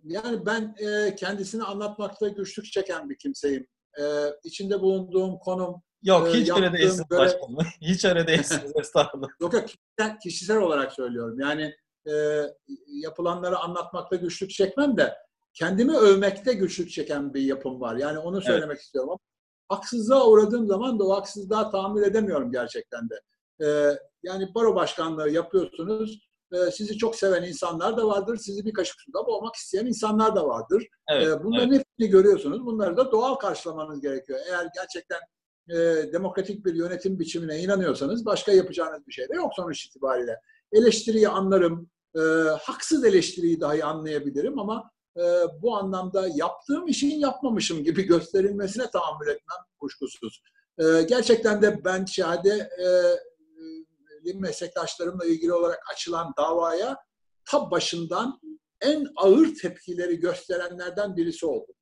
yani 0.03 0.45
ben 0.45 0.75
e, 0.77 1.15
kendisini 1.15 1.63
anlatmakta 1.63 2.27
güçlük 2.27 2.65
çeken 2.65 3.09
bir 3.09 3.17
kimseyim. 3.17 3.67
E, 3.99 4.03
içinde 4.43 4.81
bulunduğum 4.81 5.39
konum, 5.39 5.81
Yok 6.03 6.27
e, 6.27 6.33
hiç 6.33 6.49
öyle 6.49 6.73
değilsiniz 6.73 7.07
göre... 7.09 7.19
başkanım. 7.19 7.57
Hiç 7.81 8.05
öyle 8.05 8.27
değilsiniz 8.27 8.71
estağfurullah. 8.79 9.27
Yok 9.41 9.53
yok 9.53 9.67
kişisel, 9.67 10.19
kişisel 10.23 10.57
olarak 10.57 10.93
söylüyorum. 10.93 11.39
Yani 11.39 11.75
e, 12.09 12.43
yapılanları 12.87 13.57
anlatmakta 13.57 14.15
güçlük 14.15 14.49
çekmem 14.49 14.97
de 14.97 15.15
kendimi 15.53 15.97
övmekte 15.97 16.53
güçlük 16.53 16.91
çeken 16.91 17.33
bir 17.33 17.41
yapım 17.41 17.81
var. 17.81 17.95
Yani 17.95 18.19
onu 18.19 18.41
söylemek 18.41 18.75
evet. 18.75 18.81
istiyorum. 18.81 19.09
Ama 19.09 19.19
haksızlığa 19.69 20.27
uğradığım 20.27 20.67
zaman 20.67 20.99
da 20.99 21.03
o 21.03 21.15
haksızlığa 21.15 21.69
tahammül 21.69 22.03
edemiyorum 22.03 22.51
gerçekten 22.51 23.09
de. 23.09 23.21
E, 23.65 23.97
yani 24.23 24.55
baro 24.55 24.75
başkanlığı 24.75 25.29
yapıyorsunuz. 25.29 26.29
E, 26.53 26.71
sizi 26.71 26.97
çok 26.97 27.15
seven 27.15 27.43
insanlar 27.43 27.97
da 27.97 28.07
vardır. 28.07 28.37
Sizi 28.37 28.65
bir 28.65 28.73
kaşık 28.73 29.01
suda 29.01 29.27
boğmak 29.27 29.55
isteyen 29.55 29.85
insanlar 29.85 30.35
da 30.35 30.47
vardır. 30.47 30.87
Evet, 31.09 31.27
e, 31.27 31.43
bunların 31.43 31.71
evet. 31.71 31.79
hepsini 31.79 32.11
görüyorsunuz. 32.11 32.65
Bunları 32.65 32.97
da 32.97 33.11
doğal 33.11 33.35
karşılamanız 33.35 34.01
gerekiyor. 34.01 34.39
Eğer 34.47 34.67
gerçekten 34.75 35.19
e, 35.69 35.75
demokratik 36.13 36.65
bir 36.65 36.75
yönetim 36.75 37.19
biçimine 37.19 37.59
inanıyorsanız 37.59 38.25
başka 38.25 38.51
yapacağınız 38.51 39.07
bir 39.07 39.11
şey 39.11 39.29
de 39.29 39.35
yok 39.35 39.51
sonuç 39.55 39.85
itibariyle. 39.85 40.39
Eleştiriyi 40.71 41.29
anlarım, 41.29 41.89
e, 42.15 42.19
haksız 42.61 43.05
eleştiriyi 43.05 43.61
dahi 43.61 43.83
anlayabilirim 43.83 44.59
ama 44.59 44.91
e, 45.17 45.21
bu 45.61 45.75
anlamda 45.75 46.27
yaptığım 46.35 46.87
işin 46.87 47.19
yapmamışım 47.19 47.83
gibi 47.83 48.03
gösterilmesine 48.07 48.89
tahammül 48.89 49.27
etmem 49.27 49.57
kuşkusuz. 49.79 50.41
E, 50.77 51.01
gerçekten 51.01 51.61
de 51.61 51.83
ben 51.85 52.05
şahade 52.05 52.69
e, 52.83 52.87
meslektaşlarımla 54.33 55.25
ilgili 55.25 55.53
olarak 55.53 55.79
açılan 55.93 56.33
davaya 56.37 56.97
tab 57.45 57.71
başından 57.71 58.39
en 58.81 59.07
ağır 59.15 59.55
tepkileri 59.55 60.19
gösterenlerden 60.19 61.15
birisi 61.15 61.45
oldum. 61.45 61.75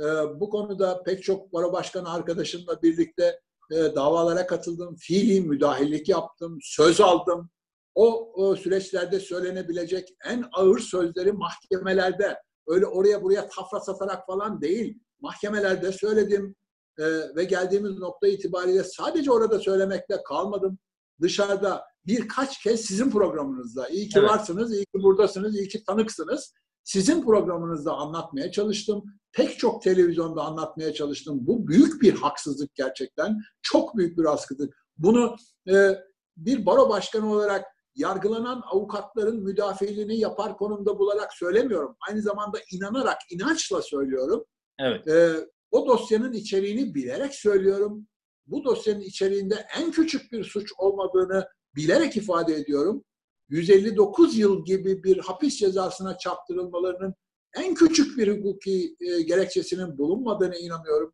E, 0.00 0.04
bu 0.40 0.50
konuda 0.50 1.02
pek 1.02 1.22
çok 1.22 1.52
baro 1.52 1.72
başkanı 1.72 2.12
arkadaşımla 2.12 2.82
birlikte 2.82 3.40
e, 3.72 3.76
davalara 3.76 4.46
katıldım, 4.46 4.96
fiili 4.96 5.40
müdahillik 5.40 6.08
yaptım, 6.08 6.58
söz 6.62 7.00
aldım. 7.00 7.50
O, 7.94 8.32
o 8.34 8.56
süreçlerde 8.56 9.20
söylenebilecek 9.20 10.08
en 10.24 10.44
ağır 10.52 10.78
sözleri 10.78 11.32
mahkemelerde, 11.32 12.38
öyle 12.66 12.86
oraya 12.86 13.22
buraya 13.22 13.48
tafra 13.48 13.80
satarak 13.80 14.26
falan 14.26 14.60
değil, 14.60 14.98
mahkemelerde 15.20 15.92
söyledim 15.92 16.56
e, 16.98 17.04
ve 17.36 17.44
geldiğimiz 17.44 17.98
nokta 17.98 18.28
itibariyle 18.28 18.84
sadece 18.84 19.32
orada 19.32 19.58
söylemekle 19.58 20.22
kalmadım. 20.22 20.78
Dışarıda 21.20 21.84
birkaç 22.06 22.62
kez 22.62 22.80
sizin 22.80 23.10
programınızda, 23.10 23.88
iyi 23.88 24.08
ki 24.08 24.18
evet. 24.18 24.30
varsınız, 24.30 24.74
iyi 24.74 24.84
ki 24.84 25.02
buradasınız, 25.02 25.56
iyi 25.56 25.68
ki 25.68 25.84
tanıksınız. 25.84 26.52
Sizin 26.84 27.22
programınızda 27.22 27.92
anlatmaya 27.92 28.52
çalıştım. 28.52 29.04
Pek 29.32 29.58
çok 29.58 29.82
televizyonda 29.82 30.42
anlatmaya 30.42 30.94
çalıştım. 30.94 31.38
Bu 31.40 31.68
büyük 31.68 32.02
bir 32.02 32.14
haksızlık 32.14 32.74
gerçekten. 32.74 33.38
Çok 33.62 33.96
büyük 33.96 34.18
bir 34.18 34.24
askıdır. 34.24 34.70
Bunu 34.98 35.36
e, 35.68 35.98
bir 36.36 36.66
baro 36.66 36.88
başkanı 36.88 37.32
olarak 37.32 37.64
yargılanan 37.94 38.62
avukatların 38.72 39.42
müdafiliğini 39.42 40.18
yapar 40.18 40.56
konumda 40.56 40.98
bularak 40.98 41.32
söylemiyorum. 41.32 41.96
Aynı 42.08 42.22
zamanda 42.22 42.58
inanarak, 42.72 43.18
inançla 43.30 43.82
söylüyorum. 43.82 44.44
Evet. 44.78 45.08
E, 45.08 45.34
o 45.70 45.86
dosyanın 45.86 46.32
içeriğini 46.32 46.94
bilerek 46.94 47.34
söylüyorum. 47.34 48.06
Bu 48.46 48.64
dosyanın 48.64 49.00
içeriğinde 49.00 49.66
en 49.78 49.90
küçük 49.90 50.32
bir 50.32 50.44
suç 50.44 50.72
olmadığını 50.78 51.48
bilerek 51.76 52.16
ifade 52.16 52.54
ediyorum. 52.54 53.04
159 53.48 54.38
yıl 54.38 54.64
gibi 54.64 55.04
bir 55.04 55.18
hapis 55.18 55.58
cezasına 55.58 56.18
çarptırılmalarının 56.18 57.14
en 57.56 57.74
küçük 57.74 58.18
bir 58.18 58.38
hukuki 58.38 58.96
e, 59.00 59.22
gerekçesinin 59.22 59.98
bulunmadığını 59.98 60.56
inanıyorum. 60.56 61.12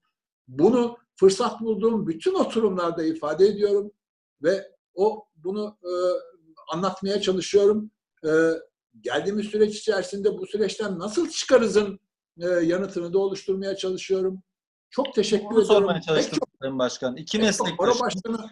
Bunu 0.48 0.96
fırsat 1.16 1.60
bulduğum 1.60 2.06
bütün 2.06 2.34
oturumlarda 2.34 3.04
ifade 3.04 3.46
ediyorum 3.46 3.92
ve 4.42 4.70
o 4.94 5.24
bunu 5.34 5.78
e, 5.82 5.92
anlatmaya 6.72 7.20
çalışıyorum. 7.20 7.90
E, 8.24 8.30
geldiğimiz 9.00 9.46
süreç 9.46 9.76
içerisinde 9.76 10.38
bu 10.38 10.46
süreçten 10.46 10.98
nasıl 10.98 11.30
çıkarızın 11.30 12.00
e, 12.38 12.46
yanıtını 12.46 13.12
da 13.12 13.18
oluşturmaya 13.18 13.76
çalışıyorum. 13.76 14.42
Çok 14.90 15.14
teşekkür 15.14 15.44
Bunu 15.44 15.62
ediyorum. 15.62 15.84
sormaya 15.84 16.00
çalıştım 16.00 16.38
çok, 16.38 16.48
Sayın 16.62 16.78
Başkan. 16.78 17.16
İki 17.16 17.38
meslektaş. 17.38 18.00
Başkanı, 18.00 18.50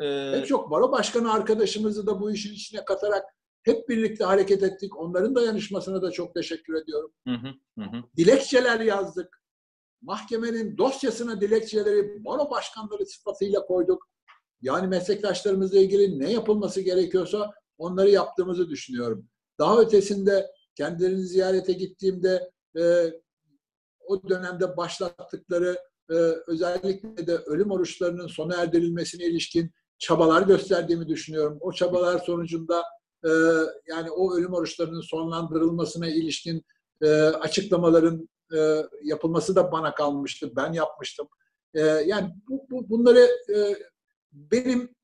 ee, 0.00 0.32
Pek 0.34 0.46
çok 0.46 0.70
baro 0.70 0.92
başkanı 0.92 1.32
arkadaşımızı 1.32 2.06
da 2.06 2.20
bu 2.20 2.30
işin 2.30 2.54
içine 2.54 2.84
katarak 2.84 3.24
hep 3.62 3.88
birlikte 3.88 4.24
hareket 4.24 4.62
ettik. 4.62 4.96
Onların 4.96 5.34
dayanışmasına 5.34 6.02
da 6.02 6.10
çok 6.10 6.34
teşekkür 6.34 6.74
ediyorum. 6.74 7.12
Hı 7.26 7.34
hı, 7.34 7.84
hı. 7.84 8.02
Dilekçeler 8.16 8.80
yazdık. 8.80 9.42
Mahkemenin 10.02 10.78
dosyasına 10.78 11.40
dilekçeleri 11.40 12.24
baro 12.24 12.50
başkanları 12.50 13.06
sıfatıyla 13.06 13.66
koyduk. 13.66 14.08
Yani 14.66 14.86
meslektaşlarımızla 14.86 15.78
ilgili 15.78 16.18
ne 16.18 16.32
yapılması 16.32 16.80
gerekiyorsa 16.80 17.52
onları 17.78 18.10
yaptığımızı 18.10 18.68
düşünüyorum. 18.68 19.28
Daha 19.58 19.80
ötesinde 19.80 20.46
kendilerini 20.74 21.26
ziyarete 21.26 21.72
gittiğimde 21.72 22.50
e, 22.78 23.12
o 24.06 24.28
dönemde 24.28 24.76
başlattıkları 24.76 25.78
e, 26.10 26.14
özellikle 26.46 27.26
de 27.26 27.36
ölüm 27.36 27.70
oruçlarının 27.70 28.26
sona 28.26 28.56
erdirilmesine 28.56 29.24
ilişkin 29.24 29.70
çabalar 29.98 30.42
gösterdiğimi 30.42 31.08
düşünüyorum. 31.08 31.58
O 31.60 31.72
çabalar 31.72 32.18
sonucunda 32.18 32.82
e, 33.24 33.30
yani 33.88 34.10
o 34.10 34.36
ölüm 34.36 34.52
oruçlarının 34.54 35.00
sonlandırılmasına 35.00 36.08
ilişkin 36.08 36.62
e, 37.02 37.08
açıklamaların 37.20 38.28
e, 38.56 38.82
yapılması 39.02 39.56
da 39.56 39.72
bana 39.72 39.94
kalmıştı. 39.94 40.52
Ben 40.56 40.72
yapmıştım. 40.72 41.28
E, 41.74 41.80
yani 41.80 42.34
bu, 42.48 42.66
bu, 42.70 42.90
bunları 42.90 43.28
e, 43.54 43.76
benim 44.32 44.94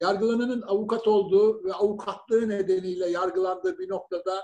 yargılananın 0.00 0.62
avukat 0.62 1.08
olduğu 1.08 1.64
ve 1.64 1.72
avukatlığı 1.72 2.48
nedeniyle 2.48 3.10
yargılandığı 3.10 3.78
bir 3.78 3.88
noktada 3.88 4.42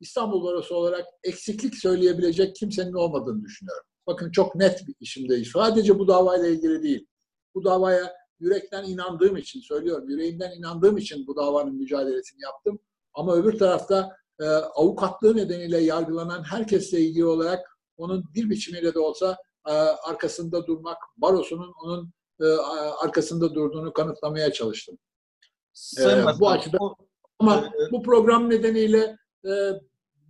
İstanbul 0.00 0.44
Barosu 0.44 0.74
olarak 0.74 1.06
eksiklik 1.24 1.74
söyleyebilecek 1.74 2.56
kimsenin 2.56 2.92
olmadığını 2.92 3.42
düşünüyorum. 3.42 3.84
Bakın 4.06 4.30
çok 4.30 4.54
net 4.54 4.86
bir 4.86 4.94
işimdeyiz. 5.00 5.48
Sadece 5.48 5.98
bu 5.98 6.08
davayla 6.08 6.48
ilgili 6.48 6.82
değil. 6.82 7.06
Bu 7.54 7.64
davaya 7.64 8.12
yürekten 8.40 8.84
inandığım 8.84 9.36
için 9.36 9.60
söylüyorum. 9.60 10.08
Yüreğimden 10.08 10.58
inandığım 10.58 10.96
için 10.96 11.26
bu 11.26 11.36
davanın 11.36 11.74
mücadelesini 11.74 12.42
yaptım. 12.42 12.78
Ama 13.14 13.36
öbür 13.36 13.58
tarafta 13.58 14.16
e, 14.40 14.44
avukatlığı 14.44 15.36
nedeniyle 15.36 15.78
yargılanan 15.78 16.42
herkesle 16.42 17.00
ilgili 17.00 17.24
olarak 17.24 17.78
onun 17.96 18.24
bir 18.34 18.50
biçimiyle 18.50 18.94
de 18.94 18.98
olsa 18.98 19.36
e, 19.68 19.72
arkasında 19.72 20.66
durmak, 20.66 20.98
barosunun 21.16 21.72
onun 21.84 22.12
e, 22.40 22.44
arkasında 23.04 23.54
durduğunu 23.54 23.92
kanıtlamaya 23.92 24.52
çalıştım. 24.52 24.98
e, 25.98 26.40
bu 26.40 26.50
açıdan 26.50 26.94
ama 27.38 27.56
e, 27.56 27.92
bu 27.92 28.02
program 28.02 28.50
nedeniyle 28.50 29.16
e, 29.44 29.50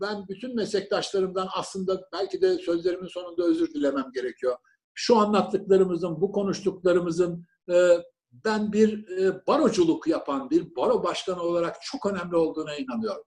ben 0.00 0.28
bütün 0.28 0.56
meslektaşlarımdan 0.56 1.48
aslında 1.54 2.08
belki 2.12 2.40
de 2.40 2.58
sözlerimin 2.58 3.06
sonunda 3.06 3.44
özür 3.44 3.74
dilemem 3.74 4.12
gerekiyor. 4.14 4.56
Şu 4.94 5.16
anlattıklarımızın, 5.16 6.20
bu 6.20 6.32
konuştuklarımızın 6.32 7.46
e, 7.70 7.98
ben 8.32 8.72
bir 8.72 9.08
e, 9.08 9.46
baroculuk 9.46 10.06
yapan 10.06 10.50
bir 10.50 10.76
baro 10.76 11.04
başkanı 11.04 11.42
olarak 11.42 11.76
çok 11.82 12.06
önemli 12.06 12.36
olduğuna 12.36 12.76
inanıyorum. 12.76 13.24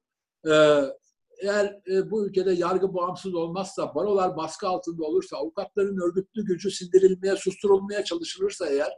E, 0.48 0.54
eğer 1.42 1.82
e, 1.92 2.12
bu 2.12 2.26
ülkede 2.28 2.52
yargı 2.52 2.94
bağımsız 2.94 3.36
olmazsa, 3.36 3.96
barolar 3.96 4.38
baskı 4.38 4.68
altında 4.68 5.04
olursa, 5.04 5.38
avukatların 5.38 5.98
örgütlü 5.98 6.46
gücü 6.46 6.72
sindirilmeye, 6.72 7.36
susturulmaya 7.36 8.04
çalışılırsa 8.04 8.70
eğer, 8.70 8.92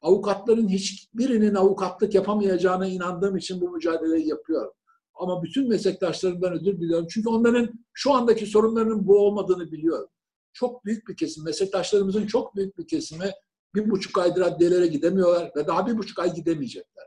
avukatların 0.00 0.68
hiçbirinin 0.68 1.54
avukatlık 1.54 2.14
yapamayacağına 2.14 2.86
inandığım 2.86 3.36
için 3.36 3.60
bu 3.60 3.70
mücadeleyi 3.70 4.28
yapıyorum. 4.28 4.72
Ama 5.14 5.42
bütün 5.42 5.68
meslektaşlarımdan 5.68 6.52
özür 6.52 6.80
diliyorum. 6.80 7.06
Çünkü 7.10 7.28
onların 7.28 7.70
şu 7.92 8.12
andaki 8.12 8.46
sorunlarının 8.46 9.06
bu 9.06 9.18
olmadığını 9.18 9.72
biliyorum. 9.72 10.08
Çok 10.52 10.84
büyük 10.84 11.08
bir 11.08 11.16
kesim, 11.16 11.44
meslektaşlarımızın 11.44 12.26
çok 12.26 12.56
büyük 12.56 12.78
bir 12.78 12.86
kesimi 12.86 13.30
bir 13.74 13.90
buçuk 13.90 14.18
aydır 14.18 14.40
adliyelere 14.40 14.86
gidemiyorlar 14.86 15.52
ve 15.56 15.66
daha 15.66 15.86
bir 15.86 15.98
buçuk 15.98 16.18
ay 16.18 16.34
gidemeyecekler. 16.34 17.04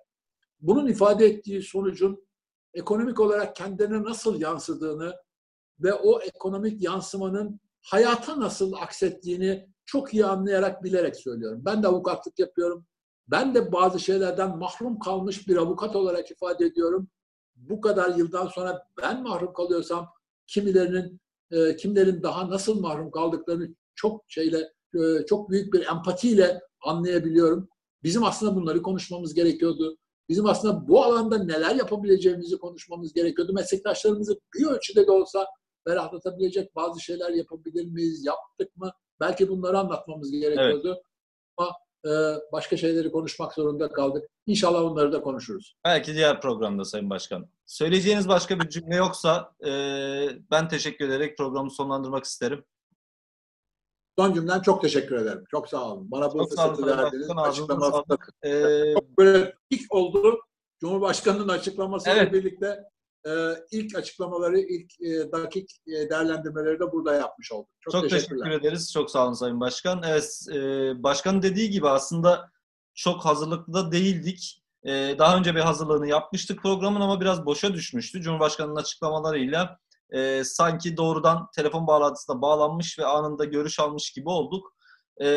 Bunun 0.62 0.88
ifade 0.88 1.26
ettiği 1.26 1.62
sonucun 1.62 2.26
ekonomik 2.74 3.20
olarak 3.20 3.56
kendine 3.56 4.04
nasıl 4.04 4.42
yansıdığını 4.42 5.16
ve 5.80 5.94
o 5.94 6.22
ekonomik 6.22 6.84
yansımanın 6.84 7.60
hayata 7.82 8.40
nasıl 8.40 8.74
aksettiğini 8.74 9.68
çok 9.86 10.14
iyi 10.14 10.26
anlayarak, 10.26 10.84
bilerek 10.84 11.16
söylüyorum. 11.16 11.62
Ben 11.66 11.84
de 11.84 11.88
avukatlık 11.88 12.40
yapıyorum. 12.40 12.86
Ben 13.28 13.56
de 13.56 13.72
bazı 13.72 14.00
şeylerden 14.00 14.58
mahrum 14.58 15.00
kalmış 15.00 15.48
bir 15.48 15.58
avukat 15.58 15.96
olarak 15.96 16.32
ifade 16.32 16.66
ediyorum. 16.66 17.08
Bu 17.56 17.82
kadar 17.82 18.16
yıldan 18.16 18.48
sonra 18.48 18.88
ben 19.02 19.24
mahrum 19.24 19.54
kalıyorsam 19.54 20.10
kimilerinin 20.48 21.22
e, 21.52 21.76
kimlerin 21.76 22.24
daha 22.24 22.50
nasıl 22.50 22.80
mahrum 22.80 23.12
kaldıklarını 23.12 23.76
çok 23.96 24.24
şeyle 24.28 24.72
e, 24.96 25.26
çok 25.26 25.50
büyük 25.50 25.74
bir 25.74 25.88
empatiyle 25.88 26.62
anlayabiliyorum. 26.82 27.70
Bizim 28.04 28.24
aslında 28.24 28.56
bunları 28.56 28.82
konuşmamız 28.82 29.34
gerekiyordu. 29.34 29.98
Bizim 30.32 30.46
aslında 30.46 30.88
bu 30.88 31.04
alanda 31.04 31.44
neler 31.44 31.76
yapabileceğimizi 31.76 32.58
konuşmamız 32.58 33.14
gerekiyordu. 33.14 33.54
Meslektaşlarımızı 33.54 34.40
bir 34.56 34.66
ölçüde 34.66 35.08
de 35.08 35.12
olsa 35.12 35.46
ferahlatabilecek 35.88 36.76
bazı 36.76 37.02
şeyler 37.02 37.30
yapabilir 37.30 37.86
miyiz, 37.86 38.26
yaptık 38.26 38.78
mı? 38.78 38.92
Belki 39.20 39.50
bunları 39.50 39.80
anlatmamız 39.80 40.32
gerekiyordu. 40.32 40.88
Evet. 40.88 41.04
Ama 41.58 41.72
e, 42.06 42.12
başka 42.52 42.78
şeyleri 42.78 43.12
konuşmak 43.12 43.54
zorunda 43.54 43.92
kaldık. 43.92 44.30
İnşallah 44.46 44.82
onları 44.82 45.12
da 45.12 45.22
konuşuruz. 45.22 45.76
Belki 45.86 46.14
diğer 46.14 46.42
programda 46.42 46.86
Sayın 46.86 47.10
Başkan. 47.10 47.50
Söyleyeceğiniz 47.66 48.28
başka 48.28 48.60
bir 48.60 48.70
cümle 48.70 48.96
yoksa 48.96 49.52
e, 49.66 49.72
ben 50.52 50.68
teşekkür 50.68 51.08
ederek 51.08 51.38
programı 51.38 51.72
sonlandırmak 51.72 52.24
isterim. 52.24 52.64
Son 54.20 54.34
cümlem 54.34 54.62
çok 54.62 54.82
teşekkür 54.82 55.16
ederim. 55.16 55.44
Çok 55.52 55.70
sağ 55.70 55.92
olun. 55.94 56.12
Bana 56.12 56.34
bu 56.34 56.48
fırsatı 56.48 56.86
verdiniz. 56.86 57.30
Açıklaması 57.38 58.04
ee, 58.46 58.94
böyle 59.18 59.56
ilk 59.70 59.94
oldu. 59.94 60.40
Cumhurbaşkanı'nın 60.80 61.48
açıklamasıyla 61.48 62.18
evet. 62.18 62.34
birlikte 62.34 62.80
e, 63.26 63.32
ilk 63.72 63.96
açıklamaları, 63.96 64.60
ilk 64.60 65.02
e, 65.02 65.32
dakik 65.32 65.72
e, 65.88 66.10
değerlendirmeleri 66.10 66.80
de 66.80 66.92
burada 66.92 67.16
yapmış 67.16 67.52
olduk. 67.52 67.70
Çok, 67.80 67.94
çok 67.94 68.10
teşekkür 68.10 68.52
ederiz. 68.52 68.94
Çok 68.94 69.12
sağ 69.12 69.26
olun 69.26 69.34
Sayın 69.34 69.60
Başkan. 69.60 70.04
Evet, 70.08 70.48
e, 70.54 70.60
Başkanın 71.04 71.42
dediği 71.42 71.70
gibi 71.70 71.90
aslında 71.90 72.50
çok 72.96 73.26
hazırlıklı 73.26 73.74
da 73.74 73.92
değildik. 73.92 74.64
E, 74.84 75.16
daha 75.20 75.38
önce 75.38 75.56
bir 75.56 75.60
hazırlığını 75.60 76.08
yapmıştık 76.08 76.62
programın 76.62 77.02
ama 77.02 77.22
biraz 77.22 77.46
boşa 77.46 77.74
düşmüştü. 77.74 78.22
Cumhurbaşkanı'nın 78.22 78.76
açıklamalarıyla 78.76 79.80
e, 80.12 80.44
sanki 80.44 80.98
doğrudan 80.98 81.48
telefon 81.56 81.88
bağlantısına 81.88 82.42
bağlanmış 82.42 83.00
ve 83.00 83.06
anında 83.06 83.46
görüş 83.46 83.80
almış 83.80 84.12
gibi 84.12 84.30
olduk. 84.30 84.76
E, 85.22 85.28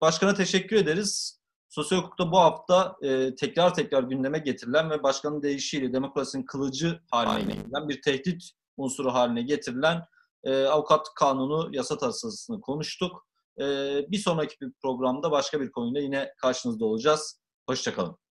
başkana 0.00 0.34
teşekkür 0.34 0.76
ederiz. 0.76 1.40
Sosyal 1.68 1.98
hukukta 1.98 2.32
bu 2.32 2.38
hafta 2.38 2.96
e, 3.02 3.34
tekrar 3.34 3.74
tekrar 3.74 4.02
gündeme 4.02 4.38
getirilen 4.38 4.90
ve 4.90 5.02
başkanın 5.02 5.42
değişiyle 5.42 5.92
demokrasinin 5.92 6.44
kılıcı 6.44 7.00
haline 7.10 7.52
getirilen 7.52 7.88
bir 7.88 8.02
tehdit 8.02 8.50
unsuru 8.76 9.14
haline 9.14 9.42
getirilen 9.42 10.02
e, 10.44 10.64
avukat 10.64 11.06
kanunu 11.14 11.68
yasa 11.72 11.98
tasarısını 11.98 12.60
konuştuk. 12.60 13.26
E, 13.60 13.64
bir 14.10 14.18
sonraki 14.18 14.60
bir 14.60 14.72
programda 14.82 15.30
başka 15.30 15.60
bir 15.60 15.72
konuyla 15.72 16.00
yine 16.00 16.34
karşınızda 16.38 16.84
olacağız. 16.84 17.40
Hoşçakalın. 17.68 18.21